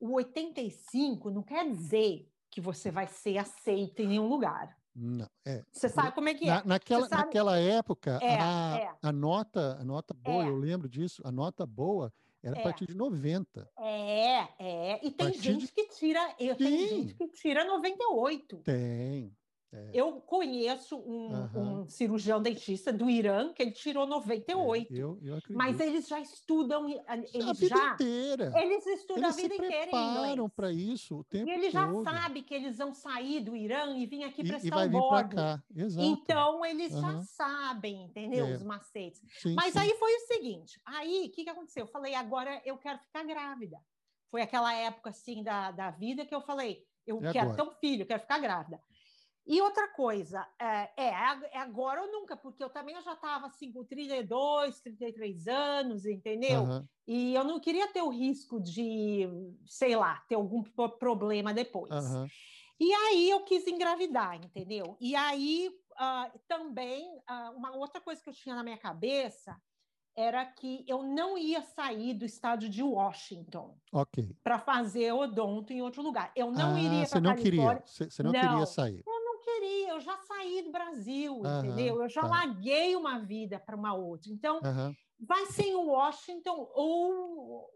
O 0.00 0.12
85 0.14 1.30
não 1.30 1.42
quer 1.42 1.68
dizer 1.70 2.28
que 2.50 2.60
você 2.60 2.90
vai 2.90 3.06
ser 3.06 3.38
aceito 3.38 4.00
em 4.00 4.08
nenhum 4.08 4.28
lugar. 4.28 4.76
Não, 4.94 5.28
é. 5.44 5.62
Você 5.72 5.88
sabe 5.88 6.12
como 6.12 6.28
é 6.28 6.34
que 6.34 6.44
é. 6.44 6.54
Na, 6.54 6.64
naquela, 6.64 7.08
sabe... 7.08 7.24
naquela 7.24 7.58
época, 7.58 8.18
é, 8.22 8.40
a, 8.40 8.78
é. 8.78 8.94
a 9.02 9.12
nota, 9.12 9.76
a 9.80 9.84
nota 9.84 10.14
boa, 10.14 10.44
é. 10.44 10.48
eu 10.48 10.56
lembro 10.56 10.88
disso, 10.88 11.20
a 11.24 11.32
nota 11.32 11.66
boa 11.66 12.12
era 12.42 12.56
a 12.56 12.60
é. 12.60 12.62
partir 12.62 12.86
de 12.86 12.94
90. 12.94 13.68
É, 13.78 14.48
é. 14.58 15.06
E 15.06 15.10
tem 15.10 15.32
gente 15.32 15.66
de... 15.66 15.72
que 15.72 15.88
tira, 15.88 16.34
eu 16.38 16.54
tenho 16.54 16.88
gente 16.88 17.14
que 17.14 17.26
tira 17.28 17.64
98. 17.64 18.58
Tem. 18.58 19.36
É. 19.74 19.90
Eu 19.92 20.20
conheço 20.20 20.96
um, 20.96 21.32
uhum. 21.32 21.80
um, 21.82 21.88
cirurgião 21.88 22.40
dentista 22.40 22.92
do 22.92 23.10
Irã 23.10 23.52
que 23.52 23.60
ele 23.60 23.72
tirou 23.72 24.06
98. 24.06 24.92
É, 24.92 24.96
eu, 24.96 25.18
eu. 25.20 25.38
Mas 25.50 25.80
eles 25.80 26.06
já 26.06 26.20
estudam, 26.20 26.88
eles 26.88 27.48
a 27.48 27.52
vida 27.52 27.76
já, 27.76 27.94
inteira. 27.94 28.52
Eles 28.56 28.86
estudam 28.86 29.24
eles 29.24 29.36
a 29.36 29.40
vida 29.40 29.54
inteira 29.54 29.90
em 29.92 30.10
inglês. 30.10 30.52
para 30.54 30.72
isso 30.72 31.18
o 31.18 31.24
tempo 31.24 31.48
E 31.48 31.52
eles 31.52 31.72
já 31.72 31.88
sabem 32.04 32.42
que 32.42 32.54
eles 32.54 32.78
vão 32.78 32.94
sair 32.94 33.40
do 33.40 33.56
Irã 33.56 33.96
e 33.96 34.06
vir 34.06 34.22
aqui 34.22 34.44
para 34.44 35.24
cá. 35.24 35.62
Exato. 35.74 36.06
Então 36.06 36.64
eles 36.64 36.94
uhum. 36.94 37.00
já 37.00 37.22
sabem, 37.22 38.04
entendeu? 38.04 38.46
É. 38.46 38.54
Os 38.54 38.62
macetes. 38.62 39.20
Sim, 39.40 39.54
Mas 39.54 39.72
sim. 39.72 39.80
aí 39.80 39.94
foi 39.98 40.14
o 40.14 40.20
seguinte, 40.20 40.80
aí 40.84 41.26
o 41.26 41.32
que, 41.32 41.42
que 41.42 41.50
aconteceu? 41.50 41.84
Eu 41.84 41.88
falei, 41.88 42.14
agora 42.14 42.62
eu 42.64 42.78
quero 42.78 42.98
ficar 43.00 43.24
grávida. 43.24 43.78
Foi 44.30 44.42
aquela 44.42 44.72
época 44.72 45.10
assim 45.10 45.42
da, 45.42 45.70
da 45.70 45.90
vida 45.90 46.24
que 46.24 46.34
eu 46.34 46.40
falei, 46.40 46.84
eu 47.06 47.18
é 47.18 47.32
quero 47.32 47.50
agora. 47.50 47.56
ter 47.56 47.70
um 47.70 47.74
filho, 47.78 48.06
quero 48.06 48.20
ficar 48.20 48.38
grávida. 48.38 48.80
E 49.46 49.60
outra 49.60 49.88
coisa, 49.88 50.46
é, 50.58 50.90
é, 50.96 51.08
é, 51.52 51.58
agora 51.58 52.00
ou 52.00 52.10
nunca, 52.10 52.34
porque 52.34 52.64
eu 52.64 52.70
também 52.70 52.98
já 53.02 53.12
estava 53.12 53.46
assim 53.46 53.70
com 53.70 53.84
32, 53.84 54.80
33 54.80 55.48
anos, 55.48 56.06
entendeu? 56.06 56.62
Uhum. 56.62 56.88
E 57.06 57.34
eu 57.34 57.44
não 57.44 57.60
queria 57.60 57.86
ter 57.88 58.00
o 58.00 58.08
risco 58.08 58.58
de, 58.58 59.28
sei 59.66 59.96
lá, 59.96 60.24
ter 60.28 60.36
algum 60.36 60.62
problema 60.98 61.52
depois. 61.52 61.92
Uhum. 61.92 62.26
E 62.80 62.90
aí 62.92 63.28
eu 63.28 63.44
quis 63.44 63.66
engravidar, 63.66 64.36
entendeu? 64.36 64.96
E 64.98 65.14
aí 65.14 65.70
uh, 65.92 66.40
também, 66.48 67.06
uh, 67.30 67.54
uma 67.54 67.76
outra 67.76 68.00
coisa 68.00 68.22
que 68.22 68.30
eu 68.30 68.34
tinha 68.34 68.54
na 68.54 68.62
minha 68.62 68.78
cabeça 68.78 69.54
era 70.16 70.46
que 70.46 70.84
eu 70.88 71.02
não 71.02 71.36
ia 71.36 71.60
sair 71.60 72.14
do 72.14 72.24
estádio 72.24 72.70
de 72.70 72.82
Washington 72.82 73.76
para 74.42 74.58
fazer 74.58 75.12
odonto 75.12 75.72
em 75.72 75.82
outro 75.82 76.02
lugar. 76.02 76.32
Eu 76.36 76.52
não 76.52 76.76
ah, 76.76 76.80
iria 76.80 77.08
para 77.08 77.20
Califórnia. 77.20 77.82
Queria, 77.82 78.10
você 78.10 78.22
não, 78.22 78.32
não 78.32 78.40
queria 78.40 78.66
sair 78.66 79.04
queria, 79.54 79.90
eu 79.90 80.00
já 80.00 80.16
saí 80.18 80.62
do 80.62 80.70
Brasil, 80.70 81.34
uhum, 81.36 81.58
entendeu? 81.58 82.02
Eu 82.02 82.08
já 82.08 82.22
tá. 82.22 82.28
larguei 82.28 82.96
uma 82.96 83.18
vida 83.18 83.58
para 83.58 83.76
uma 83.76 83.94
outra. 83.94 84.30
Então, 84.30 84.56
uhum. 84.56 84.94
vai 85.20 85.46
ser 85.46 85.66
em 85.66 85.76
Washington 85.76 86.70
ou 86.74 87.70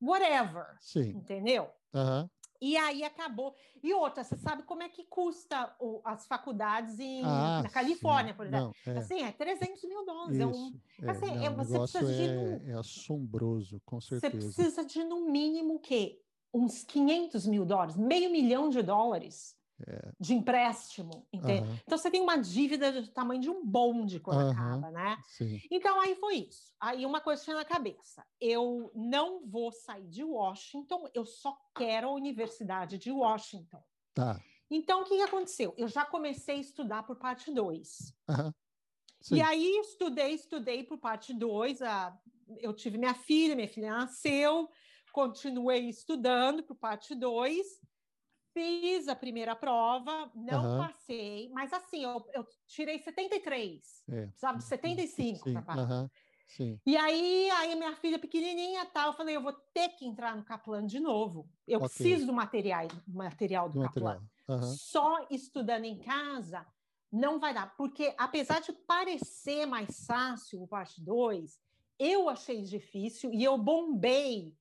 whatever, 0.00 0.66
Sim. 0.80 1.10
entendeu? 1.10 1.68
Uhum. 1.92 2.28
E 2.60 2.76
aí 2.76 3.04
acabou. 3.04 3.54
E 3.82 3.94
outra, 3.94 4.24
você 4.24 4.36
sabe 4.36 4.64
como 4.64 4.82
é 4.82 4.88
que 4.88 5.04
custa 5.04 5.72
o, 5.78 6.00
as 6.04 6.26
faculdades 6.26 6.98
em, 6.98 7.22
ah, 7.24 7.62
na 7.62 7.70
Califórnia, 7.70 8.32
sim. 8.32 8.36
por 8.36 8.46
exemplo? 8.46 8.74
Não, 8.84 8.94
é. 8.94 8.98
Assim, 8.98 9.22
é 9.22 9.30
300 9.30 9.84
mil 9.84 10.04
dólares. 10.04 10.36
Isso, 10.36 10.42
é 10.42 10.46
um, 10.46 10.80
é, 11.02 11.10
assim, 11.10 11.36
não, 11.36 11.44
é, 11.44 11.50
você 11.50 11.78
precisa 11.78 12.12
de. 12.12 12.22
É, 12.22 12.70
é, 12.70 12.74
assombroso, 12.74 13.80
com 13.84 14.00
certeza. 14.00 14.50
Você 14.50 14.54
precisa 14.54 14.84
de, 14.84 15.04
no 15.04 15.30
mínimo, 15.30 15.76
o 15.76 15.78
quê? 15.78 16.20
Uns 16.52 16.82
500 16.82 17.46
mil 17.46 17.64
dólares, 17.64 17.96
meio 17.96 18.28
milhão 18.28 18.70
de 18.70 18.82
dólares 18.82 19.57
é. 19.86 20.12
de 20.18 20.34
empréstimo? 20.34 21.26
Uhum. 21.32 21.78
Então 21.84 21.96
você 21.96 22.10
tem 22.10 22.20
uma 22.20 22.36
dívida 22.36 22.90
do 22.90 23.08
tamanho 23.08 23.40
de 23.40 23.50
um 23.50 23.64
bonde 23.64 24.18
quando 24.18 24.42
uhum. 24.42 24.50
acaba, 24.50 24.90
né? 24.90 25.18
Sim. 25.28 25.60
Então 25.70 26.00
aí 26.00 26.14
foi 26.16 26.36
isso. 26.36 26.72
Aí 26.80 27.06
uma 27.06 27.20
coisa 27.20 27.42
tinha 27.44 27.56
na 27.56 27.64
cabeça: 27.64 28.24
eu 28.40 28.90
não 28.94 29.46
vou 29.46 29.70
sair 29.70 30.08
de 30.08 30.24
Washington, 30.24 31.08
eu 31.14 31.24
só 31.24 31.56
quero 31.74 32.08
a 32.08 32.12
Universidade 32.12 32.98
de 32.98 33.10
Washington. 33.12 33.82
Tá. 34.14 34.40
Então 34.70 35.02
o 35.02 35.04
que, 35.04 35.16
que 35.16 35.22
aconteceu? 35.22 35.74
Eu 35.76 35.88
já 35.88 36.04
comecei 36.04 36.56
a 36.56 36.60
estudar 36.60 37.02
por 37.04 37.16
parte 37.16 37.52
2. 37.52 38.14
Uhum. 38.28 38.52
E 39.32 39.40
aí 39.40 39.80
estudei, 39.80 40.34
estudei 40.34 40.82
por 40.84 40.98
parte 40.98 41.32
2. 41.32 41.82
A... 41.82 42.18
Eu 42.58 42.72
tive 42.72 42.98
minha 42.98 43.14
filha, 43.14 43.54
minha 43.54 43.68
filha 43.68 43.90
nasceu, 43.90 44.68
continuei 45.12 45.88
estudando 45.88 46.62
por 46.62 46.74
parte 46.74 47.14
2 47.14 47.87
Fiz 48.58 49.06
a 49.06 49.14
primeira 49.14 49.54
prova, 49.54 50.32
não 50.34 50.64
Aham. 50.64 50.88
passei, 50.88 51.48
mas 51.50 51.72
assim, 51.72 52.02
eu, 52.02 52.28
eu 52.34 52.44
tirei 52.66 52.98
73. 52.98 54.02
É. 54.08 54.26
Precisava 54.26 54.58
de 54.58 54.64
75 54.64 55.44
Sim, 55.44 55.52
para 55.52 55.62
passar. 55.62 56.10
sim. 56.48 56.80
E 56.84 56.96
aí, 56.96 57.48
aí 57.50 57.76
minha 57.76 57.94
filha 57.94 58.18
pequenininha 58.18 58.84
tal, 58.86 59.10
eu 59.10 59.12
falei, 59.12 59.36
eu 59.36 59.40
vou 59.40 59.52
ter 59.52 59.90
que 59.90 60.04
entrar 60.04 60.34
no 60.34 60.44
Kaplan 60.44 60.84
de 60.84 60.98
novo. 60.98 61.48
Eu 61.68 61.78
Ok. 61.78 61.88
preciso 61.88 62.26
do 62.26 62.32
material, 62.32 62.88
material 63.06 63.68
do 63.68 63.74
Do 63.74 63.82
Kaplan. 63.84 64.18
material. 64.18 64.22
Aham. 64.48 64.74
Só 64.74 65.26
estudando 65.30 65.84
em 65.84 66.00
casa 66.00 66.66
não 67.12 67.38
vai 67.38 67.54
dar, 67.54 67.76
porque 67.76 68.12
apesar 68.18 68.60
de 68.60 68.72
parecer 68.72 69.66
mais 69.66 70.04
fácil 70.04 70.64
o 70.64 70.66
parte 70.66 71.00
2, 71.00 71.60
eu 71.96 72.28
achei 72.28 72.60
difícil 72.62 73.32
e 73.32 73.44
eu 73.44 73.56
bombei 73.56 74.52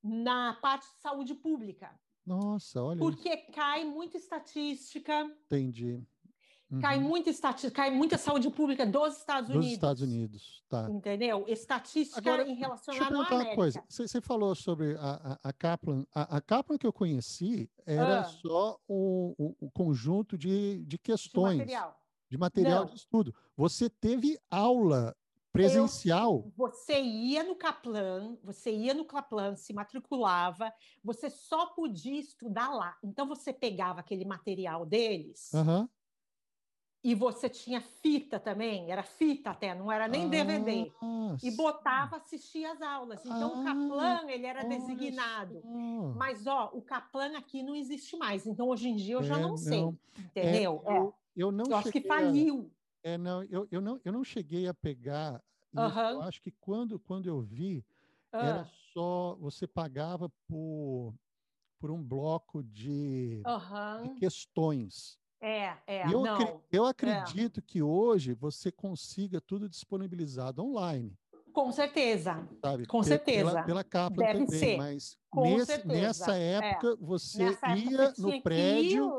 na 0.00 0.54
parte 0.54 0.86
de 0.94 1.00
saúde 1.00 1.34
pública, 1.34 1.98
Nossa, 2.24 2.82
olha, 2.82 2.98
porque 2.98 3.36
cai 3.52 3.84
muita 3.84 4.16
estatística, 4.16 5.24
entendi. 5.46 6.00
cai 6.80 6.96
Uhum. 6.98 7.02
muita 7.04 7.28
estatística, 7.30 7.74
cai 7.74 7.90
muita 7.90 8.16
saúde 8.16 8.48
pública 8.50 8.86
dos 8.86 9.18
Estados 9.18 9.48
Dos 9.48 9.56
Unidos. 9.56 9.72
Estados 9.74 10.02
Unidos, 10.02 10.64
tá. 10.68 10.88
Entendeu? 10.88 11.44
Estatística 11.48 12.18
Agora, 12.18 12.42
em 12.42 12.46
Deixa 12.46 12.60
eu 12.60 12.64
relacionada 12.64 13.04
à 13.04 13.08
perguntar 13.08 13.30
uma 13.34 13.40
América. 13.40 13.56
coisa. 13.56 13.84
Você 13.88 14.08
você 14.08 14.20
falou 14.20 14.54
sobre 14.54 14.96
a, 14.96 15.38
a, 15.42 15.48
a 15.50 15.52
Kaplan. 15.52 16.06
A, 16.14 16.36
a 16.36 16.40
Kaplan 16.40 16.78
que 16.78 16.86
eu 16.86 16.92
conheci 16.92 17.68
era 17.84 18.20
Ah. 18.20 18.24
só 18.24 18.78
o, 18.88 19.34
o, 19.36 19.66
o 19.66 19.70
conjunto 19.72 20.38
de, 20.38 20.78
de 20.78 20.86
de 20.86 20.98
questões, 20.98 21.58
material. 21.58 22.00
de 22.30 22.38
material 22.38 22.84
Não. 22.84 22.90
de 22.90 22.96
estudo. 22.96 23.34
Você 23.56 23.90
teve 23.90 24.38
aula 24.50 25.14
presencial? 25.52 26.50
Você 26.56 27.00
ia 27.00 27.44
no 27.44 27.54
Kaplan, 27.56 28.36
você 28.42 28.72
ia 28.72 28.94
no 28.94 29.04
Kaplan, 29.04 29.54
se 29.56 29.72
matriculava, 29.72 30.72
você 31.04 31.28
só 31.30 31.66
podia 31.66 32.18
estudar 32.20 32.70
lá. 32.70 32.96
Então 33.04 33.26
você 33.26 33.52
pegava 33.52 34.00
aquele 34.00 34.24
material 34.24 34.84
deles 34.86 35.50
e 37.04 37.14
você 37.14 37.48
tinha 37.48 37.80
fita 37.80 38.38
também, 38.38 38.90
era 38.90 39.02
fita 39.02 39.50
até, 39.50 39.74
não 39.74 39.90
era 39.90 40.06
nem 40.06 40.28
DVD. 40.28 40.90
Ah, 41.02 41.36
E 41.42 41.50
sim. 41.50 41.56
botava 41.56 42.16
assistir 42.16 42.64
as 42.64 42.80
aulas. 42.80 43.24
Então 43.26 43.54
o 43.54 43.60
Ah, 43.60 43.64
Kaplan, 43.64 44.30
ele 44.30 44.46
era 44.46 44.62
designado. 44.64 45.62
Mas 46.16 46.46
ó, 46.46 46.70
o 46.74 46.82
Kaplan 46.82 47.36
aqui 47.36 47.62
não 47.62 47.74
existe 47.74 48.16
mais. 48.16 48.46
Então 48.46 48.68
hoje 48.68 48.88
em 48.88 48.96
dia 48.96 49.14
eu 49.16 49.22
já 49.22 49.36
É, 49.38 49.42
não 49.42 49.56
sei, 49.56 49.80
não. 49.80 49.98
É, 50.16 50.20
entendeu? 50.20 50.82
É, 50.86 50.98
eu, 50.98 51.14
eu 51.36 51.50
não 51.52 51.64
Eu 51.70 51.76
acho 51.76 51.90
que 51.90 52.00
cheguei 52.00 52.10
a- 52.10 52.14
faliu. 52.14 52.70
É, 53.02 53.18
não, 53.18 53.42
eu, 53.44 53.66
eu, 53.70 53.80
não, 53.80 54.00
eu 54.04 54.12
não 54.12 54.22
cheguei 54.24 54.68
a 54.68 54.74
pegar 54.74 55.42
isso. 55.74 55.98
Eu 55.98 56.22
acho 56.22 56.40
que 56.42 56.50
quando, 56.52 56.98
quando 56.98 57.26
eu 57.26 57.40
vi, 57.40 57.84
Ah, 58.32 58.38
era 58.46 58.64
só 58.92 59.34
você 59.40 59.66
pagava 59.66 60.28
por, 60.46 61.14
por 61.80 61.90
um 61.90 62.02
bloco 62.02 62.62
de, 62.62 63.42
de 64.02 64.14
questões. 64.20 65.18
É, 65.40 65.76
é, 65.88 66.06
eu, 66.12 66.22
não. 66.22 66.62
eu 66.70 66.86
acredito 66.86 67.60
que 67.60 67.82
hoje 67.82 68.32
você 68.34 68.70
consiga 68.70 69.40
tudo 69.40 69.68
disponibilizado 69.68 70.62
online, 70.62 71.18
Com 71.52 71.72
certeza. 71.72 72.48
sabe? 72.64 72.86
Com 72.86 73.02
certeza. 73.02 73.50
Pela, 73.50 73.62
pela 73.64 73.84
Kaplan 73.84 74.24
Deve 74.24 74.44
também, 74.44 74.58
ser. 74.60 74.76
mas 74.76 75.18
nesse- 75.34 75.66
certeza. 75.66 75.88
nessa 76.00 76.36
É. 76.36 76.52
época 76.52 76.96
você 77.00 77.44
Nessa 77.46 77.66
época 77.66 77.90
ia 77.90 78.10
você 78.14 78.22
no 78.22 78.42
prédio 78.42 79.12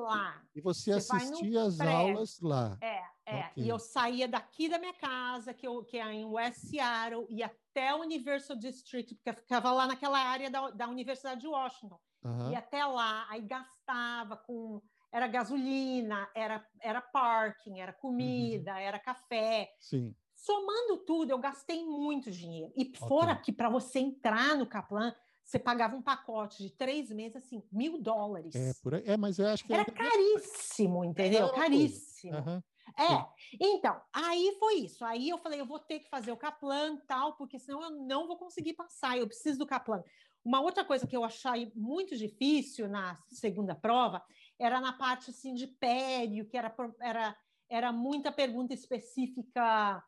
e 0.56 0.62
você 0.62 0.94
Você 0.94 1.14
assistia 1.16 1.64
as 1.64 1.76
prédio. 1.78 1.94
aulas 1.98 2.40
lá. 2.40 2.78
É, 2.82 3.04
é. 3.26 3.40
Ok. 3.40 3.52
E 3.64 3.70
eu 3.70 3.80
saía 3.80 4.28
daqui 4.28 4.68
da 4.70 4.78
minha 4.78 4.94
casa, 4.94 5.54
que, 5.54 5.68
eu, 5.68 5.84
que 5.84 5.98
é 5.98 6.12
em 6.12 6.26
West 6.26 6.60
Seattle, 6.60 7.26
e 7.30 7.42
até 7.44 7.94
o 7.96 8.02
Universal 8.02 8.58
District, 8.58 9.16
porque 9.16 9.30
eu 9.30 9.34
ficava 9.34 9.72
lá 9.72 9.88
naquela 9.88 10.20
área 10.20 10.50
da, 10.50 10.70
da 10.72 10.88
Universidade 10.88 11.42
de 11.42 11.48
Washington. 11.48 12.00
Aham. 12.24 12.52
E 12.52 12.56
até 12.56 12.86
lá, 12.86 13.26
aí 13.30 13.42
gastava 13.42 14.38
com. 14.38 14.82
Era 15.12 15.28
gasolina, 15.28 16.28
era, 16.34 16.66
era 16.82 17.00
parking, 17.02 17.80
era 17.80 17.94
comida, 17.94 18.80
era 18.80 18.98
café. 18.98 19.70
Sim. 19.80 20.16
Somando 20.34 20.98
tudo, 21.06 21.30
eu 21.30 21.38
gastei 21.38 21.86
muito 21.86 22.32
dinheiro. 22.32 22.74
E 22.76 22.92
fora 22.98 23.36
que 23.36 23.52
para 23.52 23.70
você 23.70 24.00
entrar 24.00 24.58
no 24.58 24.66
Kaplan, 24.66 25.14
você 25.44 25.60
pagava 25.60 25.96
um 25.96 26.02
pacote 26.02 26.64
de 26.64 26.70
três 26.72 27.10
meses, 27.12 27.36
assim, 27.36 27.62
mil 27.72 28.02
dólares. 28.02 28.56
É, 28.56 28.74
por 28.82 28.96
aí. 28.96 29.04
É, 29.06 29.16
mas 29.16 29.38
eu 29.38 29.48
acho 29.48 29.64
que 29.66 29.72
Era 29.74 29.84
ainda- 29.84 29.92
caríssimo, 29.92 31.04
entendeu? 31.06 31.42
uma 31.42 31.50
coisa. 31.50 31.62
Caríssimo. 31.64 32.36
Aham. 32.38 32.64
É, 32.98 33.26
então, 33.60 34.02
aí 34.12 34.56
foi 34.60 34.76
isso. 34.76 35.04
Aí 35.06 35.30
eu 35.30 35.38
falei, 35.38 35.60
eu 35.60 35.66
vou 35.66 35.80
ter 35.80 36.00
que 36.00 36.10
fazer 36.10 36.32
o 36.32 36.38
Kaplan 36.38 36.98
tal, 37.08 37.36
porque 37.36 37.58
senão 37.58 37.82
eu 37.82 37.92
não 37.92 38.28
vou 38.28 38.38
conseguir 38.38 38.74
passar, 38.74 39.18
eu 39.18 39.28
preciso 39.28 39.60
do 39.60 39.66
Kaplan. 39.66 40.04
Uma 40.44 40.62
outra 40.62 40.84
coisa 40.84 41.08
que 41.08 41.16
eu 41.16 41.24
achei 41.24 41.72
muito 41.74 42.18
difícil 42.18 42.90
na 42.90 43.18
segunda 43.30 43.74
prova 43.74 44.22
era 44.60 44.82
na 44.82 44.94
parte 44.94 45.30
assim 45.30 45.54
de 45.54 45.68
pério, 45.68 46.48
que 46.48 46.58
era, 46.58 46.74
era, 47.02 47.38
era 47.70 47.92
muita 47.94 48.32
pergunta 48.32 48.74
específica 48.74 50.04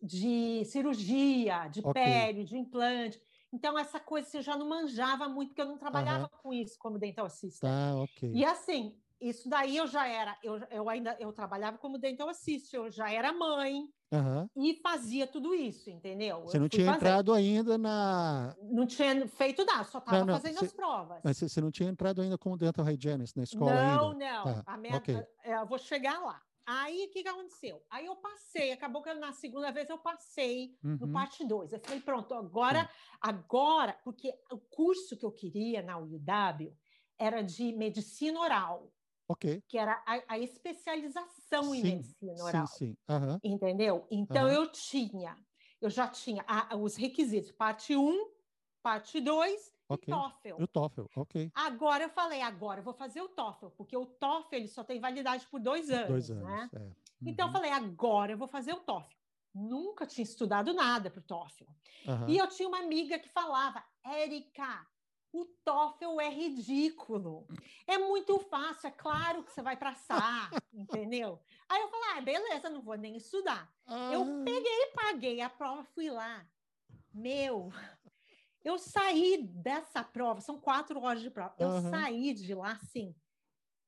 de 0.00 0.64
cirurgia, 0.64 1.68
de 1.68 1.80
Ok. 1.80 1.92
pério, 1.92 2.44
de 2.44 2.56
implante. 2.56 3.20
Então, 3.52 3.78
essa 3.78 4.00
coisa 4.00 4.28
você 4.28 4.42
já 4.42 4.56
não 4.56 4.68
manjava 4.68 5.28
muito, 5.28 5.50
porque 5.50 5.62
eu 5.62 5.66
não 5.66 5.78
trabalhava 5.78 6.28
com 6.28 6.52
isso 6.52 6.78
como 6.78 6.98
dental 6.98 7.26
assistant. 7.26 7.70
Tá, 7.70 7.96
ok. 7.96 8.30
E 8.34 8.44
assim, 8.44 8.98
isso 9.20 9.48
daí 9.48 9.76
eu 9.76 9.86
já 9.86 10.06
era, 10.06 10.36
eu, 10.42 10.58
eu 10.70 10.88
ainda 10.88 11.16
eu 11.18 11.32
trabalhava 11.32 11.78
como 11.78 11.98
dental 11.98 12.28
assistant, 12.28 12.74
eu 12.74 12.90
já 12.90 13.10
era 13.10 13.32
mãe 13.32 13.88
Aham. 14.12 14.48
e 14.56 14.74
fazia 14.82 15.26
tudo 15.26 15.54
isso, 15.54 15.90
entendeu? 15.90 16.42
Você 16.42 16.56
Eu 16.56 16.60
não 16.62 16.68
tinha 16.68 16.86
fazer. 16.86 16.96
entrado 16.98 17.32
ainda 17.32 17.76
na. 17.78 18.56
Não 18.62 18.86
tinha 18.86 19.26
feito 19.28 19.64
nada, 19.64 19.84
só 19.84 19.98
estava 19.98 20.24
fazendo 20.26 20.54
você- 20.58 20.66
as 20.66 20.72
provas. 20.72 21.20
Mas 21.24 21.38
você 21.38 21.60
não 21.60 21.70
tinha 21.70 21.88
entrado 21.88 22.20
ainda 22.22 22.38
como 22.38 22.56
dental 22.56 22.84
hygienist 22.84 23.36
na 23.36 23.42
escola 23.44 23.72
não, 23.72 24.10
ainda? 24.10 24.18
não. 24.18 24.44
Tá, 24.44 24.62
A 24.66 24.76
minha, 24.76 24.96
ok. 24.96 25.14
é, 25.44 25.54
eu 25.54 25.66
vou 25.66 25.78
chegar 25.78 26.20
lá. 26.20 26.40
Aí 26.68 27.06
o 27.06 27.10
que, 27.10 27.22
que 27.22 27.28
aconteceu? 27.28 27.80
Aí 27.88 28.06
eu 28.06 28.16
passei, 28.16 28.72
acabou 28.72 29.00
que 29.00 29.14
na 29.14 29.32
segunda 29.32 29.70
vez 29.70 29.88
eu 29.88 29.98
passei 29.98 30.76
no 30.82 31.06
Uhum. 31.06 31.12
parte 31.12 31.44
2. 31.46 31.72
Eu 31.72 31.78
falei, 31.80 32.00
pronto, 32.00 32.34
agora, 32.34 32.90
agora, 33.20 33.92
porque 34.04 34.32
o 34.50 34.58
curso 34.58 35.16
que 35.16 35.24
eu 35.24 35.30
queria 35.30 35.80
na 35.80 35.96
UW 35.98 36.76
era 37.18 37.40
de 37.40 37.72
medicina 37.72 38.40
oral, 38.40 38.92
Ok. 39.28 39.62
que 39.68 39.76
era 39.78 40.02
a, 40.06 40.34
a 40.34 40.38
especialização 40.38 41.74
em 41.74 41.80
Sim, 41.80 41.96
medicina 41.96 42.44
oral. 42.44 42.66
Sim, 42.68 42.86
sim. 42.86 42.96
Aham. 43.08 43.40
Entendeu? 43.42 44.06
Então 44.10 44.44
Aham. 44.46 44.52
eu 44.54 44.70
tinha, 44.72 45.36
eu 45.80 45.90
já 45.90 46.08
tinha 46.08 46.44
a- 46.46 46.76
os 46.76 46.96
requisitos, 46.96 47.50
parte 47.52 47.96
1, 47.96 48.30
parte 48.82 49.20
2 49.20 49.74
Ok. 49.88 50.12
e 50.12 50.16
TOEFL. 50.16 50.62
O 50.62 50.66
TOEFL, 50.66 51.04
ok. 51.16 51.50
Agora 51.54 52.04
eu 52.04 52.10
falei, 52.10 52.40
agora 52.42 52.80
eu 52.80 52.84
vou 52.84 52.94
fazer 52.94 53.20
o 53.20 53.28
TOEFL, 53.28 53.68
porque 53.70 53.96
o 53.96 54.06
TOEFL 54.06 54.54
ele 54.54 54.68
só 54.68 54.84
tem 54.84 55.00
validade 55.00 55.46
por 55.46 55.60
dois 55.60 55.90
anos, 55.90 56.08
Dois 56.08 56.30
anos. 56.30 56.44
né? 56.44 56.70
é. 56.74 56.90
Então 57.24 57.46
eu 57.46 57.48
Uhum. 57.48 57.52
falei, 57.52 57.70
agora 57.72 58.32
eu 58.32 58.38
vou 58.38 58.48
fazer 58.48 58.72
o 58.72 58.80
TOEFL. 58.80 59.16
Nunca 59.54 60.06
tinha 60.06 60.22
estudado 60.22 60.72
nada 60.74 61.10
para 61.10 61.20
o 61.20 61.22
TOEFL. 61.22 61.64
E 62.28 62.36
eu 62.36 62.46
tinha 62.48 62.68
uma 62.68 62.78
amiga 62.80 63.18
que 63.18 63.28
falava, 63.28 63.82
Érica, 64.04 64.86
o 65.32 65.44
TOEFL 65.64 66.20
é 66.20 66.28
ridículo. 66.30 67.46
É 67.86 67.98
muito 67.98 68.38
fácil, 68.40 68.88
é 68.88 68.90
claro 68.90 69.42
que 69.44 69.52
você 69.52 69.62
vai 69.62 69.76
passar, 69.76 70.50
entendeu? 70.72 71.40
Aí 71.68 71.80
eu 71.82 71.88
falei, 71.88 72.08
ah, 72.16 72.20
beleza, 72.20 72.70
não 72.70 72.80
vou 72.82 72.96
nem 72.96 73.16
estudar. 73.16 73.70
Eu 74.10 74.22
Ah, 74.22 74.42
peguei, 74.44 74.86
paguei 74.94 75.40
a 75.40 75.50
prova, 75.50 75.84
fui 75.84 76.10
lá. 76.10 76.46
Meu, 77.12 77.70
eu 78.64 78.78
saí 78.78 79.42
dessa 79.46 80.02
prova, 80.02 80.40
são 80.40 80.60
quatro 80.60 81.00
horas 81.00 81.22
de 81.22 81.30
prova. 81.30 81.54
Eu 81.58 81.68
Aham. 81.68 81.90
saí 81.90 82.32
de 82.34 82.54
lá 82.54 82.72
assim. 82.72 83.14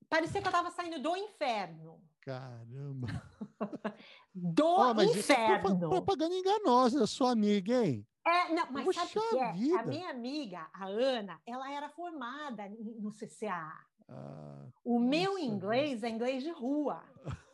Parecia 0.09 0.41
que 0.41 0.47
eu 0.47 0.51
estava 0.51 0.71
saindo 0.71 1.01
do 1.03 1.17
inferno. 1.17 2.03
Caramba. 2.21 3.09
Do 4.35 4.67
Ó, 4.67 4.95
mas 4.95 5.15
isso 5.15 5.33
é 5.33 5.47
propa- 5.47 5.71
inferno. 5.71 5.89
propaganda 5.89 6.35
enganosa 6.35 6.99
da 7.01 7.07
sua 7.07 7.31
amiga, 7.33 7.85
hein? 7.87 8.07
É, 8.29 8.53
não, 8.55 8.71
mas 8.73 8.95
sabe 8.95 9.11
o 9.11 9.15
Puxa 9.15 9.31
que 9.31 9.39
é? 9.39 9.79
A 9.79 9.83
minha 9.83 10.11
amiga, 10.11 10.69
a 10.73 10.87
Ana, 10.87 11.41
ela 11.47 11.73
era 11.73 11.89
formada 11.89 12.69
no 12.69 13.11
CCA. 13.11 13.73
Ah, 14.09 14.67
O 14.85 14.99
meu 14.99 15.39
inglês 15.39 16.03
é 16.03 16.09
inglês 16.09 16.43
de 16.43 16.51
rua. 16.51 17.03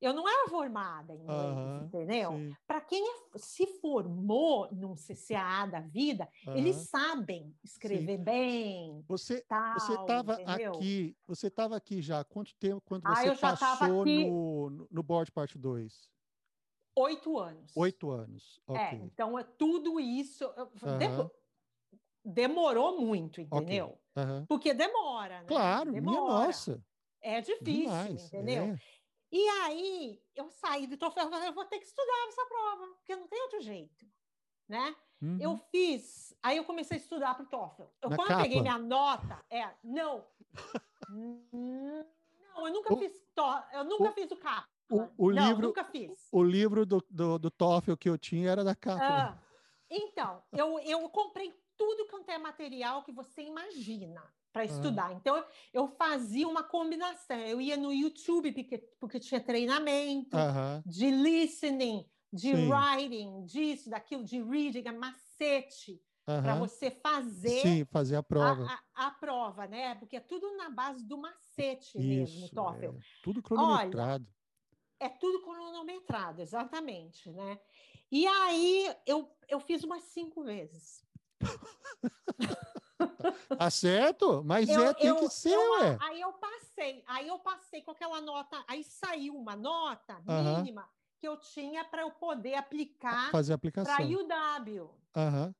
Eu 0.00 0.12
não 0.12 0.28
era 0.28 0.48
formada 0.48 1.14
em 1.14 1.20
inglês, 1.20 1.30
Aham, 1.38 1.84
entendeu? 1.86 2.32
sim, 2.32 2.56
Para 2.66 2.80
quem 2.80 3.04
é- 3.08 3.38
se 3.38 3.66
formou 3.80 4.68
num 4.72 4.96
CCA 4.96 5.64
da 5.66 5.78
vida, 5.80 6.28
eles 6.56 6.74
aham. 6.74 6.84
sabem 6.86 7.54
escrever 7.62 8.18
bem, 8.18 9.04
Você, 9.06 9.34
estava 9.34 10.34
aqui, 10.44 11.16
você 11.24 11.46
estava 11.46 11.76
aqui 11.76 12.02
já 12.02 12.18
há 12.18 12.24
quanto 12.24 12.52
tempo 12.56 12.82
quando 12.84 13.04
Ah, 13.06 13.14
você 13.14 13.36
passou 13.36 14.02
aqui- 14.02 14.24
no- 14.24 14.88
no 14.90 15.02
board 15.04 15.30
parte 15.30 15.56
2? 15.56 16.10
Oito 16.94 17.38
anos. 17.38 17.72
Oito 17.76 18.10
anos. 18.10 18.60
É, 18.70 18.94
então 18.96 19.38
é 19.38 19.44
tudo 19.44 19.98
isso. 19.98 20.44
depo- 20.98 21.30
Demorou 22.24 23.00
muito, 23.00 23.40
entendeu? 23.40 23.98
Aham. 24.16 24.44
Porque 24.48 24.72
demora, 24.74 25.40
né? 25.40 25.46
Claro, 25.48 25.90
minha 25.90 26.00
demora. 26.02 26.46
nossa. 26.46 26.84
É 27.20 27.40
difícil, 27.40 27.64
Demais. 27.64 28.24
entendeu? 28.26 28.64
é. 28.64 28.78
E 29.32 29.48
aí 29.62 30.22
eu 30.34 30.50
saí 30.50 30.86
do 30.86 30.96
eu 31.02 31.10
falei, 31.10 31.48
eu 31.48 31.52
vou 31.54 31.64
ter 31.64 31.78
que 31.78 31.86
estudar 31.86 32.26
essa 32.28 32.44
prova, 32.46 32.86
porque 32.96 33.16
não 33.16 33.26
tem 33.26 33.40
outro 33.42 33.60
jeito. 33.60 34.06
né? 34.68 34.94
Uhum. 35.20 35.38
Eu 35.40 35.56
fiz, 35.70 36.34
aí 36.42 36.56
eu 36.56 36.64
comecei 36.64 36.96
a 36.96 37.00
estudar 37.00 37.34
para 37.34 37.44
o 37.44 37.48
TOEFL. 37.48 37.82
Eu, 38.02 38.10
Na 38.10 38.16
quando 38.16 38.30
eu 38.32 38.36
peguei 38.38 38.58
capa? 38.62 38.62
minha 38.62 38.78
nota, 38.78 39.44
é, 39.50 39.70
não. 39.82 40.24
Não, 41.08 42.66
eu 42.66 42.72
nunca 42.72 42.92
O- 42.94 42.96
fiz 42.98 43.12
to, 43.34 43.42
eu 43.72 43.84
nunca 43.84 44.10
o- 44.10 44.12
fiz 44.12 44.30
o 44.30 44.36
capa. 44.36 44.68
O 45.16 45.30
não, 45.30 45.42
livro- 45.48 45.68
nunca 45.68 45.84
fiz. 45.84 46.28
O 46.32 46.42
livro 46.42 46.84
do, 46.86 47.04
do, 47.10 47.38
do 47.38 47.50
TOEFL 47.50 47.96
que 47.96 48.08
eu 48.08 48.18
tinha 48.18 48.50
era 48.50 48.64
da 48.64 48.74
capa. 48.74 49.02
Ah, 49.02 49.38
então, 49.90 50.42
eu, 50.52 50.78
eu 50.80 51.08
comprei 51.10 51.52
tudo 51.76 52.06
quanto 52.08 52.30
é 52.30 52.38
material 52.38 53.02
que 53.02 53.12
você 53.12 53.42
imagina 53.42 54.22
para 54.52 54.64
estudar. 54.64 55.12
Então, 55.12 55.44
eu- 55.72 55.88
fazia 55.88 56.46
uma 56.46 56.62
combinação. 56.62 57.38
Eu 57.38 57.60
ia 57.60 57.76
no 57.76 57.92
YouTube, 57.92 58.52
porque, 58.52 58.78
porque 59.00 59.18
tinha 59.20 59.40
treinamento 59.40 60.36
Aham, 60.36 60.82
de 60.86 61.10
listening, 61.10 62.06
de 62.32 62.54
Sim. 62.54 62.68
writing, 62.70 63.44
disso, 63.46 63.90
daquilo, 63.90 64.24
de 64.24 64.42
reading, 64.42 64.84
é 64.86 64.92
macete 64.92 66.00
para 66.24 66.54
aham. 66.54 66.60
você 66.60 66.90
fazer 66.90 67.60
Sim, 67.60 67.84
fazer 67.90 68.16
a 68.16 68.22
prova. 68.22 68.64
a, 68.66 68.74
a- 68.74 69.06
a 69.06 69.10
prova, 69.12 69.66
né? 69.66 69.94
Porque 69.96 70.16
é 70.16 70.20
tudo 70.20 70.56
na 70.56 70.70
base 70.70 71.06
do 71.06 71.18
macete 71.18 71.98
mesmo, 71.98 72.38
o 72.40 72.42
Isso, 72.44 72.54
TOEFL. 72.54 72.84
é, 72.98 73.00
tudo 73.22 73.42
cronometrado. 73.42 74.26
É 75.02 75.08
tudo 75.08 75.42
cronometrado, 75.42 76.40
exatamente, 76.40 77.28
né? 77.32 77.58
E 78.10 78.24
aí 78.24 78.94
eu, 79.04 79.28
eu 79.48 79.58
fiz 79.58 79.82
umas 79.82 80.04
cinco 80.04 80.44
vezes. 80.44 81.04
Tá 83.58 83.68
certo? 83.68 84.42
Mas 84.44 84.68
Eu- 84.68 84.84
é, 84.84 84.94
tem 84.94 85.06
eu- 85.08 85.16
que 85.16 85.28
ser, 85.28 85.52
eu- 85.54 85.70
ué. 85.72 85.98
Aí 86.00 86.20
eu 86.20 86.32
passei, 86.34 87.02
aí 87.06 87.26
eu 87.26 87.38
passei 87.40 87.82
com 87.82 87.90
aquela 87.90 88.20
nota, 88.20 88.64
aí 88.68 88.84
saiu 88.84 89.36
uma 89.36 89.56
nota 89.56 90.20
mínima 90.20 90.88
que 91.18 91.26
eu 91.26 91.36
tinha 91.36 91.84
para 91.84 92.02
eu 92.02 92.12
poder 92.12 92.54
aplicar 92.54 93.30
Fazer 93.32 93.54
a 93.54 93.58
para 93.58 93.68
aplicação. 93.68 94.08
UW. 94.08 94.94
Aham, 95.16 95.52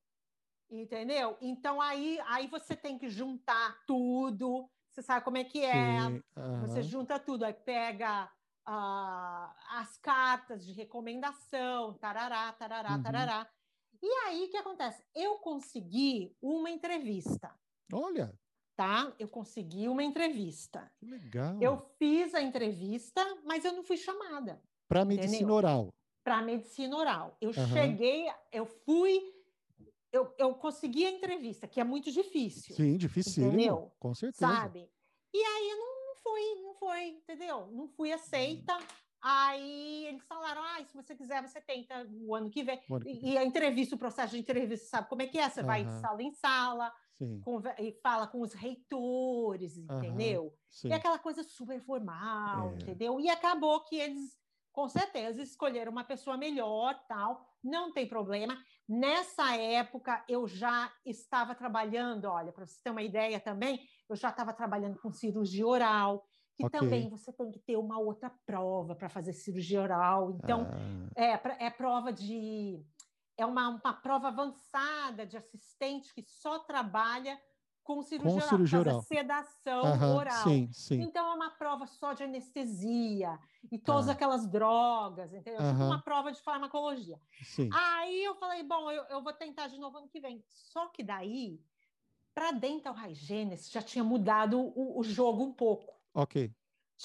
Entendeu? 0.69 1.37
Então 1.41 1.81
aí, 1.81 2.17
aí 2.25 2.47
você 2.47 2.75
tem 2.75 2.97
que 2.97 3.09
juntar 3.09 3.83
tudo. 3.85 4.69
Você 4.89 5.01
sabe 5.01 5.23
como 5.25 5.37
é 5.37 5.43
que 5.43 5.63
é. 5.63 5.99
sim, 6.09 6.23
Você 6.61 6.81
junta 6.81 7.19
tudo, 7.19 7.43
aí 7.43 7.53
pega 7.53 8.31
ah, 8.65 9.55
as 9.79 9.97
cartas 9.97 10.65
de 10.65 10.71
recomendação, 10.73 11.93
tarará, 11.95 12.51
tarará, 12.53 12.97
Uhum. 12.97 13.03
tarará. 13.03 13.51
E 14.01 14.07
aí, 14.27 14.45
o 14.45 14.49
que 14.49 14.57
acontece? 14.57 15.03
Eu 15.15 15.37
consegui 15.39 16.35
uma 16.41 16.69
entrevista, 16.69 17.57
Olha, 17.93 18.33
tá? 18.75 19.13
Eu 19.19 19.27
consegui 19.27 19.87
uma 19.87 20.03
entrevista. 20.03 20.91
que 20.99 21.05
legal. 21.05 21.61
Eu 21.61 21.77
fiz 21.97 22.33
a 22.33 22.41
entrevista, 22.41 23.23
mas 23.45 23.63
eu 23.65 23.73
não 23.73 23.83
fui 23.83 23.97
chamada 23.97 24.61
Para 24.87 25.05
medicina 25.05 25.53
oral. 25.53 25.89
para 26.23 26.41
medicina 26.41 26.95
oral. 26.97 27.37
Eu 27.41 27.51
Aham. 27.51 27.73
cheguei, 27.73 28.27
eu 28.51 28.65
fui, 28.65 29.21
eu, 30.11 30.33
eu 30.37 30.55
consegui 30.55 31.05
a 31.05 31.11
entrevista, 31.11 31.67
que 31.67 31.79
é 31.79 31.83
muito 31.83 32.11
difícil. 32.11 32.75
Sim, 32.75 32.97
difícil. 32.97 33.43
Entendeu? 33.45 33.91
Com 33.99 34.13
certeza. 34.13 34.45
sabe? 34.47 34.89
E 35.33 35.37
aí 35.37 35.69
não, 35.75 36.02
não 36.02 36.02
foi, 36.23 36.55
não 36.61 36.73
foi, 36.75 37.07
entendeu? 37.09 37.67
Não 37.71 37.87
fui 37.87 38.11
aceita. 38.11 38.77
Aí 39.21 40.05
eles 40.07 40.23
falaram: 40.25 40.61
ah, 40.61 40.83
se 40.85 40.93
você 40.95 41.15
quiser, 41.15 41.41
você 41.41 41.61
tenta 41.61 42.05
o 42.11 42.35
ano 42.35 42.49
que 42.49 42.63
vem. 42.63 42.81
O 42.89 42.95
ano 42.95 43.05
que 43.05 43.11
E, 43.11 43.31
e 43.33 43.37
a 43.37 43.43
entrevista, 43.45 43.95
o 43.95 43.97
processo 43.99 44.33
de 44.33 44.39
entrevista, 44.39 44.85
sabe 44.87 45.07
como 45.07 45.21
é 45.21 45.27
que 45.27 45.39
é? 45.39 45.49
Você 45.49 45.63
vai 45.63 45.83
de 45.85 45.93
sala 46.01 46.21
em 46.21 46.31
sala 46.33 46.91
e 47.79 47.91
fala 48.03 48.27
com 48.27 48.41
os 48.41 48.53
reitores, 48.53 49.77
entendeu? 49.77 50.53
sim. 50.67 50.89
E 50.89 50.93
aquela 50.93 51.17
coisa 51.19 51.41
super 51.43 51.79
formal, 51.81 52.71
É. 52.71 52.73
entendeu? 52.75 53.19
E 53.19 53.29
acabou 53.29 53.79
que 53.85 53.95
eles, 53.95 54.37
com 54.73 54.89
certeza, 54.89 55.41
escolheram 55.41 55.91
uma 55.91 56.03
pessoa 56.03 56.35
melhor, 56.35 56.99
tal, 57.07 57.45
não 57.63 57.93
tem 57.93 58.07
problema. 58.07 58.57
Nessa 58.89 59.55
época, 59.55 60.25
eu 60.27 60.47
já 60.47 60.91
estava 61.05 61.53
trabalhando, 61.53 62.25
olha, 62.25 62.51
para 62.51 62.65
você 62.65 62.81
ter 62.83 62.89
uma 62.89 63.03
ideia 63.03 63.39
também, 63.39 63.79
eu 64.09 64.15
já 64.15 64.29
estava 64.29 64.51
trabalhando 64.51 64.99
com 64.99 65.11
cirurgia 65.13 65.65
oral, 65.65 66.25
que 66.55 66.65
Ok. 66.65 66.79
também 66.79 67.07
você 67.07 67.31
tem 67.31 67.51
que 67.51 67.59
ter 67.59 67.77
uma 67.77 67.99
outra 67.99 68.31
prova 68.45 68.95
para 68.95 69.09
fazer 69.09 69.33
cirurgia 69.33 69.81
oral. 69.81 70.31
Então, 70.31 70.67
Ah, 70.69 71.09
é, 71.15 71.65
é 71.67 71.69
prova 71.69 72.11
de. 72.11 72.83
É 73.37 73.45
uma, 73.45 73.69
uma 73.69 73.93
prova 73.93 74.27
avançada 74.29 75.25
de 75.25 75.37
assistente 75.37 76.13
que 76.13 76.23
só 76.27 76.59
trabalha 76.59 77.39
com 77.83 78.01
cirurgia 78.01 78.43
oral, 78.43 78.49
cirurgia 78.49 78.79
a 78.79 78.81
oral. 78.81 79.01
sedação 79.01 79.85
aham, 79.85 80.15
oral. 80.15 80.43
Sim, 80.43 80.69
sim. 80.71 81.01
Então 81.01 81.31
é 81.31 81.35
uma 81.35 81.51
prova 81.51 81.85
só 81.85 82.13
de 82.13 82.23
anestesia 82.23 83.39
e 83.71 83.77
todas 83.77 84.07
Ah. 84.09 84.13
aquelas 84.13 84.47
drogas, 84.47 85.33
entendeu? 85.33 85.59
Tipo 85.59 85.73
Aham. 85.73 85.87
uma 85.87 86.01
prova 86.01 86.31
de 86.31 86.41
farmacologia. 86.41 87.19
Sim. 87.41 87.69
Aí 87.71 88.23
eu 88.23 88.35
falei, 88.35 88.63
bom, 88.63 88.89
eu, 88.91 89.03
eu 89.05 89.21
vou 89.23 89.33
tentar 89.33 89.67
de 89.67 89.77
novo 89.77 89.97
ano 89.97 90.07
que 90.07 90.19
vem. 90.19 90.43
Só 90.49 90.87
que 90.87 91.03
daí, 91.03 91.61
para 92.33 92.51
dental 92.51 92.93
hygienist, 92.95 93.71
já 93.73 93.81
tinha 93.81 94.03
mudado 94.03 94.59
o, 94.59 94.99
o 94.99 95.03
jogo 95.03 95.43
um 95.43 95.53
pouco. 95.53 95.93
Ok. 96.13 96.53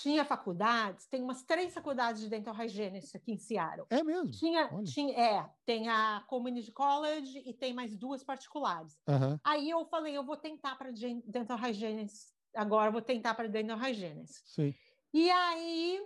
Tinha 0.03 0.24
faculdades, 0.24 1.07
tem 1.07 1.22
umas 1.22 1.42
três 1.44 1.74
faculdades 1.74 2.22
de 2.22 2.28
dental 2.28 2.55
hygienist 2.55 3.16
aqui 3.16 3.32
em 3.32 3.38
Seattle. 3.38 3.88
É 3.90 4.03
mesmo. 4.03 4.30
Tinha, 4.30 4.68
Olha. 4.70 4.84
tinha, 4.84 5.18
é, 5.18 5.51
tem 5.64 5.88
a 5.88 6.24
Community 6.28 6.70
College 6.70 7.38
e 7.44 7.53
tem 7.55 7.72
mais 7.74 7.96
duas 7.96 8.22
particulares. 8.22 8.99
Aham, 9.07 9.40
Aí 9.42 9.70
eu 9.70 9.84
falei, 9.86 10.16
eu 10.16 10.24
vou 10.24 10.36
tentar 10.36 10.76
para 10.76 10.90
dental 10.92 11.57
hygienist, 11.59 12.32
agora 12.55 12.88
eu 12.88 12.92
vou 12.92 13.03
tentar 13.03 13.34
para 13.34 13.49
dental 13.49 13.78
hygienist. 13.78 14.44
sim. 14.44 14.74
E 15.12 15.30
aí, 15.30 16.01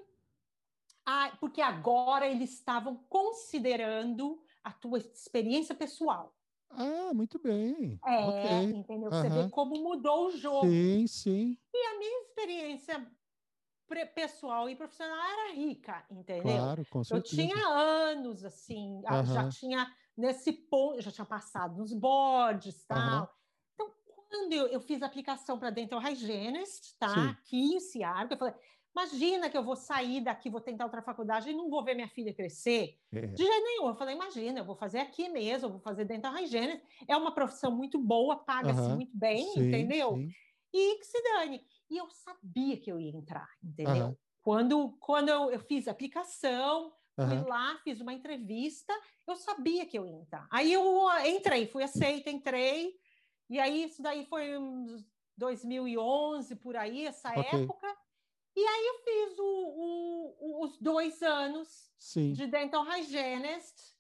ah, 1.07 1.37
porque 1.41 1.61
agora 1.61 2.27
eles 2.29 2.53
estavam 2.55 3.05
considerando 3.09 4.43
a 4.63 4.73
tua 4.73 4.99
experiência 4.99 5.75
pessoal. 5.75 6.37
Ah, 6.71 7.13
muito 7.15 7.39
bem. 7.39 8.01
É, 8.05 8.21
Ok. 8.21 8.75
entendeu? 8.75 9.13
Você 9.13 9.29
vê 9.31 9.45
Aham. 9.45 9.51
como 9.51 9.77
mudou 9.83 10.27
o 10.29 10.31
jogo. 10.37 10.73
Sim, 10.73 11.07
sim. 11.07 11.59
E 11.75 11.79
a 11.87 11.99
minha 11.99 12.23
experiência 12.23 13.13
pessoal 14.15 14.69
e 14.71 14.77
profissional 14.77 15.19
era 15.19 15.55
rica, 15.55 16.05
entendeu? 16.11 16.63
Claro, 16.63 16.85
com 16.87 17.03
Eu 17.11 17.23
certeza. 17.23 17.23
tinha 17.23 17.57
anos, 17.69 18.45
assim, 18.45 19.03
ah, 19.07 19.25
já 19.25 19.45
tinha 19.45 19.95
nesse 20.17 20.53
ponto, 20.53 21.01
já 21.03 21.11
tinha 21.11 21.27
passado 21.27 21.77
nos 21.77 21.93
boards, 21.93 22.85
tal. 22.87 22.99
Aham. 22.99 23.29
Então, 23.75 23.93
quando 24.29 24.53
eu, 24.53 24.67
eu 24.69 24.81
fiz 24.81 25.03
a 25.03 25.07
aplicação 25.07 25.59
para 25.59 25.71
Dental 25.71 26.01
Hygienist, 26.01 26.97
tá? 26.99 27.09
Sim. 27.13 27.31
Aqui 27.31 27.75
em 27.77 27.81
Seattle, 27.81 28.33
eu 28.33 28.39
falei, 28.39 28.55
imagina 28.95 29.51
que 29.51 29.57
eu 29.57 29.65
vou 29.65 29.77
sair 29.77 30.23
daqui, 30.23 30.49
vou 30.51 30.61
tentar 30.61 30.85
outra 30.85 31.03
faculdade 31.03 31.51
e 31.51 31.53
não 31.55 31.69
vou 31.69 31.85
ver 31.85 31.95
minha 31.95 32.09
filha 32.09 32.35
crescer. 32.35 32.99
É, 33.13 33.27
De 33.35 33.45
jeito 33.45 33.65
nenhum. 33.65 33.89
Eu 33.89 33.95
falei, 33.95 34.15
imagina, 34.15 34.61
eu 34.61 34.65
vou 34.65 34.77
fazer 34.77 35.01
aqui 35.01 35.29
mesmo, 35.29 35.67
eu 35.69 35.73
vou 35.73 35.81
fazer 35.81 36.05
Dental 36.05 36.33
Hygienist. 36.35 36.83
É 37.09 37.17
uma 37.17 37.35
profissão 37.35 37.75
muito 37.75 37.99
boa, 37.99 38.37
paga-se 38.45 38.91
Aham. 38.91 38.97
muito 38.97 39.17
bem, 39.17 39.45
sim, 39.55 39.61
entendeu? 39.61 40.23
sim. 40.23 40.35
e 40.73 40.99
que 40.99 41.05
se 41.07 41.23
dane. 41.23 41.67
E 41.91 41.97
eu 41.97 42.09
sabia 42.11 42.77
que 42.79 42.91
eu 42.91 42.99
ia 42.99 43.11
entrar, 43.11 43.49
entendeu? 43.63 44.07
Aham. 44.07 44.17
Quando, 44.41 44.93
quando 44.99 45.29
eu, 45.29 45.51
eu 45.53 45.61
fiz 45.61 45.87
a 45.87 45.93
aplicação, 45.93 46.93
fui 47.15 47.25
Aham. 47.25 47.47
lá, 47.47 47.79
fiz 47.85 48.01
uma 48.01 48.13
entrevista, 48.13 48.93
eu 49.27 49.37
sabia 49.37 49.87
que 49.87 49.99
eu 49.99 50.07
ia 50.07 50.17
entrar. 50.17 50.49
Aí 50.51 50.73
eu 50.73 51.09
ah, 51.09 51.29
entrei, 51.29 51.67
fui 51.67 51.83
aceita, 51.85 52.31
entrei, 52.31 52.99
e 53.49 53.61
aí 53.61 53.85
isso 53.85 54.03
daí 54.03 54.27
foi 54.27 54.59
uns 54.59 55.07
2011, 55.37 56.57
por 56.57 56.77
aí, 56.77 57.07
essa 57.07 57.31
Ok. 57.31 57.45
época. 57.63 57.87
E 58.57 58.61
aí 58.61 58.87
eu 58.87 58.99
fiz 59.05 59.39
o- 59.39 60.37
o- 60.41 60.65
os 60.65 60.79
dois 60.79 61.23
anos 61.23 61.91
Sim. 61.99 62.33
de 62.33 62.47
dental 62.47 62.85
hygienist, 62.85 63.95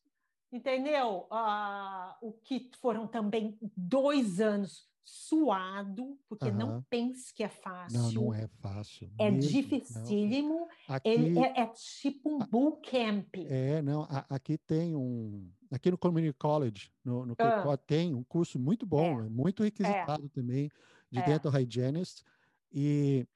entendeu? 0.50 1.26
Ah, 1.30 2.18
o 2.20 2.32
que 2.32 2.70
foram 2.80 3.06
também 3.06 3.58
dois 3.76 4.40
anos 4.40 4.90
suado, 5.04 6.18
porque 6.28 6.50
não 6.50 6.68
Aham. 6.70 6.84
pense 6.88 7.34
que 7.34 7.42
é 7.42 7.48
fácil. 7.48 7.98
Não, 7.98 8.12
não 8.12 8.34
é 8.34 8.46
fácil. 8.60 9.10
É 9.18 9.30
mesmo, 9.30 9.40
não. 9.42 9.48
dificílimo. 9.62 10.68
Aqui, 10.88 11.08
Ele 11.08 11.38
é, 11.38 11.60
é 11.62 11.66
tipo 11.68 12.30
um 12.36 12.38
bootcamp. 12.46 13.34
é, 13.36 13.82
não, 13.82 14.02
a- 14.04 14.26
aqui 14.28 14.56
tem 14.58 14.94
um, 14.94 15.50
aqui 15.70 15.90
no 15.90 15.98
Community 15.98 16.32
College, 16.38 16.92
no, 17.04 17.26
no 17.26 17.34
Cape 17.36 17.60
Ah. 17.60 17.62
Cod, 17.62 17.82
tem 17.86 18.14
um 18.14 18.22
curso 18.24 18.58
muito 18.58 18.86
bom, 18.86 19.20
É. 19.22 19.26
é 19.26 19.28
muito 19.28 19.62
requisitado 19.62 20.28
também, 20.28 20.70
de 21.10 21.18
É. 21.18 21.22
dental 21.22 21.50
hygienist, 21.52 22.22
e 22.72 23.26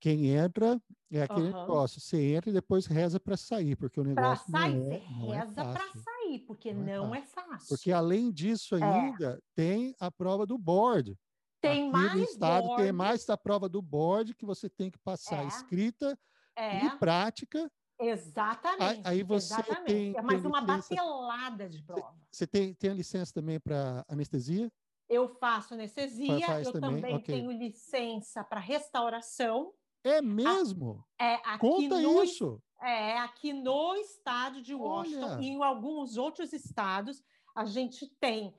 quem 0.00 0.26
entra 0.28 0.80
é 1.10 1.22
aquele 1.22 1.48
Aham. 1.48 1.60
negócio, 1.60 2.00
você 2.00 2.34
entra 2.34 2.50
e 2.50 2.52
depois 2.52 2.86
reza 2.86 3.18
para 3.20 3.36
sair, 3.36 3.76
porque 3.76 3.98
o 4.00 4.02
Para 4.02 4.12
negócio 4.14 4.50
sair, 4.50 4.74
não 4.74 4.92
é, 4.92 4.98
você 4.98 5.08
não 5.10 5.34
é 5.34 5.38
reza 5.38 5.54
para 5.64 5.80
fácil. 5.80 6.02
sair, 6.02 6.38
porque 6.40 6.74
Não 6.74 6.82
é 6.82 6.96
não 6.96 7.08
fácil. 7.10 7.22
é 7.22 7.26
fácil. 7.26 7.68
Porque 7.68 7.92
além 7.92 8.30
disso 8.32 8.74
É. 8.76 8.82
ainda 8.82 9.40
tem 9.54 9.94
a 10.00 10.10
prova 10.10 10.46
do 10.46 10.58
board. 10.58 11.16
tem 11.60 11.88
Aqui 11.88 11.92
mais 11.92 12.12
no 12.14 12.22
estado 12.24 12.66
tem 12.68 12.76
board, 12.76 12.92
mais 12.92 13.24
da 13.24 13.36
prova 13.36 13.68
do 13.68 13.80
board 13.82 14.34
que 14.34 14.44
você 14.44 14.68
tem 14.68 14.90
que 14.90 14.98
passar 14.98 15.44
É. 15.44 15.48
escrita 15.48 16.16
é, 16.54 16.84
e 16.84 16.90
prática. 16.98 17.68
exatamente. 17.98 19.00
aí 19.04 19.22
você 19.22 19.54
exatamente. 19.54 19.86
tem- 19.86 20.14
é 20.16 20.22
mais 20.22 20.42
tem 20.42 20.50
uma 20.50 20.60
licença- 20.60 20.94
batelada 20.94 21.68
de 21.68 21.82
prova. 21.82 22.14
Você 22.30 22.46
tem, 22.46 22.74
tem 22.74 22.90
a 22.90 22.94
licença 22.94 23.32
também 23.32 23.58
para 23.58 24.04
anestesia? 24.08 24.70
Eu 25.08 25.28
faço 25.28 25.74
anestesia, 25.74 26.46
faz 26.46 26.66
eu 26.66 26.72
também, 26.72 26.96
também 26.96 27.14
ok. 27.16 27.34
tenho 27.34 27.50
licença 27.52 28.44
para 28.44 28.60
restauração, 28.60 29.72
É 30.06 30.22
mesmo? 30.22 31.04
É, 31.20 31.34
aqui 31.34 31.58
Conta 31.58 32.00
no, 32.00 32.22
isso. 32.22 32.62
É, 32.80 33.18
aqui 33.18 33.52
no 33.52 33.96
estado 33.96 34.62
de 34.62 34.74
Washington 34.74 35.32
Olha. 35.32 35.42
e 35.42 35.48
em 35.48 35.62
alguns 35.62 36.16
outros 36.16 36.52
estados 36.52 37.22
a 37.54 37.64
gente 37.64 38.06
tem. 38.20 38.54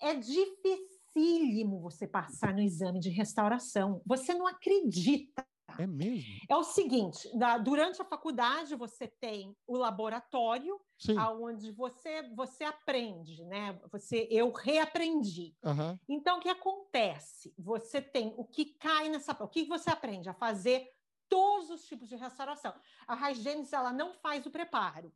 É 0.00 0.14
dificílimo 0.14 1.80
você 1.80 2.06
passar 2.06 2.54
no 2.54 2.60
exame 2.60 3.00
de 3.00 3.10
restauração. 3.10 4.00
Você 4.06 4.32
não 4.32 4.46
acredita. 4.46 5.44
É 5.78 5.86
mesmo? 5.86 6.40
É 6.48 6.56
o 6.56 6.62
seguinte, 6.64 7.28
da- 7.36 7.58
durante 7.58 8.00
a 8.00 8.04
faculdade 8.04 8.74
você 8.74 9.06
tem 9.08 9.56
o 9.66 9.76
laboratório, 9.76 10.80
Sim. 10.98 11.16
aonde 11.18 11.70
você 11.72 12.22
você 12.34 12.64
aprende, 12.64 13.44
né? 13.44 13.80
Você 13.90 14.26
eu 14.30 14.50
reaprendi. 14.52 15.54
Aham. 15.64 15.98
Então 16.08 16.38
o 16.38 16.40
que 16.40 16.48
acontece? 16.48 17.54
Você 17.58 18.00
tem 18.00 18.34
o 18.36 18.44
que 18.44 18.66
cai 18.74 19.08
nessa, 19.08 19.32
o 19.42 19.48
que 19.48 19.64
você 19.64 19.90
aprende 19.90 20.28
a 20.28 20.34
fazer 20.34 20.88
todos 21.28 21.70
os 21.70 21.84
tipos 21.86 22.08
de 22.08 22.16
restauração. 22.16 22.74
A 23.06 23.14
Hygienist, 23.14 23.72
ela 23.74 23.92
não 23.92 24.12
faz 24.12 24.44
o 24.44 24.50
preparo, 24.50 25.12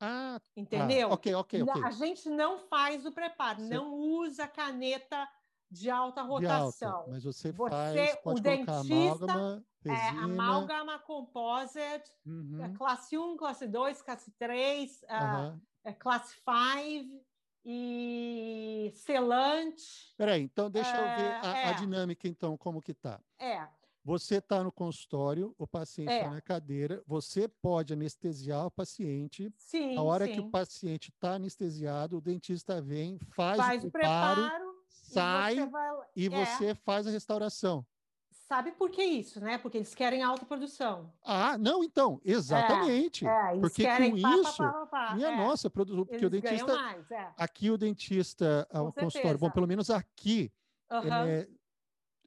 Ah, 0.00 0.40
tá. 0.42 0.50
entendeu? 0.56 1.10
Ok, 1.10 1.34
ok, 1.34 1.62
ok. 1.62 1.82
A 1.84 1.90
gente 1.90 2.28
não 2.30 2.58
faz 2.58 3.04
o 3.04 3.12
preparo, 3.12 3.60
Você- 3.60 3.74
não 3.74 3.92
usa 3.94 4.48
caneta 4.48 5.28
de 5.70 5.90
alta 5.90 6.22
De 6.22 6.28
rotação. 6.28 6.88
alta, 6.88 7.10
mas 7.10 7.24
você, 7.24 7.52
Você, 7.52 7.70
faz, 7.70 8.14
o 8.14 8.16
pode 8.22 8.42
colocar 8.42 8.80
dentista, 8.80 9.32
amálgama, 9.32 9.66
É, 9.84 10.08
amálgama 10.10 10.98
composite, 10.98 12.10
Uhum, 12.26 12.62
é 12.64 12.68
classe 12.70 13.16
1, 13.18 13.36
classe 13.36 13.66
2, 13.66 14.02
classe 14.02 14.30
3, 14.32 15.04
ah, 15.08 15.24
aham. 15.24 15.62
é 15.84 15.92
classe 15.92 16.36
5 16.36 17.24
e 17.64 18.92
selante. 18.94 20.16
Peraí, 20.16 20.42
então 20.42 20.70
deixa 20.70 20.96
eu 20.96 21.10
ver 21.10 21.34
a, 21.40 21.68
a 21.70 21.70
é. 21.70 21.72
dinâmica, 21.72 22.26
então, 22.28 22.56
como 22.56 22.80
que 22.82 22.92
tá. 22.94 23.20
É, 23.38 23.68
Você 24.04 24.36
está 24.36 24.64
no 24.64 24.72
consultório, 24.72 25.54
o 25.58 25.66
paciente 25.66 26.14
está 26.14 26.26
É. 26.26 26.28
na 26.28 26.40
cadeira, 26.42 27.02
você 27.06 27.48
pode 27.48 27.92
anestesiar 27.92 28.66
o 28.66 28.70
paciente. 28.70 29.52
sim, 29.56 29.96
A 29.96 30.02
hora 30.02 30.26
sim. 30.26 30.32
que 30.32 30.40
o 30.40 30.50
paciente 30.50 31.10
está 31.10 31.34
anestesiado, 31.34 32.16
o 32.16 32.20
dentista 32.20 32.80
vem, 32.82 33.18
faz, 33.34 33.58
faz 33.58 33.84
o 33.84 33.88
o 33.88 33.90
preparo, 33.90 34.50
preparo 34.50 34.77
sai 35.12 35.54
e 35.54 35.60
você, 35.60 35.66
vai... 35.70 35.96
e 36.16 36.26
é. 36.26 36.30
você 36.30 36.74
faz 36.74 37.06
a 37.06 37.10
restauração. 37.10 37.86
Sabe 38.30 38.72
por 38.72 38.90
que 38.90 39.02
isso, 39.02 39.40
né? 39.40 39.58
Porque 39.58 39.76
eles 39.76 39.94
querem 39.94 40.22
alta 40.22 40.46
produção. 40.46 41.12
Ah, 41.22 41.58
não, 41.58 41.84
então, 41.84 42.18
exatamente. 42.24 43.26
É, 43.26 43.50
eles 43.50 43.60
Porque 43.60 43.82
querem 43.82 44.12
com 44.12 44.22
pá, 44.22 44.36
isso, 44.36 44.56
pá, 44.56 44.72
pá, 44.72 44.86
pá. 44.86 45.14
Minha 45.14 45.28
é, 45.28 45.36
nossa, 45.36 45.68
produ- 45.68 46.06
porque 46.06 46.24
o 46.24 46.28
eles 46.28 46.40
dentista, 46.42 46.74
mais, 46.74 47.10
é. 47.10 47.30
aqui 47.36 47.70
o 47.70 47.76
dentista, 47.76 48.66
ah, 48.70 48.82
o 48.82 48.92
consultório, 48.92 49.38
bom, 49.38 49.50
pelo 49.50 49.66
menos 49.66 49.90
aqui, 49.90 50.50
Aham. 50.90 51.28
é, 51.28 51.48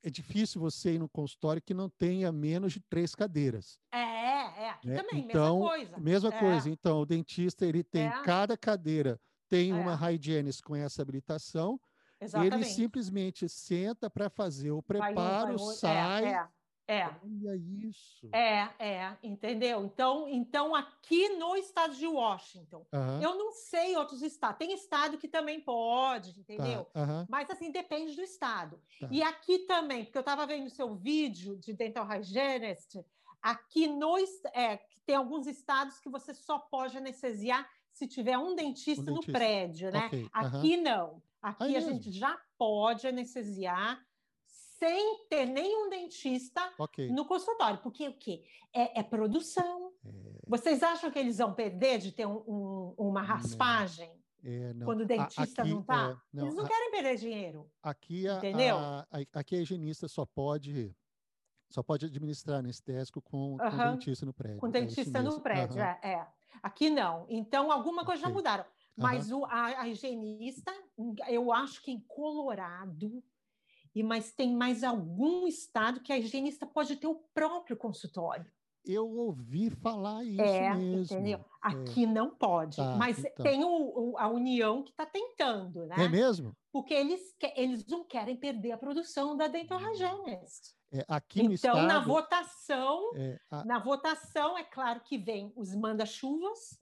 é 0.04 0.10
difícil 0.12 0.62
você 0.62 0.94
ir 0.94 1.00
no 1.00 1.10
consultório 1.10 1.60
que 1.60 1.74
não 1.74 1.90
tenha 1.90 2.32
menos 2.32 2.74
de 2.74 2.80
três 2.82 3.16
cadeiras. 3.16 3.80
É, 3.92 3.98
é, 3.98 4.70
aqui 4.70 4.88
né? 4.90 5.02
também, 5.02 5.26
Então, 5.26 5.60
mesma 5.60 5.70
coisa. 5.70 5.98
Mesma 5.98 6.30
É. 6.30 6.40
coisa. 6.40 6.70
Então, 6.70 7.02
o 7.02 7.06
dentista, 7.06 7.66
ele 7.66 7.84
tem 7.84 8.06
É. 8.08 8.22
cada 8.22 8.56
cadeira 8.56 9.20
tem 9.50 9.72
É. 9.72 9.74
uma 9.74 9.96
hygienist 9.96 10.62
com 10.64 10.76
essa 10.76 11.02
habilitação, 11.02 11.80
Exatamente. 12.22 12.56
ele 12.56 12.66
simplesmente 12.66 13.50
senta 13.50 14.10
para 14.10 14.30
fazer 14.30 14.72
o 14.72 14.84
Vai 14.88 15.12
um, 15.12 15.16
preparo, 15.16 15.46
vai 15.48 15.56
outro. 15.56 15.76
sai. 15.80 16.26
É, 16.26 16.50
é, 16.88 17.00
é. 17.00 17.06
Olha 17.06 17.56
isso. 17.88 18.30
É, 18.32 18.70
é, 18.78 19.18
entendeu? 19.24 19.86
Então, 19.86 20.28
então 20.28 20.76
aqui 20.76 21.30
no 21.30 21.56
estado 21.56 21.96
de 21.96 22.06
Washington, 22.06 22.86
eu 23.22 23.38
não 23.38 23.52
sei 23.54 23.96
outros 23.96 24.22
estados. 24.22 24.58
Tem 24.58 24.74
estado 24.74 25.18
que 25.18 25.28
também 25.28 25.62
pode, 25.62 26.34
tá, 26.34 26.42
entendeu? 26.42 26.88
aham, 26.96 27.26
Mas 27.30 27.50
assim, 27.50 27.72
depende 27.72 28.16
do 28.16 28.22
estado. 28.22 28.80
Tá. 29.00 29.08
E 29.10 29.24
aqui 29.24 29.60
também, 29.60 30.04
porque 30.04 30.18
eu 30.18 30.22
estava 30.22 30.46
vendo 30.46 30.68
o 30.68 30.70
seu 30.70 30.94
vídeo 30.94 31.56
de 31.58 31.74
dental 31.74 32.06
hygienist, 32.06 33.04
aqui 33.42 33.88
no 33.88 34.18
é, 34.54 34.80
tem 35.06 35.16
alguns 35.16 35.48
estados 35.48 36.00
que 36.00 36.10
você 36.10 36.34
só 36.34 36.60
pode 36.60 36.98
anestesiar 36.98 37.68
se 37.92 38.08
tiver 38.08 38.38
um 38.38 38.56
dentista, 38.56 39.02
no 39.02 39.16
dentista. 39.16 39.32
prédio, 39.32 39.92
né? 39.92 40.06
ok, 40.08 40.30
aham. 40.36 40.60
Aqui 40.60 40.78
não. 40.78 41.22
Aqui 41.42 41.76
é 41.76 41.78
a 41.78 41.82
gente 41.82 42.06
mesmo? 42.08 42.12
já 42.14 42.40
pode 42.58 43.08
anestesiar 43.08 44.00
sem 44.46 45.26
ter 45.28 45.46
nenhum 45.46 45.90
dentista 45.90 46.62
Ok. 46.80 47.10
no 47.12 47.26
consultório, 47.26 47.80
porque 47.82 48.08
o 48.08 48.14
quê? 48.18 48.44
É, 48.74 49.00
é 49.00 49.04
produção. 49.04 49.92
É, 50.06 50.10
Vocês 50.48 50.82
acham 50.84 51.12
que 51.12 51.20
eles 51.20 51.38
vão 51.38 51.54
perder 51.54 52.00
de 52.00 52.12
ter 52.12 52.26
um- 52.26 52.44
um- 52.48 52.96
uma 52.98 53.22
raspagem 53.22 54.12
é, 54.44 54.74
quando 54.84 55.02
o 55.02 55.04
A- 55.04 55.08
dentista 55.08 55.62
aqui, 55.62 55.72
não 55.72 55.82
está? 55.82 56.20
é, 56.36 56.40
eles 56.42 56.56
não 56.56 56.66
a- 56.66 56.68
querem 56.68 56.92
perder 56.92 57.16
dinheiro. 57.18 57.72
Aqui 57.84 58.28
a, 58.28 58.38
Entendeu? 58.38 58.78
a- 58.78 59.08
aqui 59.34 59.56
a 59.56 59.60
higienista 59.62 60.08
só 60.08 60.26
pode 60.26 60.96
só 61.70 61.82
pode 61.82 62.06
administrar 62.06 62.60
anestésico 62.60 63.22
com, 63.22 63.56
com 63.58 63.78
dentista 63.92 64.26
no 64.26 64.34
prédio. 64.34 64.60
Com 64.60 64.68
é 64.68 64.72
dentista 64.72 65.22
no 65.22 65.40
prédio, 65.40 65.82
Aham, 65.82 65.98
é. 66.04 66.28
Aqui 66.62 66.90
não. 66.90 67.26
Então, 67.30 67.72
alguma 67.72 68.04
coisa 68.04 68.22
já 68.24 68.28
Ok. 68.28 68.36
mudaram. 68.36 68.66
Mas 68.98 69.32
o, 69.32 69.46
a, 69.46 69.82
a 69.82 69.88
higienista, 69.88 70.72
eu 71.28 71.52
acho 71.52 71.82
que 71.82 71.92
em 71.92 72.00
Colorado, 72.08 73.24
e 73.96 74.04
mas 74.04 74.32
tem 74.34 74.54
mais 74.56 74.84
algum 74.84 75.48
estado 75.48 76.02
que 76.02 76.14
a 76.14 76.18
higienista 76.20 76.66
pode 76.66 76.96
ter 76.98 77.08
o 77.08 77.24
próprio 77.34 77.76
consultório. 77.78 78.52
Eu 78.86 79.08
ouvi 79.08 79.70
falar 79.70 80.24
isso 80.24 80.42
é, 80.42 80.74
mesmo. 80.76 81.04
entendeu? 81.16 81.46
Aqui 81.62 82.06
não 82.08 82.34
pode. 82.36 82.78
Tá, 82.78 82.96
mas 82.98 83.20
então. 83.20 83.44
tem 83.46 83.64
o- 83.64 84.12
o- 84.12 84.18
a 84.18 84.28
União 84.28 84.82
que 84.84 84.90
está 84.90 85.06
tentando, 85.06 85.86
né? 85.86 85.96
É 86.06 86.10
mesmo? 86.10 86.52
Porque 86.72 86.94
eles, 86.94 87.36
que- 87.40 87.54
eles 87.56 87.86
não 87.86 88.04
querem 88.04 88.36
perder 88.36 88.72
a 88.72 88.78
produção 88.78 89.38
da 89.38 89.48
dental 89.48 89.78
hygienist. 89.80 90.74
É, 90.94 91.06
aqui 91.08 91.40
no 91.44 91.54
Então, 91.54 91.74
estado. 91.74 91.88
na 91.88 92.00
votação, 92.00 93.12
é, 93.16 93.40
a- 93.50 93.64
na 93.64 93.80
votação, 93.80 94.58
é 94.58 94.64
claro 94.64 95.00
que 95.02 95.18
vem 95.18 95.54
os 95.56 95.74
manda-chuvas, 95.74 96.78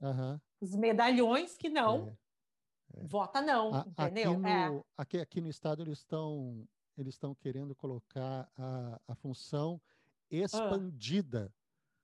os 0.60 0.74
medalhões 0.74 1.56
que 1.56 1.68
não, 1.68 2.08
é. 2.08 3.04
vota 3.06 3.40
não, 3.40 3.72
A- 3.72 3.84
entendeu? 3.86 4.32
Aqui 4.32 4.40
no, 4.40 4.48
É. 4.48 4.84
aqui, 4.98 5.18
aqui 5.20 5.40
no 5.40 5.48
estado 5.48 5.82
eles 5.82 5.98
estão 5.98 6.66
eles 6.98 7.14
estão 7.14 7.34
querendo 7.34 7.74
colocar 7.74 8.50
a, 8.58 9.00
a 9.08 9.14
função 9.14 9.80
Ah. 9.86 10.26
expandida 10.30 11.54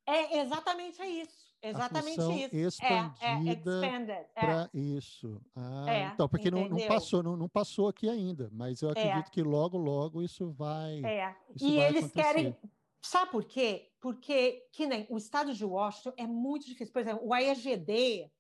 É, 0.07 0.39
exatamente 0.39 1.03
é 1.03 1.09
isso. 1.09 1.46
Exatamente 1.63 2.21
isso. 2.55 2.83
É, 2.85 2.89
é, 2.95 3.07
expandida 3.07 3.87
expanded. 3.87 4.27
É. 4.37 4.41
para 4.41 4.71
isso. 4.75 5.41
Ah, 5.55 5.87
É, 5.89 6.05
então, 6.07 6.29
porque 6.29 6.51
não, 6.51 6.69
não 6.69 6.79
passou, 6.87 7.23
não, 7.23 7.37
não 7.37 7.49
passou 7.49 7.89
aqui 7.89 8.09
ainda, 8.09 8.49
mas 8.53 8.83
eu 8.83 8.89
É. 8.91 8.93
acredito 8.93 9.31
que 9.31 9.43
logo, 9.43 9.77
logo 9.79 10.23
isso 10.23 10.51
vai. 10.53 11.05
É. 11.05 11.37
Isso 11.55 11.67
E 11.67 11.77
vai 11.77 11.89
eles 11.89 12.05
acontecer. 12.05 12.23
querem. 12.23 12.57
Sabe 13.03 13.31
por 13.31 13.45
quê? 13.45 13.93
Porque 14.01 14.69
que 14.73 14.87
nem 14.87 15.07
o 15.11 15.17
estado 15.17 15.55
de 15.55 15.65
Washington 15.65 16.13
é 16.17 16.27
muito 16.27 16.67
difícil. 16.67 16.93
Por 16.93 17.01
exemplo, 17.01 17.27
o 17.27 17.33
AEGD, 17.33 18.31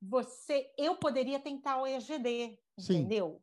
você, 0.00 0.70
eu 0.78 0.96
poderia 0.96 1.40
tentar 1.40 1.80
o 1.80 1.86
EGD, 1.86 2.58
Sim. 2.78 2.94
entendeu? 2.98 3.42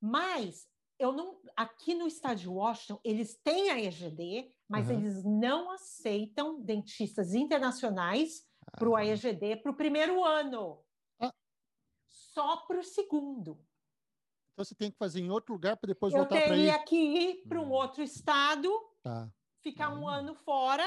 Mas 0.00 0.66
eu 0.98 1.12
não, 1.12 1.40
aqui 1.56 1.94
no 1.94 2.06
estado 2.06 2.38
de 2.40 2.48
Washington, 2.48 3.00
eles 3.04 3.38
têm 3.44 3.70
a 3.70 3.78
EGD, 3.80 4.52
mas 4.68 4.88
Aham. 4.88 4.98
eles 4.98 5.24
não 5.24 5.70
aceitam 5.70 6.60
dentistas 6.60 7.34
internacionais 7.34 8.47
para 8.70 8.88
o 8.88 8.96
AEGD 8.96 9.56
para 9.56 9.70
o 9.70 9.74
primeiro 9.74 10.24
ano. 10.24 10.82
Ah. 11.20 11.32
Só 12.06 12.58
para 12.58 12.78
o 12.78 12.82
segundo. 12.84 13.58
Então 14.52 14.64
você 14.64 14.74
tem 14.74 14.90
que 14.90 14.98
fazer 14.98 15.20
em 15.20 15.30
outro 15.30 15.52
lugar 15.54 15.76
para 15.76 15.86
depois 15.88 16.12
eu 16.12 16.18
voltar 16.20 16.36
para 16.42 16.52
aí. 16.54 16.66
teria 16.66 16.78
que 16.84 16.96
ir 16.96 17.48
para 17.48 17.60
um 17.60 17.66
Hum. 17.68 17.72
outro 17.72 18.02
estado, 18.02 18.68
Tá. 19.02 19.30
ficar 19.60 19.90
um 19.94 20.08
Ah. 20.08 20.16
ano 20.16 20.34
fora 20.34 20.84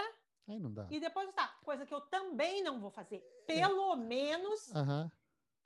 Aí 0.48 0.60
não 0.60 0.72
dá. 0.74 0.88
e 0.92 1.00
depois 1.00 1.34
tá. 1.34 1.48
Coisa 1.64 1.86
que 1.86 1.94
eu 1.94 2.02
também 2.02 2.62
não 2.64 2.80
vou 2.82 2.92
fazer. 2.92 3.20
Pelo 3.48 3.96
menos 3.96 4.74
Aham. 4.76 5.10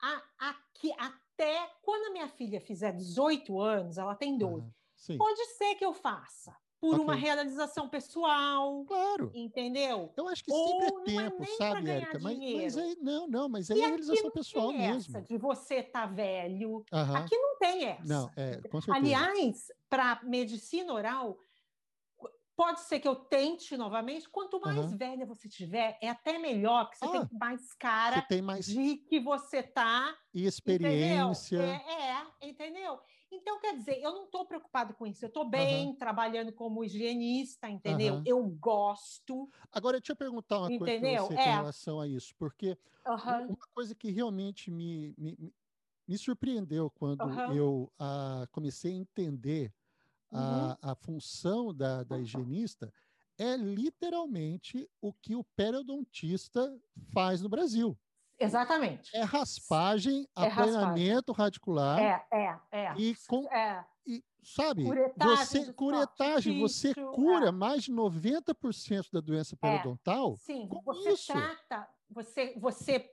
a- 0.00 0.22
aqui, 0.38 0.92
até 0.98 1.66
quando 1.82 2.06
a 2.06 2.12
minha 2.12 2.28
filha 2.28 2.60
fizer 2.60 2.92
18 2.92 3.60
anos, 3.60 3.98
ela 3.98 4.14
tem 4.14 4.38
12. 4.38 4.62
aham. 4.66 4.74
Sim. 4.94 5.18
Pode 5.18 5.44
ser 5.56 5.74
que 5.74 5.84
eu 5.84 5.92
faça 5.92 6.56
por 6.88 7.00
uma 7.00 7.14
Ok. 7.14 7.16
realização 7.16 7.88
pessoal, 7.88 8.88
Claro. 8.88 9.34
entendeu? 9.34 10.16
Eu 10.16 10.28
acho 10.28 10.44
que 10.44 10.52
sempre 10.52 10.90
não 10.90 10.98
é 11.00 11.12
é 11.26 11.30
tempo, 11.30 11.46
pra 11.46 11.46
sabe, 11.46 11.90
Érica? 11.90 12.18
Mas, 12.20 12.40
mas 12.48 12.76
aí, 12.76 12.96
não, 13.00 13.26
não, 13.28 13.48
mas 13.48 13.70
aí 13.70 13.78
E 13.78 13.84
é 13.84 13.88
realização 13.88 14.30
pessoal 14.30 14.72
tem 14.72 14.76
mesmo. 14.76 15.16
essa 15.16 15.22
de 15.22 15.36
você 15.38 15.82
tá 15.82 16.06
velho. 16.06 16.84
Aham. 16.92 17.30
Aqui 17.30 17.36
não 17.38 17.58
tem 17.58 17.84
essa. 17.86 18.12
Não, 18.12 18.32
é, 18.36 18.62
com 18.64 18.80
certeza. 18.80 19.30
Aliás, 19.30 19.68
para 19.88 20.22
medicina 20.24 20.92
oral, 20.92 21.38
pode 22.56 22.80
ser 22.82 23.00
que 23.00 23.08
eu 23.08 23.16
tente 23.16 23.76
novamente. 23.76 24.28
Quanto 24.30 24.60
mais 24.60 24.90
Aham. 24.90 24.92
velha 24.92 25.26
você 25.26 25.48
tiver, 25.48 25.98
é 26.02 26.08
até 26.08 26.38
melhor, 26.38 26.84
porque 26.86 26.98
você 26.98 27.08
Ah, 27.12 27.26
tem 27.28 27.28
mais 27.32 27.74
cara 27.74 28.26
tem 28.28 28.42
mais 28.42 28.78
de 28.78 28.96
que 28.98 29.20
você 29.20 29.62
tá. 29.62 30.16
experiência. 30.34 30.60
Entendeu? 30.64 31.42
É, 31.56 31.72
é, 32.12 32.26
entendeu? 32.48 33.00
Então, 33.36 33.60
quer 33.60 33.76
dizer, 33.76 34.00
eu 34.02 34.12
não 34.12 34.24
estou 34.24 34.46
preocupado 34.46 34.94
com 34.94 35.06
isso. 35.06 35.24
Eu 35.24 35.28
estou 35.28 35.48
bem 35.48 35.94
trabalhando 35.96 36.52
como 36.52 36.84
higienista, 36.84 37.68
entendeu? 37.68 38.14
Aham. 38.14 38.24
Eu 38.24 38.42
gosto. 38.48 39.48
Agora, 39.72 39.98
deixa 40.00 40.12
eu 40.12 40.16
perguntar 40.16 40.58
uma 40.58 40.70
coisa 40.70 40.94
para 40.94 41.06
Entendeu? 41.06 41.08
você 41.08 41.38
com 41.38 41.50
É. 41.50 41.52
relação 41.52 42.00
a 42.00 42.06
isso, 42.08 42.34
porque 42.36 42.76
Aham, 43.04 43.48
uma 43.48 43.66
coisa 43.74 43.94
que 43.94 44.10
realmente 44.10 44.70
me, 44.70 45.14
me, 45.18 45.52
me- 46.08 46.18
surpreendeu 46.18 46.90
quando 46.90 47.42
eu 47.46 47.92
ah, 47.98 48.46
comecei 48.52 48.92
a 48.92 48.96
entender 48.96 49.74
Uhum. 50.32 50.76
a, 50.82 50.92
a 50.92 50.94
função 50.96 51.74
da, 51.74 52.04
da 52.04 52.18
higienista 52.18 52.92
é 53.38 53.56
literalmente 53.56 54.88
o 55.00 55.12
que 55.12 55.36
o 55.36 55.44
periodontista 55.44 56.80
faz 57.12 57.42
no 57.42 57.48
Brasil. 57.48 57.98
Exatamente. 58.38 59.14
É 59.16 59.22
raspagem, 59.22 60.28
É 60.36 60.46
apanhamento 60.46 61.32
radicular 61.32 61.98
É, 61.98 62.26
é, 62.30 62.60
é. 62.72 62.94
e 62.98 63.14
com 63.26 63.46
É, 63.52 63.84
e 64.06 64.22
sabe, 64.42 64.84
Curetagem 64.84 65.36
você 65.64 65.72
curetagem, 65.72 66.60
você 66.60 66.94
cura 66.94 67.48
é. 67.48 67.52
mais 67.52 67.84
de 67.84 67.92
90% 67.92 69.10
da 69.12 69.20
doença 69.20 69.56
periodontal. 69.56 70.36
sim, 70.36 70.68
com 70.68 70.80
você 70.82 71.12
isso. 71.12 71.32
trata, 71.32 71.88
você, 72.08 72.54
você 72.58 73.10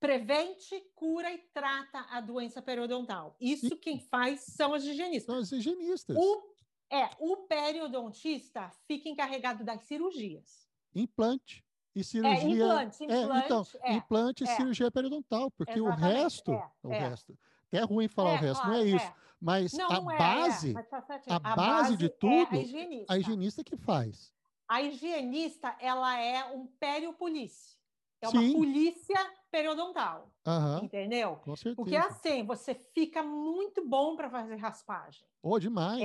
prevente, 0.00 0.80
cura 0.94 1.30
e 1.32 1.38
trata 1.52 2.06
a 2.10 2.20
doença 2.20 2.62
periodontal. 2.62 3.36
Isso 3.40 3.76
quem 3.76 4.00
faz 4.00 4.40
são 4.40 4.74
as 4.74 4.84
higienistas. 4.84 5.26
São 5.34 5.42
os 5.42 5.52
higienistas. 5.52 6.16
O, 6.16 6.42
é, 6.90 7.10
o 7.18 7.36
periodontista 7.48 8.70
fica 8.86 9.08
encarregado 9.08 9.64
das 9.64 9.82
cirurgias. 9.82 10.68
Implante 10.94 11.67
e 11.98 12.00
É, 12.00 12.04
cirurgia. 12.04 12.64
implante, 12.64 13.02
É, 13.04 13.22
implante. 13.22 13.44
então, 13.44 13.66
é. 13.82 13.92
implante 13.94 14.44
e 14.44 14.48
é. 14.48 14.56
cirurgia 14.56 14.90
periodontal, 14.90 15.50
porque 15.50 15.80
o 15.80 15.90
resto, 15.90 16.52
é, 16.52 16.70
o 16.82 16.92
é. 16.92 16.98
resto, 16.98 17.38
até 17.68 17.78
é 17.78 17.82
ruim 17.84 18.08
falar 18.08 18.32
o 18.32 18.34
É, 18.34 18.38
resto, 18.38 18.66
não 18.66 18.74
é 18.74 18.82
isso, 18.84 19.04
é. 19.06 19.14
mas 19.40 19.72
Não, 19.72 19.90
a 19.90 20.00
não 20.00 20.10
é, 20.10 20.14
é, 20.14 20.18
base, 20.18 20.72
mas 20.72 20.88
tá 20.88 21.02
certinho. 21.02 21.36
a 21.36 21.38
base 21.38 21.96
de 21.96 22.06
é 22.06 22.08
tudo, 22.08 22.56
a 22.56 22.58
higienista. 22.58 23.12
a 23.12 23.18
higienista 23.18 23.64
que 23.64 23.76
faz. 23.76 24.32
A 24.66 24.82
higienista, 24.82 25.76
ela 25.80 26.18
é 26.20 26.44
um 26.44 26.66
periopolícia. 26.66 27.78
É 28.20 28.26
Sim. 28.26 28.36
uma 28.38 28.52
polícia 28.52 29.16
periodontal, 29.50 30.32
Aham, 30.46 30.80
entendeu? 30.82 31.36
com 31.36 31.54
certeza. 31.54 31.76
Porque 31.76 31.96
assim, 31.96 32.44
você 32.44 32.74
fica 32.74 33.22
muito 33.22 33.86
bom 33.86 34.16
para 34.16 34.28
fazer 34.28 34.56
raspagem. 34.56 35.24
Oh, 35.40 35.58
demais. 35.58 36.02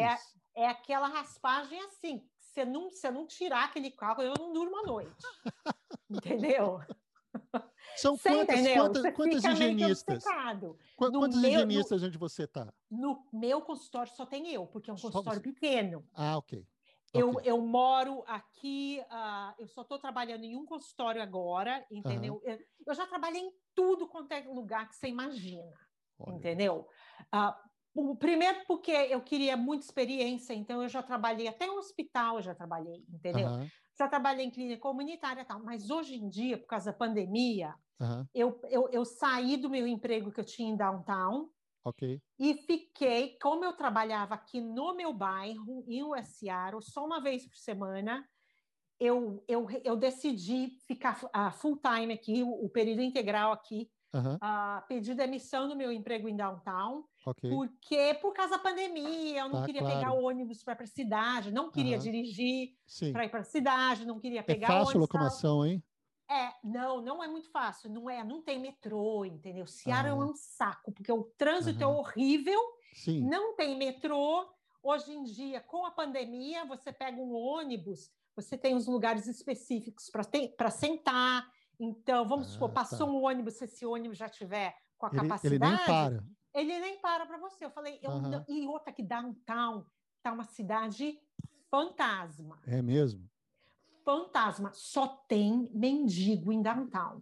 É 0.55 0.67
aquela 0.67 1.07
raspagem 1.07 1.81
assim, 1.81 2.23
você 2.37 2.63
não, 2.63 2.91
você 2.91 3.09
não 3.09 3.25
tirar 3.25 3.63
aquele 3.65 3.89
cálculo, 3.89 4.27
eu 4.27 4.35
não 4.37 4.53
durmo 4.53 4.77
à 4.77 4.83
noite. 4.83 5.25
Entendeu? 6.09 6.79
São 7.95 8.15
Você 8.17 8.29
quantas, 8.29 8.59
entendeu? 8.59 8.83
quantas, 8.83 9.01
Você 9.03 9.11
quantas 9.11 9.43
higienistas? 9.45 10.23
Qu- 10.95 11.09
No 11.11 11.19
Quantos 11.19 11.41
meu- 11.41 11.51
no- 11.51 11.57
higienistas 11.57 12.03
onde 12.03 12.17
você 12.17 12.43
está? 12.43 12.73
No 12.89 13.27
meu 13.33 13.61
consultório 13.61 14.11
só 14.13 14.25
tem 14.25 14.49
eu, 14.51 14.67
porque 14.67 14.89
é 14.89 14.93
um 14.93 14.97
Só 14.97 15.07
consultório 15.07 15.41
você. 15.41 15.51
pequeno. 15.51 16.07
Ah, 16.13 16.37
ok. 16.37 16.65
Eu, 17.13 17.29
Ok. 17.29 17.41
eu 17.47 17.61
moro 17.61 18.23
aqui, 18.25 19.03
ah, 19.09 19.53
eu 19.59 19.67
só 19.67 19.81
estou 19.83 19.99
trabalhando 19.99 20.43
em 20.43 20.55
um 20.55 20.65
consultório 20.65 21.21
agora, 21.21 21.85
entendeu? 21.91 22.41
Eu, 22.43 22.57
eu 22.87 22.93
já 22.95 23.05
trabalhei 23.05 23.41
em 23.41 23.53
tudo 23.75 24.07
quanto 24.07 24.31
é 24.31 24.41
lugar 24.41 24.89
que 24.89 24.95
você 24.95 25.07
imagina, 25.07 25.77
Olha, 26.17 26.35
entendeu? 26.35 26.87
Ah, 27.31 27.55
o 27.95 28.15
primeiro 28.15 28.63
porque 28.67 28.91
eu 28.91 29.21
queria 29.21 29.55
muita 29.57 29.85
experiência, 29.85 30.53
então 30.53 30.81
eu 30.81 30.89
já 30.89 31.03
trabalhei 31.03 31.47
até 31.47 31.65
em 31.65 31.71
hospital, 31.77 32.37
eu 32.37 32.41
já 32.41 32.55
trabalhei, 32.55 33.05
entendeu? 33.09 33.51
aham, 33.51 33.71
Já 33.97 34.07
trabalhei 34.07 34.45
em 34.45 34.51
clínica 34.51 34.81
comunitária 34.81 35.41
e 35.41 35.45
tal, 35.45 35.63
mas 35.63 35.89
hoje 35.89 36.15
em 36.15 36.29
dia, 36.29 36.57
por 36.57 36.67
causa 36.67 36.91
da 36.91 36.97
pandemia, 36.97 37.75
aham, 37.99 38.27
eu, 38.33 38.61
eu, 38.69 38.89
eu 38.91 39.05
saí 39.05 39.57
do 39.57 39.69
meu 39.69 39.87
emprego 39.87 40.31
que 40.31 40.39
eu 40.39 40.45
tinha 40.45 40.69
em 40.69 40.77
downtown, 40.77 41.49
ok. 41.83 42.21
e 42.39 42.55
fiquei, 42.55 43.37
como 43.41 43.63
eu 43.63 43.73
trabalhava 43.73 44.33
aqui 44.35 44.59
no 44.59 44.95
meu 44.95 45.13
bairro, 45.13 45.85
em 45.87 46.03
Seattle, 46.23 46.81
só 46.81 47.05
uma 47.05 47.21
vez 47.21 47.47
por 47.47 47.57
semana, 47.57 48.27
eu, 48.99 49.43
eu, 49.47 49.67
eu 49.83 49.95
decidi 49.97 50.77
ficar 50.87 51.23
uh, 51.25 51.51
full 51.51 51.77
time 51.79 52.13
aqui, 52.13 52.43
o, 52.43 52.49
o 52.65 52.69
período 52.69 53.01
integral 53.01 53.51
aqui, 53.51 53.91
Aham, 54.13 54.41
uh, 54.43 54.85
pedi 54.87 55.13
demissão 55.15 55.67
do 55.67 55.75
meu 55.75 55.91
emprego 55.91 56.29
em 56.29 56.35
downtown, 56.35 57.05
ok. 57.25 57.43
porque 57.47 58.15
por 58.21 58.33
causa 58.33 58.57
da 58.57 58.63
pandemia, 58.63 59.41
eu 59.41 59.49
não 59.49 59.61
Tá, 59.61 59.63
queria 59.63 59.83
claro. 59.83 59.83
pegar 59.83 60.13
o 60.13 60.23
ônibus 60.23 60.63
para 60.63 60.83
a 60.83 60.87
cidade, 60.87 61.51
não 61.51 61.71
queria 61.71 61.97
Aham. 61.97 61.99
dirigir 61.99 62.69
para 63.11 63.25
ir 63.25 63.29
para 63.29 63.41
a 63.41 63.43
cidade, 63.43 64.05
não 64.05 64.19
queria 64.19 64.43
É 64.47 64.55
pegar 64.55 64.71
fácil 64.71 64.99
a 64.99 65.01
tal. 65.01 65.01
locomoção, 65.01 65.65
hein? 65.65 65.83
É, 66.29 66.53
não, 66.63 67.01
não 67.01 67.23
é 67.23 67.27
muito 67.27 67.51
fácil, 67.51 67.89
não 67.91 68.09
é, 68.09 68.23
não 68.23 68.41
tem 68.43 68.59
metrô, 68.59 69.25
entendeu? 69.25 69.67
Seattle 69.67 70.07
Ah, 70.07 70.23
é 70.23 70.25
é. 70.25 70.29
um 70.31 70.35
saco, 70.35 70.91
porque 70.91 71.11
o 71.11 71.23
trânsito 71.37 71.83
é 71.83 71.87
Aham. 71.87 71.87
horrível, 71.87 72.59
Sim. 72.93 73.33
não 73.33 73.55
tem 73.55 73.77
metrô. 73.77 74.49
Hoje 74.81 75.13
em 75.13 75.23
dia, 75.23 75.61
com 75.61 75.85
a 75.85 75.91
pandemia, 75.91 76.65
você 76.65 76.91
pega 76.91 77.17
um 77.21 77.33
ônibus, 77.33 78.09
você 78.35 78.57
tem 78.57 78.75
os 78.75 78.87
lugares 78.87 79.27
específicos 79.27 80.09
para 80.09 80.71
sentar. 80.71 81.47
Então, 81.79 82.27
vamos 82.27 82.47
supor, 82.53 82.69
Ah, 82.69 82.73
passou 82.73 83.07
tá. 83.07 83.09
um 83.09 83.23
ônibus, 83.25 83.55
se 83.55 83.65
esse 83.65 83.85
ônibus 83.85 84.17
já 84.17 84.29
tiver 84.29 84.75
com 84.97 85.05
a 85.05 85.11
Ele, 85.11 85.37
ele 85.41 85.59
capacidade, 85.59 85.59
nem 85.59 85.77
para. 85.77 86.21
Ele 86.53 86.79
nem 86.79 86.99
para 87.01 87.25
para 87.25 87.37
você. 87.37 87.65
Eu 87.65 87.71
falei, 87.71 87.99
eu 88.01 88.21
não- 88.21 88.43
e 88.47 88.67
outra 88.67 88.93
que 88.93 89.03
downtown 89.03 89.85
tá 90.21 90.31
uma 90.31 90.43
cidade 90.43 91.19
fantasma. 91.69 92.61
É 92.67 92.81
mesmo? 92.81 93.29
Fantasma, 94.05 94.71
só 94.73 95.07
tem 95.29 95.69
mendigo 95.73 96.51
em 96.51 96.61
downtown. 96.61 97.21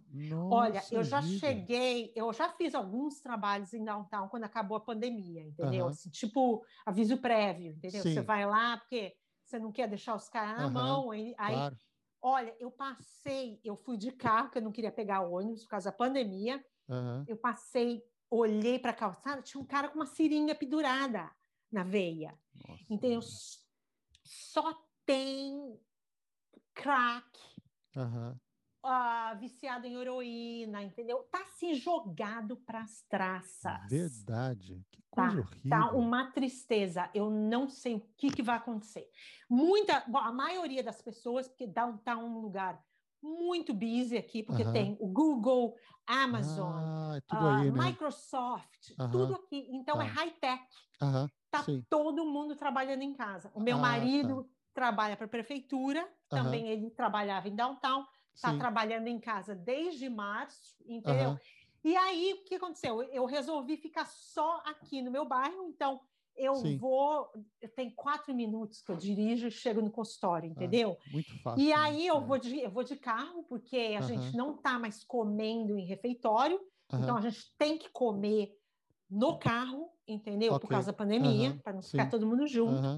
Olha, 0.50 0.78
Nossa 0.78 0.94
eu 0.96 1.04
já 1.04 1.22
vida. 1.22 1.38
cheguei, 1.38 2.12
eu 2.16 2.32
já 2.32 2.48
fiz 2.50 2.74
alguns 2.74 3.20
trabalhos 3.20 3.72
em 3.72 3.84
downtown 3.84 4.28
quando 4.28 4.44
acabou 4.44 4.76
a 4.76 4.80
pandemia, 4.84 5.42
entendeu? 5.42 5.84
Aham. 5.84 5.90
Assim, 5.90 6.10
tipo 6.10 6.64
aviso 6.84 7.18
prévio, 7.18 7.72
entendeu? 7.72 8.04
Você 8.04 8.20
Sim. 8.20 8.26
vai 8.26 8.44
lá 8.44 8.76
porque 8.78 9.14
você 9.44 9.58
não 9.60 9.70
quer 9.70 9.88
deixar 9.88 10.16
os 10.16 10.28
caras 10.28 10.56
na 10.56 10.64
Aham, 10.64 10.72
mão. 10.72 11.10
Aí, 11.12 11.34
Claro. 11.36 11.76
olha, 12.20 12.56
eu 12.58 12.70
passei, 12.70 13.60
eu 13.64 13.76
fui 13.76 13.96
de 13.96 14.10
carro, 14.10 14.46
porque 14.46 14.58
eu 14.58 14.62
não 14.62 14.72
queria 14.72 14.90
pegar 14.92 15.20
ônibus 15.20 15.62
por 15.62 15.70
causa 15.70 15.90
da 15.90 15.96
pandemia. 15.96 16.64
Aham. 16.88 17.24
Eu 17.28 17.36
passei, 17.36 18.02
olhei 18.36 18.78
para 18.78 18.90
a 18.92 18.94
calçada, 18.94 19.42
tinha 19.42 19.60
um 19.60 19.66
cara 19.66 19.88
com 19.88 19.96
uma 19.96 20.06
seringa 20.06 20.54
pendurada 20.54 21.30
na 21.70 21.82
veia. 21.84 22.38
Nossa 22.66 22.84
Entendeu? 22.88 23.18
S- 23.20 23.60
Só 24.24 24.72
tem 25.04 25.78
crack, 26.74 27.38
Aham. 27.96 28.40
ah, 28.82 29.34
viciado 29.34 29.86
em 29.86 29.94
heroína, 29.96 30.82
entendeu? 30.82 31.22
Tá 31.24 31.42
assim 31.42 31.74
jogado 31.74 32.56
para 32.56 32.80
as 32.82 33.02
traças. 33.02 33.88
Verdade. 33.90 34.82
Que 34.90 35.02
Tá, 35.14 35.26
coisa 35.28 35.40
horrível. 35.40 35.70
Tá 35.70 35.90
uma 35.92 36.30
tristeza. 36.32 37.10
Eu 37.14 37.28
não 37.30 37.68
sei 37.68 37.96
o 37.96 38.00
que, 38.16 38.30
que 38.30 38.42
vai 38.42 38.56
acontecer. 38.56 39.10
Muita, 39.48 40.00
bom, 40.08 40.18
a 40.18 40.32
maioria 40.32 40.82
das 40.82 41.02
pessoas, 41.02 41.46
porque 41.48 41.66
downtown 41.66 42.20
é 42.22 42.24
um 42.24 42.38
lugar 42.38 42.82
muito 43.22 43.72
busy 43.74 44.16
aqui, 44.16 44.42
porque 44.42 44.64
Aham. 44.64 44.66
tem 44.66 44.96
o 45.00 45.08
Google, 45.08 45.76
Amazon, 46.06 46.88
Ah, 47.08 47.18
é 47.18 47.22
ah, 47.30 47.40
aí, 47.46 47.70
né? 47.70 47.96
Microsoft, 47.96 48.92
Aham. 48.98 49.10
tudo 49.10 49.34
aqui. 49.36 49.68
Então 49.70 50.00
é 50.02 50.04
Tá. 50.04 50.06
high-tech. 50.06 50.62
Aham. 51.00 51.30
Tá 51.50 51.68
Sim. 51.68 51.86
todo 51.88 52.24
mundo 52.24 52.56
trabalhando 52.56 53.02
em 53.02 53.12
casa. 53.14 53.50
O 53.54 53.60
meu 53.60 53.78
Ah, 53.78 53.78
marido 53.78 54.50
trabalha 54.74 55.16
para 55.16 55.26
a 55.26 55.28
prefeitura, 55.28 56.10
também 56.32 56.68
ele 56.68 56.90
trabalhava 56.90 57.48
em 57.48 57.54
downtown, 57.54 58.06
está 58.34 58.54
trabalhando 58.54 59.06
em 59.08 59.20
casa 59.20 59.54
desde 59.54 60.08
março, 60.08 60.76
entendeu? 60.86 61.34
E 61.84 61.94
aí, 61.96 62.34
o 62.34 62.44
que 62.44 62.54
aconteceu? 62.54 63.02
Eu 63.02 63.26
resolvi 63.26 63.76
ficar 63.76 64.06
só 64.06 64.62
aqui 64.64 65.02
no 65.02 65.10
meu 65.10 65.26
bairro, 65.26 65.64
então 65.64 66.00
eu 66.36 66.54
Sim. 66.54 66.78
vou. 66.78 67.28
Tenho 67.74 67.94
quatro 67.94 68.34
minutos 68.34 68.82
que 68.82 68.90
eu 68.92 68.96
dirijo 68.96 69.46
e 69.48 69.50
chego 69.50 69.80
no 69.80 69.90
consultório, 69.90 70.48
entendeu? 70.50 70.98
Muito 71.06 71.38
fácil. 71.42 71.68
E 71.68 71.72
aí 71.72 72.06
eu 72.06 72.20
É. 72.20 72.24
vou 72.26 72.38
de, 72.38 72.60
eu 72.60 72.70
vou 72.70 72.84
de 72.84 72.96
carro, 72.96 73.44
porque 73.44 73.76
a 73.76 74.00
Aham. 74.00 74.08
gente 74.14 74.36
não 74.36 74.56
está 74.56 74.78
mais 74.78 75.04
comendo 75.04 75.78
em 75.78 75.86
refeitório, 75.86 76.60
então 76.98 77.16
Aham. 77.16 77.18
a 77.18 77.20
gente 77.20 77.54
tem 77.58 77.78
que 77.78 77.90
comer 77.90 78.52
no 79.10 79.38
carro, 79.38 79.90
entendeu? 80.08 80.56
Por 80.56 80.66
Ok. 80.66 80.70
causa 80.70 80.92
da 80.92 80.96
pandemia, 80.96 81.50
Aham. 81.50 81.60
para 81.62 81.74
não 81.74 81.82
ficar 81.82 82.06
Sim. 82.06 82.10
todo 82.10 82.26
mundo 82.26 82.46
junto. 82.46 82.90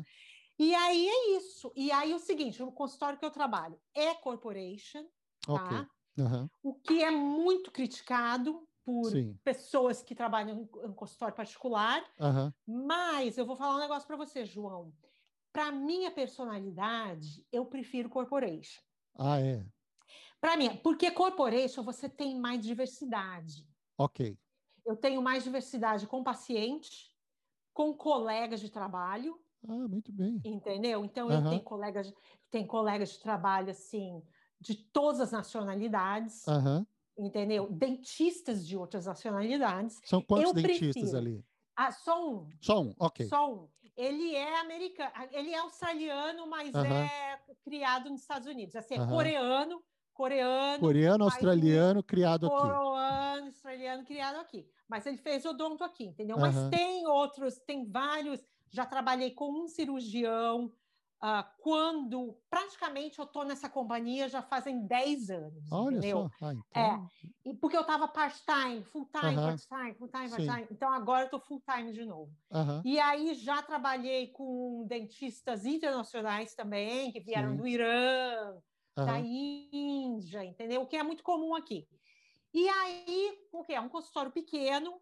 E 0.59 0.74
aí 0.74 1.09
é 1.09 1.37
isso. 1.37 1.72
E 1.76 1.91
aí 1.93 2.14
o 2.14 2.18
seguinte, 2.18 2.62
o 2.62 2.72
consultório 2.72 3.18
que 3.18 3.24
eu 3.24 3.30
trabalho 3.30 3.80
é 3.95 4.14
corporation, 4.14 5.07
tá? 5.53 5.89
Aham. 6.18 6.49
O 6.62 6.74
que 6.74 7.03
é 7.03 7.11
muito 7.11 7.70
criticado 7.70 8.68
por 8.85 9.11
Sim. 9.11 9.41
pessoas 9.45 10.03
que 10.03 10.14
trabalham 10.14 10.62
em 10.62 10.89
em 10.91 10.95
consultório 10.95 11.35
particular, 11.35 12.05
Aham. 12.18 12.55
mas 12.66 13.39
eu 13.39 13.47
vou 13.47 13.57
falar 13.57 13.76
um 13.76 13.80
negócio 13.80 14.07
para 14.07 14.16
você, 14.16 14.45
João. 14.47 14.95
Para 15.53 15.72
minha 15.72 16.11
personalidade, 16.12 17.47
eu 17.53 17.66
prefiro 17.66 18.11
corporation. 18.11 18.82
Ah, 19.16 19.41
é. 19.41 19.64
Para 20.41 20.57
mim, 20.57 20.76
porque 20.82 21.11
corporation 21.11 21.82
você 21.82 22.09
tem 22.09 22.39
mais 22.39 22.61
diversidade. 22.61 23.66
Ok. 23.99 24.37
Eu 24.85 24.97
tenho 24.97 25.22
mais 25.22 25.45
diversidade 25.45 26.07
com 26.07 26.22
paciente, 26.22 27.14
com 27.74 27.95
colegas 27.97 28.61
de 28.61 28.70
trabalho, 28.70 29.39
Ah, 29.68 29.87
muito 29.89 30.12
bem. 30.12 30.45
entendeu? 30.45 31.05
Então 31.05 31.30
eu 31.32 31.43
Aham. 31.43 31.47
tenho 31.47 31.64
colegas, 31.64 32.12
tenho 32.51 32.66
colegas 32.66 33.11
de 33.14 33.20
trabalho 33.20 33.70
assim 33.70 34.22
de 34.61 34.74
todas 34.76 35.20
as 35.20 35.32
nacionalidades, 35.32 36.47
Aham. 36.47 36.87
Entendeu? 37.19 37.71
Dentistas 37.71 38.67
de 38.67 38.77
outras 38.77 39.07
nacionalidades. 39.07 40.01
São 40.05 40.23
quantos 40.23 40.53
Eu 40.53 40.55
dentistas 40.55 41.12
prefiro. 41.12 41.15
ali? 41.15 41.45
Ah, 41.77 41.91
só 41.93 42.29
um, 42.31 42.57
Só 42.61 42.81
um, 42.83 42.95
ok. 42.99 43.19
só 43.19 43.53
um. 43.53 43.71
Ele 43.97 44.35
é 44.35 44.59
americano, 44.61 45.12
ele 45.33 45.51
é 45.53 45.59
australiano, 45.59 46.47
mas 46.49 46.83
Aham. 46.83 47.11
é 47.23 47.41
criado 47.65 48.11
nos 48.11 48.23
Estados 48.23 48.49
Unidos. 48.49 48.77
Assim, 48.77 48.95
é 48.97 48.99
Aham. 48.99 49.01
coreano, 49.01 49.83
coreano, 50.12 50.97
Coreano, 50.97 51.25
faz 51.25 51.49
australiano, 51.49 52.01
criado 52.05 52.47
aqui. 52.47 52.81
coreano, 52.93 53.47
australiano, 53.47 54.05
criado 54.05 54.37
aqui. 54.37 54.69
Mas 54.89 55.07
ele 55.07 55.17
fez 55.17 55.45
odonto 55.45 55.83
aqui, 55.85 56.05
entendeu? 56.05 56.39
Mas 56.39 56.65
Aham. 56.65 56.71
tem 56.71 57.07
outros, 57.07 57.59
tem 57.61 57.91
vários. 57.91 58.45
Já 58.71 58.85
trabalhei 58.87 59.31
com 59.33 59.51
um 59.65 59.69
cirurgião, 59.69 60.73
Uh, 61.25 61.43
quando 61.62 62.39
praticamente 62.51 63.18
eu 63.18 63.25
estou 63.25 63.47
nessa 63.47 63.70
companhia 63.70 64.29
já 64.29 64.43
fazem 64.43 64.87
10 64.87 65.31
anos. 65.31 65.64
Olha 65.72 65.97
entendeu? 65.97 66.18
só. 66.18 66.29
Ah, 66.43 66.53
É, 66.77 66.91
então, 66.93 67.11
e 67.47 67.55
porque 67.55 67.77
eu 67.77 67.81
estava 67.81 68.07
part-time, 68.09 68.85
full-time, 68.85 69.39
Aham. 69.39 69.57
part-time, 69.57 69.95
full-time, 69.95 70.29
part-time. 70.29 70.68
Então 70.70 70.93
agora 70.93 71.22
eu 71.22 71.27
estou 71.27 71.41
full-time 71.41 71.93
de 71.93 72.05
novo. 72.05 72.31
aham, 72.51 72.85
E 72.85 73.01
aí 73.01 73.33
já 73.35 73.62
trabalhei 73.62 74.33
com 74.33 74.85
dentistas 74.87 75.64
internacionais 75.64 76.55
também, 76.55 77.11
que 77.11 77.20
vieram 77.20 77.53
Sim. 77.53 77.57
do 77.57 77.66
Irã, 77.66 78.61
da 79.03 79.12
aham, 79.12 79.20
Índia, 79.20 80.45
entendeu? 80.45 80.83
O 80.83 80.87
que 80.87 80.97
é 80.97 81.03
muito 81.03 81.22
comum 81.22 81.55
aqui. 81.55 81.89
E 82.53 82.68
aí, 82.68 83.49
o 83.53 83.64
que 83.64 83.75
é? 83.75 83.81
Um 83.81 83.89
consultório 83.89 84.33
pequeno, 84.33 85.01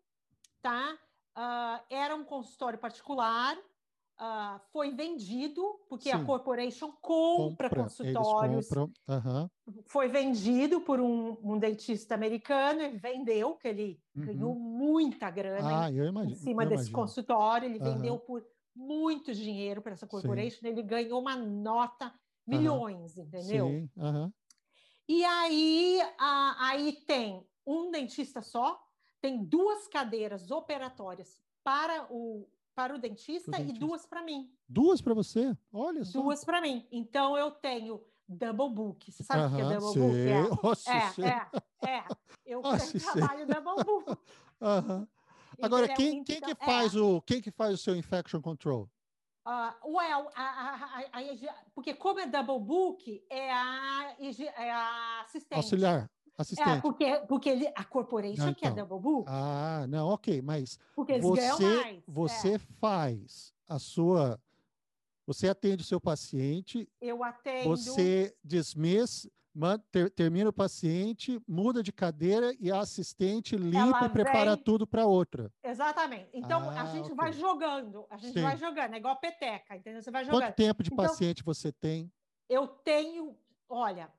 tá? 0.63 0.99
Ah, 1.35 1.85
era 1.91 2.15
um 2.17 2.25
consultório 2.25 2.79
particular, 2.79 3.59
ah, 4.25 4.61
foi 4.73 4.93
vendido, 4.93 5.81
porque 5.89 6.09
a 6.11 6.19
Sim. 6.19 6.25
corporation 6.25 6.93
compra, 7.01 7.69
Compra, 7.69 7.83
consultórios, 7.83 8.69
compram. 8.69 8.93
Aham, 9.09 9.51
foi 9.87 10.09
vendido 10.09 10.81
por 10.81 11.01
um, 11.01 11.37
um 11.43 11.59
dentista 11.59 12.15
americano, 12.15 12.81
ele 12.83 12.99
vendeu, 12.99 13.57
que 13.57 13.67
ele 13.69 14.01
Uhum. 14.15 14.27
ganhou 14.27 14.55
muita 14.55 15.29
grana 15.31 15.87
Ah, 15.87 15.91
em 15.91 16.05
imagino. 16.07 16.37
cima 16.37 16.63
eu 16.65 16.69
desse 16.69 16.85
imagino. 16.85 16.97
consultório, 16.97 17.67
ele 17.67 17.81
Aham. 17.81 17.95
vendeu 17.95 18.19
por 18.19 18.47
muito 18.75 19.35
dinheiro 19.35 19.83
para 19.83 19.93
essa 19.93 20.07
Sim. 20.07 20.11
corporation, 20.13 20.67
ele 20.67 20.83
ganhou 20.83 21.21
uma 21.21 21.35
nota, 21.37 22.15
milhões, 22.47 23.19
entendeu? 23.19 23.67
Sim, 23.67 23.91
E 25.09 25.25
aí, 25.25 26.01
a- 26.19 26.69
aí 26.69 26.93
tem 27.07 27.47
um 27.67 27.91
dentista 27.91 28.41
só, 28.41 28.81
tem 29.21 29.45
duas 29.45 29.87
cadeiras 29.89 30.51
operatórias 30.51 31.41
para 31.63 32.07
o, 32.11 32.49
para 32.75 32.95
o 32.95 32.99
dentista, 32.99 33.61
e 33.61 33.73
duas 33.73 34.07
para 34.07 34.23
mim. 34.23 34.51
Duas 34.69 35.01
para 35.01 35.15
você? 35.15 35.57
Olha 35.73 36.05
só. 36.05 36.21
Duas 36.21 36.45
para 36.45 36.61
mim. 36.61 36.87
Então 36.91 37.37
eu 37.37 37.51
tenho 37.51 38.03
double 38.29 38.71
book. 38.71 39.11
Você 39.13 39.23
sabe 39.23 39.53
o 39.53 39.57
que 39.57 39.61
é 39.61 39.79
double 39.79 39.93
sei. 39.93 40.03
book? 40.03 40.19
É. 40.29 40.67
Nossa, 40.67 41.01
sei. 41.15 41.25
É, 41.25 41.47
é, 41.85 41.97
é. 41.99 42.05
Eu 42.47 42.63
Nossa, 42.63 42.87
sei. 42.99 43.01
trabalho 43.01 43.47
double 43.47 43.85
book. 43.85 44.19
Aham. 44.61 45.09
Agora, 45.61 45.85
entendeu? 45.85 45.97
quem, 46.13 46.25
quem 46.25 46.41
que 46.41 46.51
Então, 46.53 46.57
é. 46.61 46.67
faz 46.67 46.97
o 46.97 47.21
quem 47.23 47.41
que 47.43 47.51
faz 47.51 47.75
o 47.75 47.77
seu 47.77 47.95
infection 47.95 48.41
control? 48.41 48.89
Ah, 49.45 49.77
well, 49.85 50.31
a, 50.37 50.43
a- 50.43 51.19
a- 51.19 51.55
porque 51.75 51.93
como 51.95 52.21
é 52.21 52.27
double 52.27 52.61
book, 52.61 53.25
é 53.29 53.53
a, 53.53 54.17
é 54.19 54.71
a 54.71 55.21
assistente. 55.23 55.57
Auxiliar, 55.57 56.09
É, 56.39 56.43
assistente. 56.43 56.81
porque, 56.83 57.17
porque 57.29 57.49
ele, 57.51 57.67
a 57.75 57.85
corporation 57.85 58.47
Não, 58.47 58.55
que 58.55 58.65
é 58.67 58.71
então. 58.71 58.87
double 58.87 59.03
book, 59.03 59.27
Ah, 59.29 59.85
não, 59.89 60.09
ok, 60.09 60.41
mas 60.43 60.79
porque 60.95 61.13
eles 61.13 61.25
ganham 61.31 61.57
você 61.57 61.77
mais. 61.77 61.97
é. 61.99 62.03
você 62.09 62.59
faz 62.59 63.55
a 63.69 63.79
sua 63.79 64.41
você 65.27 65.49
atende 65.49 65.83
o 65.83 65.87
seu 65.87 66.01
paciente, 66.01 66.89
Eu 67.01 67.23
atendo. 67.23 67.69
você 67.69 68.35
dismiss, 68.43 69.31
man- 69.55 69.79
ter- 69.93 70.11
termina 70.11 70.51
o 70.51 70.53
paciente, 70.53 71.41
muda 71.47 71.81
de 71.81 71.93
cadeira 71.93 72.53
e 72.59 72.73
a 72.73 72.81
assistente 72.81 73.57
limpa 73.57 73.79
Ela 73.99 74.07
e 74.07 74.09
prepara 74.09 74.55
vem- 74.57 74.65
tudo 74.65 74.85
para 74.85 75.07
outra. 75.07 75.53
Exatamente. 75.63 76.29
Então 76.33 76.69
a 76.71 76.83
Ah, 76.83 76.87
gente 76.87 77.05
ok. 77.07 77.15
vai 77.15 77.33
jogando, 77.33 78.05
a 78.11 78.17
gente 78.17 78.33
Sim. 78.35 78.43
vai 78.43 78.57
jogando, 78.57 78.95
é 78.95 78.97
igual 78.97 79.17
peteca, 79.21 79.77
entendeu? 79.77 80.03
Você 80.03 80.11
vai 80.11 80.25
Quanto 80.25 80.35
jogando. 80.41 80.55
tempo 80.55 80.83
de 80.83 80.93
Então- 80.93 81.05
paciente 81.05 81.45
você 81.45 81.71
tem? 81.71 82.11
Eu 82.49 82.67
tenho, 82.67 83.37
olha, 83.69 84.11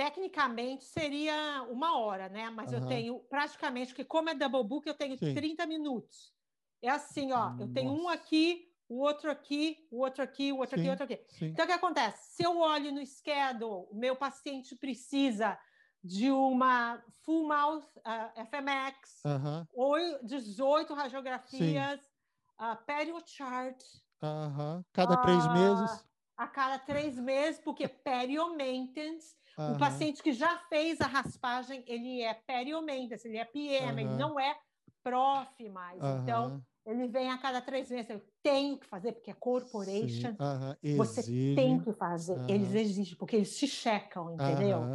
tecnicamente 0.00 0.84
seria 0.84 1.62
uma 1.64 1.98
hora, 1.98 2.26
né? 2.30 2.48
Mas 2.48 2.72
eu 2.72 2.78
Aham. 2.78 2.88
tenho 2.88 3.20
praticamente, 3.28 3.88
porque 3.88 4.02
como 4.04 4.30
é 4.30 4.34
double 4.34 4.64
book, 4.64 4.86
eu 4.86 4.94
tenho 4.94 5.18
Sim. 5.18 5.34
30 5.34 5.66
minutos. 5.66 6.32
É 6.80 6.88
assim, 6.88 7.32
ó, 7.32 7.54
eu 7.58 7.68
tenho 7.68 7.90
um 7.92 8.04
Nossa. 8.04 8.14
aqui, 8.14 8.72
o 8.88 9.00
outro 9.00 9.30
aqui, 9.30 9.86
o 9.90 9.98
outro 10.00 10.22
aqui, 10.22 10.52
o 10.52 10.56
outro 10.56 10.74
aqui, 10.76 10.84
Sim. 10.84 10.88
o 10.88 10.90
outro 10.92 11.04
aqui. 11.04 11.20
Sim. 11.28 11.46
Então, 11.50 11.66
o 11.66 11.68
que 11.68 11.74
acontece? 11.74 12.34
Se 12.34 12.42
eu 12.42 12.56
olho 12.58 12.90
no 12.92 13.04
schedule, 13.04 13.88
o 13.90 13.94
meu 13.94 14.16
paciente 14.16 14.74
precisa 14.74 15.58
de 16.02 16.30
uma 16.30 17.04
full 17.22 17.46
mouth 17.46 17.84
ah, 18.02 18.32
FMX, 18.36 19.26
Aham, 19.26 19.66
oi- 19.74 20.18
18 20.24 20.94
radiografias, 20.94 22.00
uh, 22.58 22.74
perio 22.86 23.20
chart 23.26 23.82
aham. 24.22 24.82
Cada 24.92 25.16
três 25.18 25.46
Ah, 25.46 25.52
meses. 25.52 26.06
a 26.36 26.48
cada 26.48 26.78
três 26.78 27.18
meses, 27.18 27.60
porque 27.60 27.86
perio 28.04 28.56
maintenance, 28.56 29.36
o 29.66 29.72
Aham, 29.72 29.78
paciente 29.78 30.22
que 30.22 30.32
já 30.32 30.58
fez 30.68 31.00
a 31.00 31.06
raspagem, 31.06 31.84
ele 31.86 32.22
é 32.22 32.34
perio 32.34 32.82
maintenance, 32.82 33.26
ele 33.26 33.38
é 33.38 33.44
PM, 33.44 34.02
ele 34.02 34.10
Aham. 34.10 34.18
não 34.18 34.38
é 34.40 34.58
prof 35.02 35.68
mais. 35.68 36.08
Então, 36.08 36.46
aham, 36.46 36.62
ele 36.86 37.08
vem 37.08 37.30
a 37.30 37.38
cada 37.38 37.60
três 37.60 37.90
meses. 37.90 38.10
Eu 38.10 38.20
tenho 38.42 38.78
que 38.78 38.86
fazer, 38.86 39.12
porque 39.12 39.30
é 39.30 39.34
corporation, 39.34 40.36
você 40.94 41.22
tem 41.54 41.78
que 41.80 41.92
fazer. 41.92 42.42
Eles 42.48 42.74
exigem, 42.74 43.16
porque 43.16 43.36
eles 43.36 43.56
te 43.56 43.66
checam, 43.66 44.30
entendeu? 44.34 44.90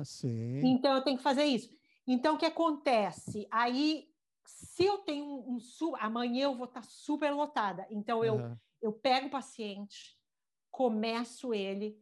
Então 0.61 0.95
eu 0.95 1.03
tenho 1.03 1.17
que 1.17 1.23
fazer 1.23 1.45
isso. 1.45 1.69
Então 2.07 2.35
o 2.35 2.37
que 2.37 2.45
acontece? 2.45 3.47
Aí, 3.51 4.09
se 4.45 4.85
eu 4.85 4.99
tenho 4.99 5.25
um, 5.25 5.57
um 5.57 5.95
amanhã 5.97 6.45
eu 6.45 6.55
vou 6.55 6.65
estar 6.65 6.83
super 6.83 7.31
lotada. 7.31 7.87
Então 7.89 8.23
eu, 8.23 8.51
eu 8.81 8.93
pego 8.93 9.27
o 9.27 9.31
paciente, 9.31 10.17
começo 10.71 11.53
ele, 11.53 11.99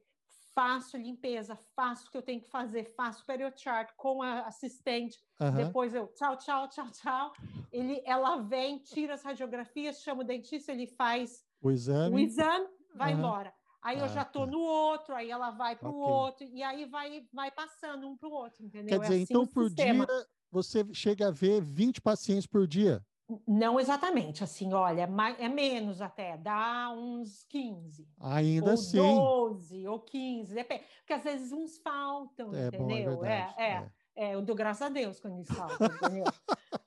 faço 0.56 0.98
limpeza, 0.98 1.56
faço 1.76 2.08
o 2.08 2.12
que 2.12 2.18
eu 2.18 2.22
tenho 2.22 2.42
que 2.42 2.50
fazer, 2.50 2.86
faço 2.86 3.26
periochart 3.26 3.92
com 3.98 4.22
a 4.22 4.42
assistente. 4.48 5.20
Depois 5.52 5.94
eu 5.94 6.08
tchau, 6.14 6.38
tchau, 6.38 6.68
tchau, 6.70 6.90
tchau. 6.92 7.34
Ele, 7.72 8.02
ela 8.06 8.38
vem, 8.38 8.80
tira 8.80 9.14
as 9.16 9.24
radiografias, 9.24 10.02
chama 10.02 10.22
o 10.22 10.26
dentista, 10.26 10.72
ele 10.72 10.88
faz 10.88 11.44
O 11.62 11.72
exame. 11.72 12.16
o 12.16 12.20
exame, 12.20 12.68
vai 12.96 13.14
embora. 13.14 13.54
Aí 13.82 14.00
eu 14.00 14.06
Ah, 14.06 14.08
já 14.08 14.22
estou 14.22 14.46
tá. 14.46 14.52
no 14.52 14.60
outro, 14.60 15.16
aí 15.16 15.30
ela 15.30 15.52
vai 15.52 15.76
para 15.76 15.90
o 15.90 15.98
Ok. 15.98 16.14
outro, 16.14 16.46
e 16.48 16.64
aí 16.64 16.86
vai, 16.86 17.28
vai 17.34 17.52
passando 17.52 18.08
um 18.08 18.16
para 18.18 18.30
o 18.30 18.32
outro, 18.32 18.64
entendeu? 18.66 18.90
Quer 18.90 19.00
É 19.00 19.00
dizer, 19.00 19.16
assim 19.16 19.24
então 19.24 19.46
por 19.48 19.70
sistema. 19.70 20.06
dia 20.06 20.26
você 20.52 20.86
chega 20.94 21.28
a 21.28 21.32
ver 21.32 21.62
20 21.62 22.02
pacientes 22.02 22.48
por 22.48 22.68
dia. 22.68 23.02
Não 23.48 23.80
exatamente, 23.80 24.44
assim, 24.44 24.74
olha, 24.74 25.10
é 25.40 25.48
menos 25.50 26.02
até, 26.02 26.38
dá 26.38 26.90
uns 26.96 27.46
15. 27.46 28.08
Ainda 28.20 28.68
ou 28.68 28.74
assim. 28.74 28.98
12, 28.98 29.88
ou 29.88 30.00
15, 30.00 30.54
depende. 30.54 30.84
Porque 31.00 31.14
às 31.14 31.24
vezes 31.24 31.52
uns 31.52 31.78
faltam, 31.80 32.54
É 32.54 32.72
bom, 32.72 32.90
é 32.92 33.02
entendeu? 33.02 33.26
é, 33.26 33.54
é, 33.58 33.92
é, 34.16 34.36
eu 34.36 34.42
dou 34.42 34.56
graças 34.56 34.82
a 34.84 34.90
Deus 34.90 35.20
quando 35.20 35.36
eles 35.36 35.48
faltam, 35.48 35.78
entendeu? 35.88 36.26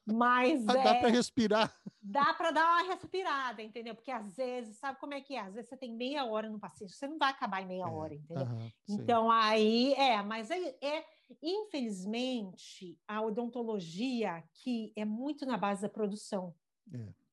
Mas 0.07 0.66
Ah, 0.68 0.72
Dá 0.74 0.94
é, 0.94 1.01
para 1.01 1.09
respirar. 1.09 1.74
dá 2.01 2.32
para 2.34 2.51
dar 2.53 2.64
uma 2.64 2.92
respirada, 2.92 3.62
entendeu? 3.62 3.94
Porque 3.94 4.11
às 4.12 4.36
vezes, 4.36 4.76
sabe 4.78 4.99
como 5.01 5.14
é 5.14 5.20
que 5.20 5.34
é? 5.34 5.40
Às 5.40 5.55
vezes 5.55 5.68
você 5.68 5.76
tem 5.76 5.92
meia 5.92 6.24
hora 6.24 6.49
no 6.49 6.59
paciente, 6.61 6.92
você 6.94 7.09
não 7.09 7.18
vai 7.18 7.30
acabar 7.30 7.62
em 7.62 7.66
meia 7.66 7.82
É, 7.84 7.86
hora, 7.88 8.14
entendeu? 8.14 8.47
sim. 8.86 8.94
Então, 8.94 9.30
aí, 9.30 9.92
é, 9.94 10.22
mas 10.22 10.51
é, 10.51 10.76
é, 10.80 11.05
infelizmente, 11.43 12.99
a 13.07 13.22
odontologia 13.22 14.45
que 14.53 14.93
é 14.97 15.05
muito 15.05 15.45
na 15.47 15.57
base 15.59 15.83
da 15.83 15.89
produção. 15.89 16.55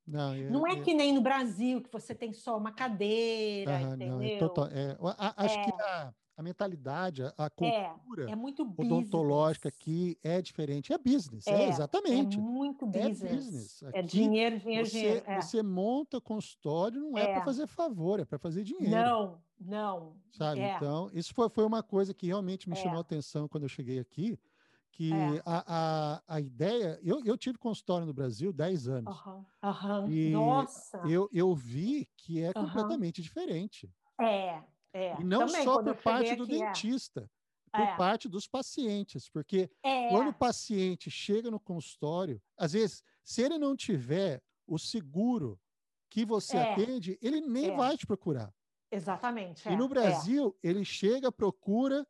Não, 0.05 0.33
é, 0.33 0.39
Não 0.49 0.67
é 0.67 0.81
que 0.81 0.93
nem 0.93 1.13
no 1.13 1.21
Brasil, 1.21 1.81
que 1.81 1.89
você 1.91 2.13
tem 2.13 2.33
só 2.33 2.57
uma 2.57 2.73
cadeira, 2.73 3.71
aham, 3.71 3.95
não, 3.97 4.21
é 4.21 4.29
entendeu? 4.29 4.39
total- 4.39 4.67
é, 4.67 4.97
a- 5.17 5.45
acho 5.45 5.59
que 5.59 5.71
a, 5.79 6.13
a 6.37 6.43
mentalidade, 6.43 7.23
a, 7.23 7.33
a 7.37 7.49
cultura 7.49 8.31
É 8.31 8.35
muito 8.35 8.63
odontológica 8.77 9.69
business. 9.69 9.75
aqui 9.81 10.17
é 10.23 10.41
diferente. 10.41 10.91
É 10.93 10.97
business, 10.97 11.51
é, 11.51 11.55
É, 11.55 11.67
É 11.67 11.67
exatamente. 11.67 12.39
muito 12.41 12.85
É 12.91 13.09
business. 13.09 13.35
business. 13.35 13.83
É 13.91 14.01
Aqui 14.01 14.01
dinheiro, 14.01 14.59
dinheiro, 14.59 14.87
Você, 14.87 14.89
dinheiro. 14.89 15.25
é. 15.29 15.39
você 15.41 15.63
monta 15.63 16.19
consultório, 16.21 16.99
não 17.01 17.17
é, 17.17 17.27
para 17.27 17.41
É. 17.41 17.45
fazer 17.45 17.67
favor, 17.67 18.19
é 18.19 18.25
para 18.25 18.39
fazer 18.39 18.63
dinheiro. 18.63 18.89
Não, 18.91 19.43
não. 19.65 20.15
sabe? 20.31 20.61
É. 20.61 20.75
Então, 20.75 21.09
isso 21.13 21.33
foi, 21.33 21.49
foi 21.49 21.63
uma 21.65 21.83
coisa 21.83 22.13
que 22.13 22.27
realmente 22.27 22.69
me 22.69 22.75
É. 22.77 22.81
chamou 22.81 22.97
a 22.97 23.01
atenção 23.01 23.47
quando 23.47 23.63
eu 23.63 23.69
cheguei 23.69 23.99
aqui, 23.99 24.39
que 24.91 25.11
É. 25.13 25.41
a, 25.45 25.63
a, 26.17 26.35
a 26.35 26.39
ideia... 26.39 26.99
Eu, 27.03 27.23
eu 27.25 27.37
tive 27.37 27.57
consultório 27.57 28.05
no 28.05 28.13
Brasil 28.13 28.51
10 28.53 28.87
anos. 28.87 29.15
Aham, 29.15 29.45
aham. 29.63 30.09
E 30.09 30.29
Nossa. 30.31 30.97
Eu, 31.07 31.27
eu 31.31 31.53
vi 31.55 32.07
que 32.17 32.41
é 32.41 32.53
completamente 32.53 33.21
diferente. 33.21 33.91
É, 34.19 34.63
é. 34.93 35.19
E 35.19 35.23
não 35.23 35.47
Também, 35.47 35.63
só 35.63 35.81
por 35.81 35.95
parte 35.95 36.35
do 36.35 36.43
aqui, 36.43 36.61
é. 36.61 36.65
dentista, 36.65 37.29
por 37.71 37.81
É. 37.81 37.95
parte 37.97 38.29
dos 38.29 38.47
pacientes. 38.47 39.29
Porque 39.29 39.69
É, 39.83 40.09
quando 40.09 40.27
o 40.29 40.33
paciente 40.33 41.09
chega 41.09 41.49
no 41.49 41.59
consultório, 41.59 42.39
às 42.55 42.73
vezes, 42.73 43.03
se 43.23 43.41
ele 43.41 43.57
não 43.57 43.75
tiver 43.75 44.41
o 44.67 44.77
seguro 44.77 45.59
que 46.09 46.23
você 46.23 46.57
atende, 46.57 47.17
ele 47.19 47.41
nem 47.41 47.75
vai 47.75 47.97
te 47.97 48.05
procurar. 48.05 48.53
Exatamente. 48.95 49.67
E 49.67 49.73
é, 49.73 49.75
no 49.75 49.85
é. 49.85 49.87
Brasil, 49.87 50.55
ele 50.63 50.83
chega, 50.85 51.31
procura, 51.31 52.05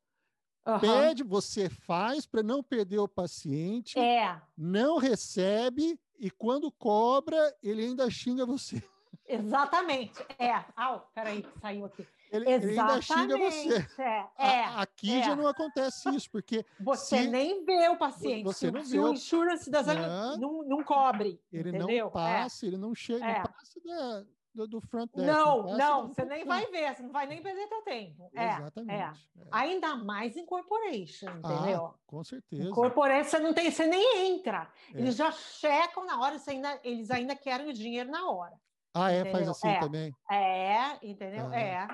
Aham. 0.65 0.79
pede, 0.79 1.23
você 1.23 1.69
faz 1.69 2.25
para 2.25 2.41
não 2.43 2.63
perder 2.63 2.99
o 2.99 3.07
paciente, 3.07 3.97
É, 3.99 4.41
não 4.57 4.97
recebe 4.97 5.99
e 6.19 6.29
quando 6.31 6.71
cobra, 6.71 7.53
ele 7.61 7.83
ainda 7.83 8.09
xinga 8.09 8.45
você. 8.45 8.81
exatamente. 9.27 10.19
É. 10.39 10.63
Au, 10.75 11.09
peraí, 11.13 11.45
saiu 11.61 11.85
aqui. 11.85 12.07
Ele, 12.31 12.49
ele 12.49 12.79
ainda 12.79 12.99
xinga 13.01 13.37
você. 13.37 13.67
Exatamente. 13.67 14.01
É, 14.01 14.19
A- 14.37 14.47
é. 14.47 14.63
Aqui 14.81 15.13
é. 15.19 15.23
já 15.23 15.35
não 15.35 15.45
acontece 15.47 16.09
isso, 16.15 16.31
porque 16.31 16.65
Você 16.79 17.23
se- 17.23 17.27
nem 17.27 17.63
vê 17.63 17.87
o 17.89 17.97
paciente. 17.97 18.43
você 18.43 18.71
não 18.71 18.83
vê 18.83 18.99
o 18.99 19.13
insurance 19.13 19.69
das 19.69 19.85
Não. 19.85 20.37
não, 20.37 20.63
não 20.63 20.83
cobre. 20.83 21.39
ele 21.51 21.69
entendeu? 21.69 22.05
não 22.05 22.11
passa, 22.11 22.65
ele 22.65 22.77
não 22.77 22.95
chega, 22.95 23.23
É. 23.23 23.37
não 23.37 23.43
passa 23.43 23.79
da, 23.85 24.25
do, 24.53 24.67
do 24.67 24.81
front 24.81 25.09
desk. 25.13 25.27
Não, 25.27 25.63
passa 25.63 25.77
não, 25.77 26.07
do 26.07 26.13
você 26.13 26.25
nem 26.25 26.45
vai 26.45 26.65
ver, 26.67 26.95
você 26.95 27.03
não 27.03 27.11
vai 27.11 27.25
nem 27.25 27.41
perder 27.41 27.67
teu 27.67 27.81
tempo. 27.81 28.29
É, 28.35 28.55
Exatamente. 28.55 28.91
é. 28.93 29.41
é. 29.41 29.47
Ainda 29.51 29.95
mais 29.95 30.37
em 30.37 30.45
corporation, 30.45 31.29
entendeu? 31.29 31.87
Ah, 31.87 31.93
com 32.05 32.23
certeza. 32.23 32.63
Em 32.63 32.71
corporation 32.71 33.29
você 33.29 33.39
não 33.39 33.53
tem, 33.53 33.71
você 33.71 33.87
nem 33.87 34.27
entra. 34.27 34.69
É. 34.93 34.99
Eles 34.99 35.15
já 35.15 35.31
checam 35.31 36.05
na 36.05 36.19
hora, 36.21 36.37
ainda, 36.47 36.79
eles 36.83 37.09
ainda 37.09 37.35
querem 37.35 37.69
o 37.69 37.73
dinheiro 37.73 38.09
na 38.11 38.29
hora. 38.29 38.53
Ah, 38.93 39.11
é? 39.11 39.23
Faz 39.23 39.33
entendeu? 39.35 39.51
assim 39.51 39.67
É. 39.69 39.79
também? 39.79 40.15
É, 40.31 41.07
entendeu? 41.07 41.45
Aham. 41.47 41.55
É. 41.55 41.87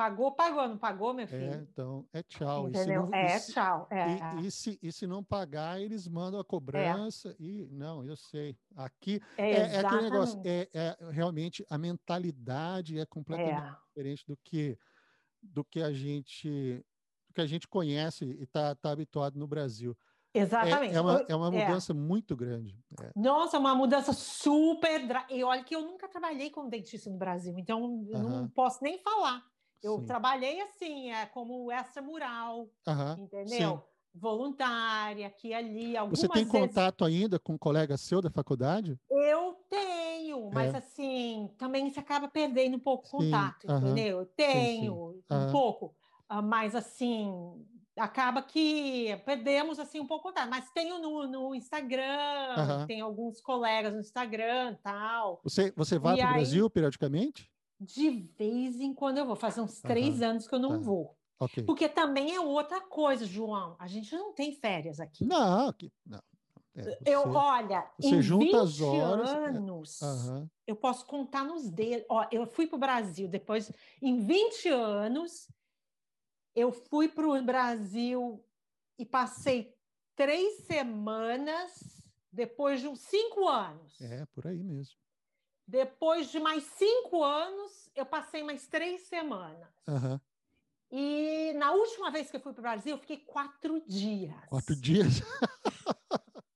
Pagou, 0.00 0.32
pagou, 0.32 0.66
não 0.66 0.78
pagou, 0.78 1.12
meu 1.12 1.24
É, 1.24 1.26
filho? 1.26 1.68
então, 1.70 2.08
é 2.10 2.22
tchau. 2.22 2.70
E 2.70 2.74
se 2.74 2.80
entendeu? 2.80 3.02
não- 3.06 3.14
é, 3.14 3.36
e 3.36 3.38
se- 3.38 3.52
tchau. 3.52 3.86
É. 3.90 4.06
E, 4.40 4.46
e 4.46 4.50
se, 4.50 4.78
e 4.82 4.90
se 4.90 5.06
não 5.06 5.22
pagar, 5.22 5.78
eles 5.78 6.08
mandam 6.08 6.40
a 6.40 6.44
cobrança 6.44 7.36
e 7.38 7.66
não, 7.70 8.02
eu 8.02 8.16
sei. 8.16 8.56
Aqui 8.74 9.20
É, 9.36 9.50
é, 9.50 9.74
é 9.74 9.80
aquele 9.80 10.00
negócio, 10.04 10.40
é, 10.42 10.66
é 10.72 10.96
realmente 11.10 11.62
a 11.68 11.76
mentalidade 11.76 12.98
é 12.98 13.04
completamente 13.04 13.62
É. 13.62 13.76
diferente 13.88 14.24
do 14.26 14.38
que 14.42 14.78
do 15.42 15.62
que 15.62 15.82
a 15.82 15.92
gente 15.92 16.82
do 17.28 17.34
que 17.34 17.42
a 17.42 17.46
gente 17.46 17.68
conhece 17.68 18.24
e 18.24 18.42
está 18.44 18.74
tá 18.74 18.92
habituado 18.92 19.38
no 19.38 19.46
Brasil. 19.46 19.94
É, 20.32 20.40
Exatamente. 20.40 20.94
é, 20.94 21.00
uma, 21.00 21.24
é 21.28 21.34
uma 21.34 21.48
é. 21.48 21.66
mudança 21.66 21.92
muito 21.92 22.34
grande. 22.36 22.78
É. 23.02 23.10
Nossa, 23.16 23.58
uma 23.58 23.74
mudança 23.74 24.12
super. 24.14 25.06
dra- 25.06 25.26
E 25.28 25.42
olha 25.44 25.62
que 25.62 25.74
eu 25.76 25.82
nunca 25.82 26.08
trabalhei 26.08 26.50
como 26.50 26.70
dentista 26.70 27.10
no 27.10 27.18
Brasil, 27.18 27.54
então 27.58 27.86
não 28.06 28.48
posso 28.48 28.82
nem 28.82 28.98
falar. 28.98 29.44
Eu 29.82 30.00
Sim. 30.00 30.06
trabalhei 30.06 30.60
assim, 30.60 31.10
é, 31.10 31.26
como 31.26 31.70
extramural, 31.72 32.70
Aham, 32.86 33.18
entendeu? 33.18 33.78
sim. 33.78 33.82
Voluntária, 34.14 35.26
aqui 35.26 35.48
e 35.48 35.54
ali. 35.54 35.96
Algumas 35.96 36.10
Você 36.10 36.28
tem 36.28 36.44
vezes 36.46 36.46
contato 36.46 37.04
ainda 37.06 37.38
com 37.40 37.54
um 37.54 37.58
colega 37.58 37.96
seu 37.96 38.20
da 38.20 38.30
faculdade? 38.30 39.00
eu 39.08 39.54
tenho, 39.68 40.50
mas 40.52 40.72
É. 40.72 40.74
assim, 40.74 41.52
também 41.58 41.90
você 41.90 41.98
acaba 42.00 42.28
perdendo 42.28 42.76
um 42.76 42.80
pouco 42.80 43.06
o 43.08 43.10
Sim, 43.18 43.54
contato, 43.62 43.66
entendeu? 43.66 44.20
Eu 44.20 44.26
tenho 44.26 45.24
um 45.30 45.44
aham. 45.44 45.46
pouco, 45.46 45.96
ah, 46.28 46.40
mas 46.40 46.74
assim, 46.76 47.66
acaba 47.98 48.40
que 48.42 49.16
perdemos 49.26 49.78
assim 49.80 49.98
um 50.00 50.06
pouco 50.06 50.28
o 50.28 50.30
contato. 50.32 50.48
Mas 50.48 50.70
tenho 50.70 50.98
no, 50.98 51.26
no 51.26 51.54
Instagram, 51.56 52.04
Aham. 52.56 52.86
tem 52.86 53.00
alguns 53.00 53.40
colegas 53.40 53.92
no 53.94 54.00
Instagram 54.00 54.76
tal. 54.82 55.42
Você, 55.42 55.70
você 55.76 55.98
vai 55.98 56.16
para 56.18 56.24
o 56.26 56.28
Brasil 56.28 56.68
periodicamente? 56.70 57.50
De 57.80 58.10
vez 58.36 58.78
em 58.78 58.92
quando 58.92 59.18
eu 59.18 59.26
vou, 59.26 59.34
faz 59.36 59.56
uns 59.56 59.80
três 59.80 60.20
anos 60.20 60.46
que 60.46 60.54
eu 60.54 60.58
não 60.58 60.70
tá. 60.70 60.76
vou. 60.78 61.16
Ok. 61.38 61.64
Porque 61.64 61.88
também 61.88 62.34
é 62.34 62.40
outra 62.40 62.80
coisa, 62.82 63.24
João. 63.24 63.74
A 63.78 63.86
gente 63.86 64.14
não 64.14 64.34
tem 64.34 64.52
férias 64.52 65.00
aqui. 65.00 65.24
Não, 65.24 65.72
que, 65.72 65.90
não. 66.04 66.20
É, 66.74 66.98
Eu, 67.06 67.22
você- 67.22 67.28
olha, 67.36 67.90
você 67.98 68.08
em 68.08 68.22
junta 68.22 68.44
20 68.44 68.54
as 68.56 68.80
horas, 68.82 69.30
é. 69.30 69.46
anos, 69.48 70.02
Aham. 70.02 70.50
eu 70.66 70.76
posso 70.76 71.06
contar 71.06 71.42
nos 71.44 71.70
dedos. 71.70 72.04
Ó, 72.10 72.26
eu 72.30 72.46
fui 72.46 72.66
para 72.66 72.76
o 72.76 72.78
Brasil 72.80 73.26
depois, 73.26 73.72
em 74.02 74.18
20 74.24 74.68
anos, 74.68 75.48
eu 76.54 76.70
fui 76.70 77.08
para 77.08 77.26
o 77.26 77.42
Brasil 77.42 78.44
e 78.98 79.06
passei 79.06 79.74
três 80.14 80.58
semanas 80.66 82.02
depois 82.30 82.80
de 82.80 82.88
uns 82.88 83.00
cinco 83.00 83.48
anos. 83.48 83.98
É, 84.00 84.26
por 84.26 84.46
aí 84.46 84.62
mesmo. 84.62 84.94
Depois 85.70 86.32
de 86.32 86.40
mais 86.40 86.64
cinco 86.64 87.22
anos, 87.22 87.88
eu 87.94 88.04
passei 88.04 88.42
mais 88.42 88.66
três 88.66 89.02
semanas. 89.02 89.68
Aham. 89.86 90.20
E 90.90 91.52
na 91.54 91.70
última 91.70 92.10
vez 92.10 92.28
que 92.28 92.36
eu 92.36 92.40
fui 92.40 92.52
para 92.52 92.58
o 92.58 92.62
Brasil, 92.62 92.96
eu 92.96 92.98
fiquei 92.98 93.18
quatro 93.18 93.80
dias. 93.86 94.34
Quatro 94.48 94.74
dias. 94.74 95.22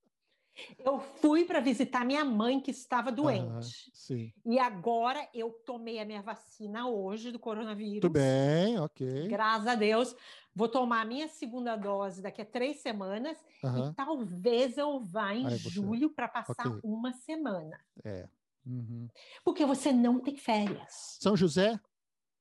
Eu 0.79 0.99
fui 0.99 1.45
para 1.45 1.61
visitar 1.61 2.05
minha 2.05 2.25
mãe 2.25 2.61
que 2.61 2.71
estava 2.71 3.11
doente. 3.11 3.91
Sim. 3.93 4.33
E 4.45 4.59
agora 4.59 5.27
eu 5.35 5.51
tomei 5.51 5.99
a 5.99 6.05
minha 6.05 6.23
vacina 6.23 6.87
hoje 6.89 7.33
do 7.33 7.39
coronavírus. 7.39 8.01
Tudo 8.01 8.13
bem, 8.13 8.79
ok. 8.79 9.29
Graças 9.29 9.67
a 9.67 9.75
Deus. 9.75 10.15
Vou 10.55 10.69
tomar 10.69 11.01
a 11.01 11.05
minha 11.05 11.29
segunda 11.29 11.75
dose 11.75 12.23
daqui 12.23 12.43
a 12.43 12.45
três 12.45 12.79
semanas. 12.79 13.37
Aham. 13.65 13.91
E 13.91 13.95
talvez 13.95 14.79
eu 14.79 15.01
vá 15.01 15.35
em 15.35 15.47
Aí 15.47 15.57
julho 15.57 16.11
para 16.11 16.29
passar 16.29 16.69
ok. 16.69 16.81
uma 16.83 17.13
semana. 17.13 17.79
É. 18.05 18.29
Uhum. 18.67 19.09
Porque 19.45 19.65
você 19.67 19.93
não 19.93 20.19
tem 20.21 20.37
férias. 20.37 21.19
São 21.21 21.37
José? 21.37 21.79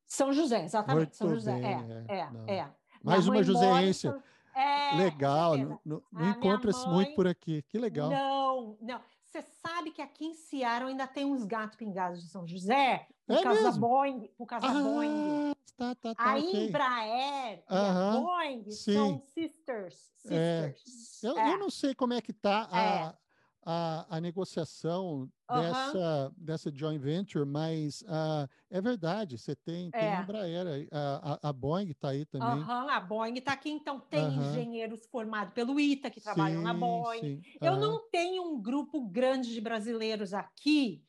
São 0.07 0.31
José, 0.31 0.63
exatamente. 0.63 1.15
São 1.17 1.27
Muito 1.27 1.39
José. 1.39 1.53
bem, 1.53 1.65
é, 1.65 2.05
é, 2.07 2.29
é, 2.47 2.55
é. 2.59 2.71
Mais 3.03 3.25
uma 3.27 3.33
mora 3.35 3.45
joseense. 3.45 4.01
São- 4.01 4.23
É, 4.55 4.95
Legal. 4.97 5.57
Não, 5.57 5.79
não- 5.83 6.29
encontra-se 6.29 6.87
muito 6.87 7.07
mãe- 7.07 7.15
por 7.15 7.27
aqui. 7.27 7.63
Que 7.63 7.77
legal. 7.79 8.09
Não, 8.11 8.77
não. 8.79 9.01
Você 9.25 9.41
sabe 9.41 9.89
que 9.89 9.99
aqui 9.99 10.25
em 10.25 10.35
Seattle 10.35 10.91
ainda 10.91 11.07
tem 11.07 11.25
uns 11.25 11.43
gatos 11.43 11.75
pingados 11.75 12.21
de 12.21 12.29
São 12.29 12.47
José 12.47 13.07
por 13.25 13.35
É 13.35 13.41
causa 13.41 13.59
da 13.63 13.65
mesmo? 13.69 13.81
Boeing, 13.87 14.27
por 14.37 14.45
causa 14.45 14.67
da 14.67 14.73
Boeing. 14.73 15.49
Ah, 15.51 15.55
tá, 15.75 15.95
tá, 15.95 16.13
tá. 16.15 16.23
A 16.23 16.35
ok. 16.37 16.67
Embraer 16.67 17.57
e 17.59 17.63
a 17.67 18.11
Boeing 18.21 18.69
sim. 18.69 18.93
são 18.93 19.23
sisters. 19.33 20.11
É, 20.29 20.71
sisters. 20.77 21.23
Eu, 21.23 21.35
É. 21.39 21.53
eu 21.53 21.57
não 21.57 21.71
sei 21.71 21.95
como 21.95 22.13
é 22.13 22.21
que 22.21 22.29
está 22.29 22.69
É. 22.71 22.77
a, 22.77 23.17
a, 23.65 24.17
a 24.17 24.21
negociação 24.21 25.29
Aham. 25.49 25.93
dessa, 25.93 26.31
dessa 26.37 26.71
joint 26.73 26.99
venture, 27.01 27.45
mas 27.45 28.03
ah, 28.07 28.47
é 28.69 28.81
verdade, 28.81 29.37
você 29.37 29.55
tem, 29.55 29.91
tem 29.91 30.09
É. 30.09 30.17
a 30.17 30.21
Embraer, 30.21 30.87
a, 30.91 31.49
a, 31.49 31.53
Boeing 31.53 31.91
está 31.91 32.09
aí 32.09 32.25
também. 32.25 32.59
Aham, 32.65 32.89
a 32.89 32.99
Boeing 32.99 33.35
está 33.37 33.53
aqui, 33.53 33.69
então 33.69 33.99
tem 33.99 34.25
Aham. 34.27 34.41
engenheiros 34.41 35.05
formados 35.07 35.53
pelo 35.53 35.79
ITA 35.79 36.09
que 36.09 36.19
trabalham 36.19 36.61
na 36.61 36.73
Sim, 36.73 36.79
Boeing. 36.79 37.19
sim, 37.19 37.41
Eu 37.61 37.77
não 37.77 38.09
tenho 38.09 38.43
um 38.43 38.61
grupo 38.61 39.01
grande 39.07 39.53
de 39.53 39.61
brasileiros 39.61 40.33
aqui. 40.33 41.03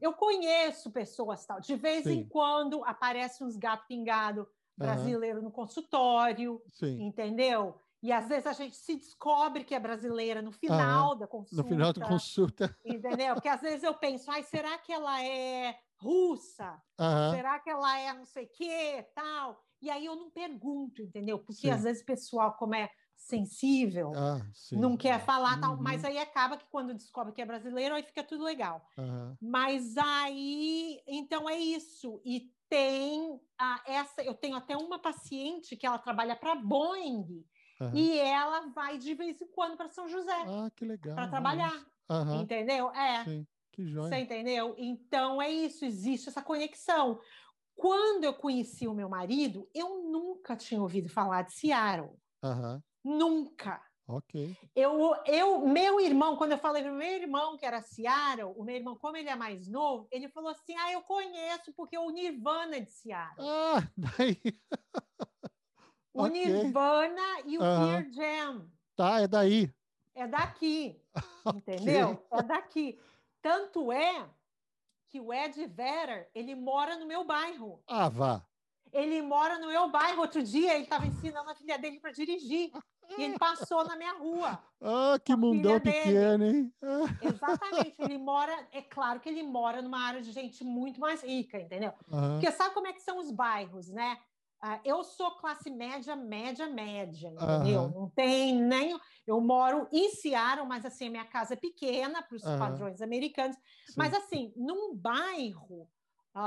Eu 0.00 0.12
conheço 0.14 0.90
pessoas 0.90 1.44
tal. 1.46 1.60
De 1.60 1.76
vez 1.76 2.08
em 2.08 2.24
Sim. 2.24 2.28
quando 2.28 2.82
aparece 2.84 3.44
uns 3.44 3.56
gatos 3.56 3.86
pingados 3.86 4.46
Aham. 4.80 4.80
brasileiro 4.82 5.42
no 5.42 5.50
consultório. 5.52 6.60
sim. 6.66 7.06
entendeu? 7.06 7.78
E 8.02 8.10
às 8.12 8.28
vezes 8.28 8.46
a 8.46 8.52
gente 8.52 8.76
se 8.76 8.96
descobre 8.96 9.64
que 9.64 9.74
é 9.74 9.78
brasileira 9.78 10.40
no 10.40 10.52
final 10.52 11.14
da 11.14 11.26
consulta. 11.26 11.62
No 11.62 11.68
final 11.68 11.92
da 11.92 12.06
consulta. 12.06 12.76
Entendeu? 12.84 13.34
Porque 13.34 13.48
às 13.48 13.60
vezes 13.60 13.82
eu 13.82 13.94
penso, 13.94 14.30
ai, 14.30 14.42
será 14.42 14.78
que 14.78 14.92
ela 14.92 15.22
é 15.22 15.78
russa? 16.00 16.80
Será 17.30 17.58
que 17.58 17.68
ela 17.68 17.98
é 17.98 18.12
não 18.14 18.24
sei 18.24 18.46
o 18.46 18.50
quê, 18.50 19.06
tal? 19.14 19.62
E 19.82 19.90
aí 19.90 20.06
eu 20.06 20.16
não 20.16 20.30
pergunto, 20.30 21.02
entendeu? 21.02 21.38
Porque 21.38 21.68
Sim. 21.68 21.70
às 21.70 21.82
vezes 21.82 22.02
o 22.02 22.06
pessoal, 22.06 22.54
como 22.54 22.74
é 22.74 22.90
sensível, 23.16 24.12
ah, 24.16 24.40
não 24.72 24.96
quer 24.96 25.20
falar, 25.20 25.60
tal, 25.60 25.74
Uhum, 25.74 25.82
mas 25.82 26.04
aí 26.06 26.18
acaba 26.18 26.56
que 26.56 26.64
quando 26.70 26.94
descobre 26.94 27.34
que 27.34 27.42
é 27.42 27.46
brasileiro, 27.46 27.94
aí 27.94 28.02
fica 28.02 28.24
tudo 28.24 28.42
legal. 28.44 28.82
Mas 29.40 29.96
aí, 29.98 31.02
então 31.06 31.48
é 31.48 31.58
isso. 31.58 32.20
E 32.24 32.50
tem 32.68 33.38
essa, 33.86 34.22
eu 34.22 34.34
tenho 34.34 34.56
até 34.56 34.76
uma 34.76 34.98
paciente 34.98 35.76
que 35.76 35.86
ela 35.86 35.98
trabalha 35.98 36.34
para 36.34 36.54
Boeing 36.54 37.44
aham. 37.80 37.92
e 37.96 38.18
ela 38.18 38.68
vai 38.68 38.98
de 38.98 39.14
vez 39.14 39.40
em 39.40 39.46
quando 39.48 39.76
para 39.76 39.88
São 39.88 40.08
José 40.08 40.32
Ah, 40.46 40.70
que 40.74 40.84
legal. 40.84 41.16
para 41.16 41.28
trabalhar. 41.28 41.86
Aham, 42.08 42.42
entendeu? 42.42 42.90
É, 42.90 43.24
sim, 43.24 43.46
que 43.72 43.82
você 43.82 43.90
joia. 43.92 44.20
entendeu? 44.20 44.74
Então 44.78 45.40
é 45.42 45.50
isso, 45.50 45.84
existe 45.84 46.28
essa 46.28 46.42
conexão. 46.42 47.20
Quando 47.76 48.24
eu 48.24 48.34
conheci 48.34 48.88
o 48.88 48.94
meu 48.94 49.08
marido, 49.08 49.68
eu 49.74 50.02
nunca 50.04 50.56
tinha 50.56 50.80
ouvido 50.82 51.08
falar 51.10 51.42
de 51.42 51.54
Seattle, 51.54 52.16
Aham, 52.42 52.82
nunca. 53.04 53.82
ok. 54.06 54.34
Eu, 54.74 55.14
eu, 55.26 55.66
meu 55.66 56.00
irmão, 56.00 56.36
quando 56.36 56.52
eu 56.52 56.58
falei 56.58 56.82
para 56.82 56.92
o 56.92 56.96
meu 56.96 57.08
irmão 57.08 57.56
que 57.58 57.66
era 57.66 57.82
Seattle, 57.82 58.54
o 58.56 58.64
meu 58.64 58.76
irmão, 58.76 58.96
como 58.96 59.16
ele 59.16 59.28
é 59.28 59.36
mais 59.36 59.68
novo, 59.68 60.08
ele 60.10 60.28
falou 60.28 60.50
assim: 60.50 60.74
Ah, 60.76 60.92
eu 60.92 61.02
conheço 61.02 61.72
porque 61.74 61.98
o 61.98 62.10
Nirvana 62.10 62.76
é 62.76 62.80
de 62.80 62.90
Seattle. 62.92 63.46
Ah, 63.48 63.80
daí. 63.96 64.40
O 66.12 66.22
ok. 66.22 66.32
Nirvana 66.32 67.40
e 67.46 67.58
o 67.58 67.62
Aham. 67.62 68.02
Pearl 68.02 68.10
Jam 68.12 68.70
Tá, 68.96 69.20
é 69.20 69.28
daí. 69.28 69.72
é 70.14 70.26
daqui, 70.26 71.00
entendeu? 71.54 72.26
É 72.30 72.42
daqui. 72.42 73.00
Tanto 73.40 73.90
é 73.92 74.28
que 75.08 75.20
o 75.20 75.32
Ed 75.32 75.66
Vedder, 75.66 76.30
ele 76.34 76.54
mora 76.54 76.96
no 76.96 77.06
meu 77.06 77.24
bairro. 77.24 77.82
Ah, 77.86 78.08
vá. 78.08 78.46
Ele 78.92 79.22
mora 79.22 79.58
no 79.58 79.68
meu 79.68 79.88
bairro. 79.90 80.20
Outro 80.20 80.42
dia 80.42 80.74
ele 80.74 80.84
estava 80.84 81.06
ensinando 81.06 81.50
a 81.50 81.54
filha 81.54 81.78
dele 81.78 82.00
para 82.00 82.12
dirigir 82.12 82.70
e 83.08 83.22
ele 83.22 83.38
passou 83.38 83.84
na 83.84 83.96
minha 83.96 84.12
rua. 84.14 84.62
Ah, 84.80 85.18
que 85.24 85.34
mundão 85.36 85.80
pequeno, 85.80 86.44
hein? 86.44 86.72
Exatamente, 87.22 88.00
ele 88.00 88.16
mora, 88.16 88.66
é 88.72 88.80
claro 88.80 89.20
que 89.20 89.28
ele 89.28 89.42
mora 89.42 89.82
numa 89.82 90.00
área 90.00 90.22
de 90.22 90.32
gente 90.32 90.64
muito 90.64 90.98
mais 90.98 91.22
rica, 91.22 91.60
entendeu? 91.60 91.92
aham, 92.10 92.32
Porque 92.32 92.50
sabe 92.50 92.72
como 92.72 92.86
é 92.86 92.94
que 92.94 93.02
são 93.02 93.18
os 93.18 93.30
bairros, 93.30 93.88
né? 93.90 94.18
Ah, 94.62 94.80
eu 94.84 95.02
sou 95.04 95.30
classe 95.38 95.70
média, 95.70 96.14
média, 96.14 96.68
média, 96.68 97.28
entendeu? 97.30 97.88
Aham. 97.88 97.94
Não 97.94 98.10
tem 98.10 98.54
nem. 98.54 98.98
Eu 99.26 99.40
moro 99.40 99.88
em 99.90 100.10
Seattle, 100.10 100.66
mas 100.68 100.84
assim, 100.84 101.06
a 101.08 101.10
minha 101.10 101.24
casa 101.24 101.54
é 101.54 101.56
pequena 101.56 102.22
para 102.22 102.36
os 102.36 102.50
Aham. 102.50 102.52
padrões 102.52 103.00
americanos. 103.00 103.56
sim. 103.84 103.94
Mas 103.96 104.12
assim, 104.14 104.52
num 104.56 104.94
bairro. 104.94 105.88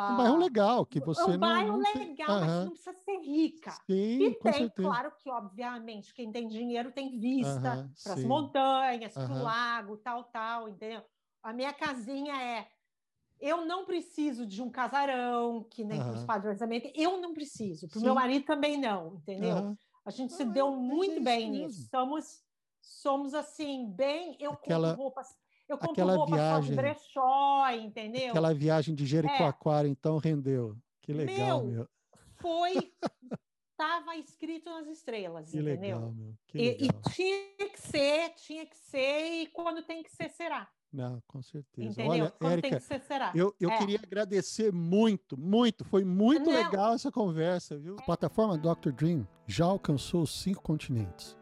Um 0.07 0.16
bairro 0.16 0.38
ah, 0.38 0.38
legal, 0.38 0.86
que 0.86 0.99
você 1.01 1.36
um 1.36 1.38
não. 1.38 1.61
bairro 1.64 1.78
não 1.78 1.86
tem- 1.86 2.09
legal, 2.09 2.38
mas 2.39 2.59
Aham, 2.59 2.64
não 2.64 2.74
precisa 2.74 2.93
ser 2.93 3.18
rica. 3.20 3.82
Sim, 3.88 4.20
E 4.20 4.41
tem, 4.43 4.70
certeza. 4.70 4.74
claro 4.80 5.11
que, 5.18 5.30
obviamente, 5.30 6.14
quem 6.14 6.32
tem 6.32 6.47
dinheiro 6.47 6.91
tem 6.91 7.20
vista 7.20 7.82
para 8.03 8.14
as 8.14 8.24
montanhas, 8.24 9.18
para 9.18 9.34
o 9.34 9.39
lago, 9.41 9.97
tal, 9.97 10.26
tal, 10.26 10.70
entendeu? 10.70 11.03
A 11.41 11.51
minha 11.53 11.74
casinha 11.74 12.36
é. 12.41 12.68
Eu 13.46 13.66
não 13.66 13.86
preciso 13.86 14.46
de 14.46 14.62
um 14.62 14.70
casarão, 14.70 15.64
que 15.70 15.84
nem 15.84 16.00
Aham. 16.00 16.14
os 16.14 16.24
padrões 16.24 16.62
americanos. 16.62 16.98
Eu 16.98 17.20
não 17.20 17.34
preciso. 17.34 17.88
Para 17.89 18.00
o 18.00 18.02
meu 18.02 18.16
marido 18.16 18.46
também 18.46 18.78
não, 18.80 19.16
entendeu? 19.16 19.52
Aham. 19.58 19.78
A 20.06 20.12
gente 20.12 20.34
se 20.34 20.44
Ah, 20.44 20.46
deu 20.46 20.68
é 20.68 20.76
muito 20.76 21.22
bem 21.22 21.50
nisso. 21.52 21.88
Somos, 21.89 22.44
somos 22.82 23.34
assim, 23.34 23.89
bem. 23.91 24.36
Eu 24.39 24.52
Aquela- 24.54 24.89
compro 24.89 25.04
roupas. 25.04 25.28
Eu 25.68 25.78
compro 25.78 25.91
aquela 25.94 26.16
roupa 26.16 26.30
só 26.32 26.36
viagem- 26.36 26.70
de 26.70 26.76
brechó, 26.76 27.70
entendeu? 27.72 28.30
Aquela 28.32 28.54
viagem 28.54 28.94
de 28.94 29.06
Jericoacoara, 29.06 29.88
então, 29.88 30.18
rendeu. 30.18 30.76
Que 31.02 31.14
legal, 31.14 31.64
Meu, 31.64 31.72
meu. 31.74 31.89
Foi. 32.38 32.74
Estava 33.72 34.16
escrito 34.18 34.70
nas 34.70 34.88
estrelas, 34.88 35.50
Que 35.50 35.58
entendeu? 35.58 35.82
legal, 36.00 36.12
meu. 36.12 36.34
Que 36.48 36.58
E, 36.58 36.62
e 36.62 36.82
legal. 36.88 37.02
tinha 37.14 37.70
que 37.70 37.82
ser, 37.82 38.30
tinha 38.36 38.66
que 38.66 38.76
ser, 38.78 39.41
e 39.41 39.48
quando 39.48 39.82
tem 39.84 40.04
que 40.04 40.12
ser, 40.12 40.30
será. 40.30 40.70
Não, 40.94 41.22
com 41.28 41.41
certeza. 41.41 41.89
Entendeu? 42.02 42.32
Olha, 42.39 42.54
Érica, 42.54 42.80
que 42.80 42.84
ser, 42.86 43.02
será. 43.02 43.32
eu, 43.34 43.56
eu 43.60 43.70
É. 43.72 43.78
queria 43.80 44.00
agradecer 44.02 44.72
muito, 44.72 45.36
muito. 45.36 45.84
Foi 45.84 46.04
muito 46.06 46.52
Não. 46.52 46.56
legal 46.56 46.94
essa 46.94 47.12
conversa, 47.12 47.78
viu? 47.80 47.96
A 47.98 48.02
plataforma 48.04 48.56
Dr. 48.58 48.91
Dream 48.91 49.28
já 49.48 49.66
alcançou 49.66 50.22
os 50.22 50.39
cinco 50.41 50.62
continentes. 50.62 51.36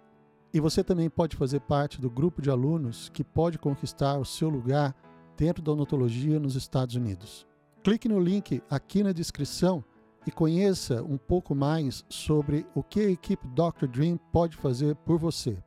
E 0.54 0.60
você 0.60 0.84
também 0.84 1.10
pode 1.10 1.36
fazer 1.36 1.60
parte 1.62 2.00
do 2.00 2.10
grupo 2.10 2.42
de 2.42 2.50
alunos 2.50 3.10
que 3.10 3.24
pode 3.24 3.58
conquistar 3.60 4.18
o 4.18 4.26
seu 4.26 4.48
lugar 4.50 4.96
dentro 5.36 5.62
da 5.62 5.72
odontologia 5.74 6.40
nos 6.40 6.56
Estados 6.56 6.96
Unidos. 6.96 7.46
Clique 7.84 8.08
no 8.08 8.20
link 8.20 8.62
aqui 8.70 9.04
na 9.04 9.12
descrição 9.12 9.84
e 10.26 10.32
conheça 10.32 11.02
um 11.04 11.18
pouco 11.18 11.56
mais 11.56 12.06
sobre 12.08 12.66
o 12.76 12.84
que 12.84 13.00
a 13.00 13.10
equipe 13.10 13.48
Dr. 13.48 13.88
Dream 13.88 14.18
pode 14.32 14.56
fazer 14.56 14.96
por 14.98 15.18
você. 15.18 15.58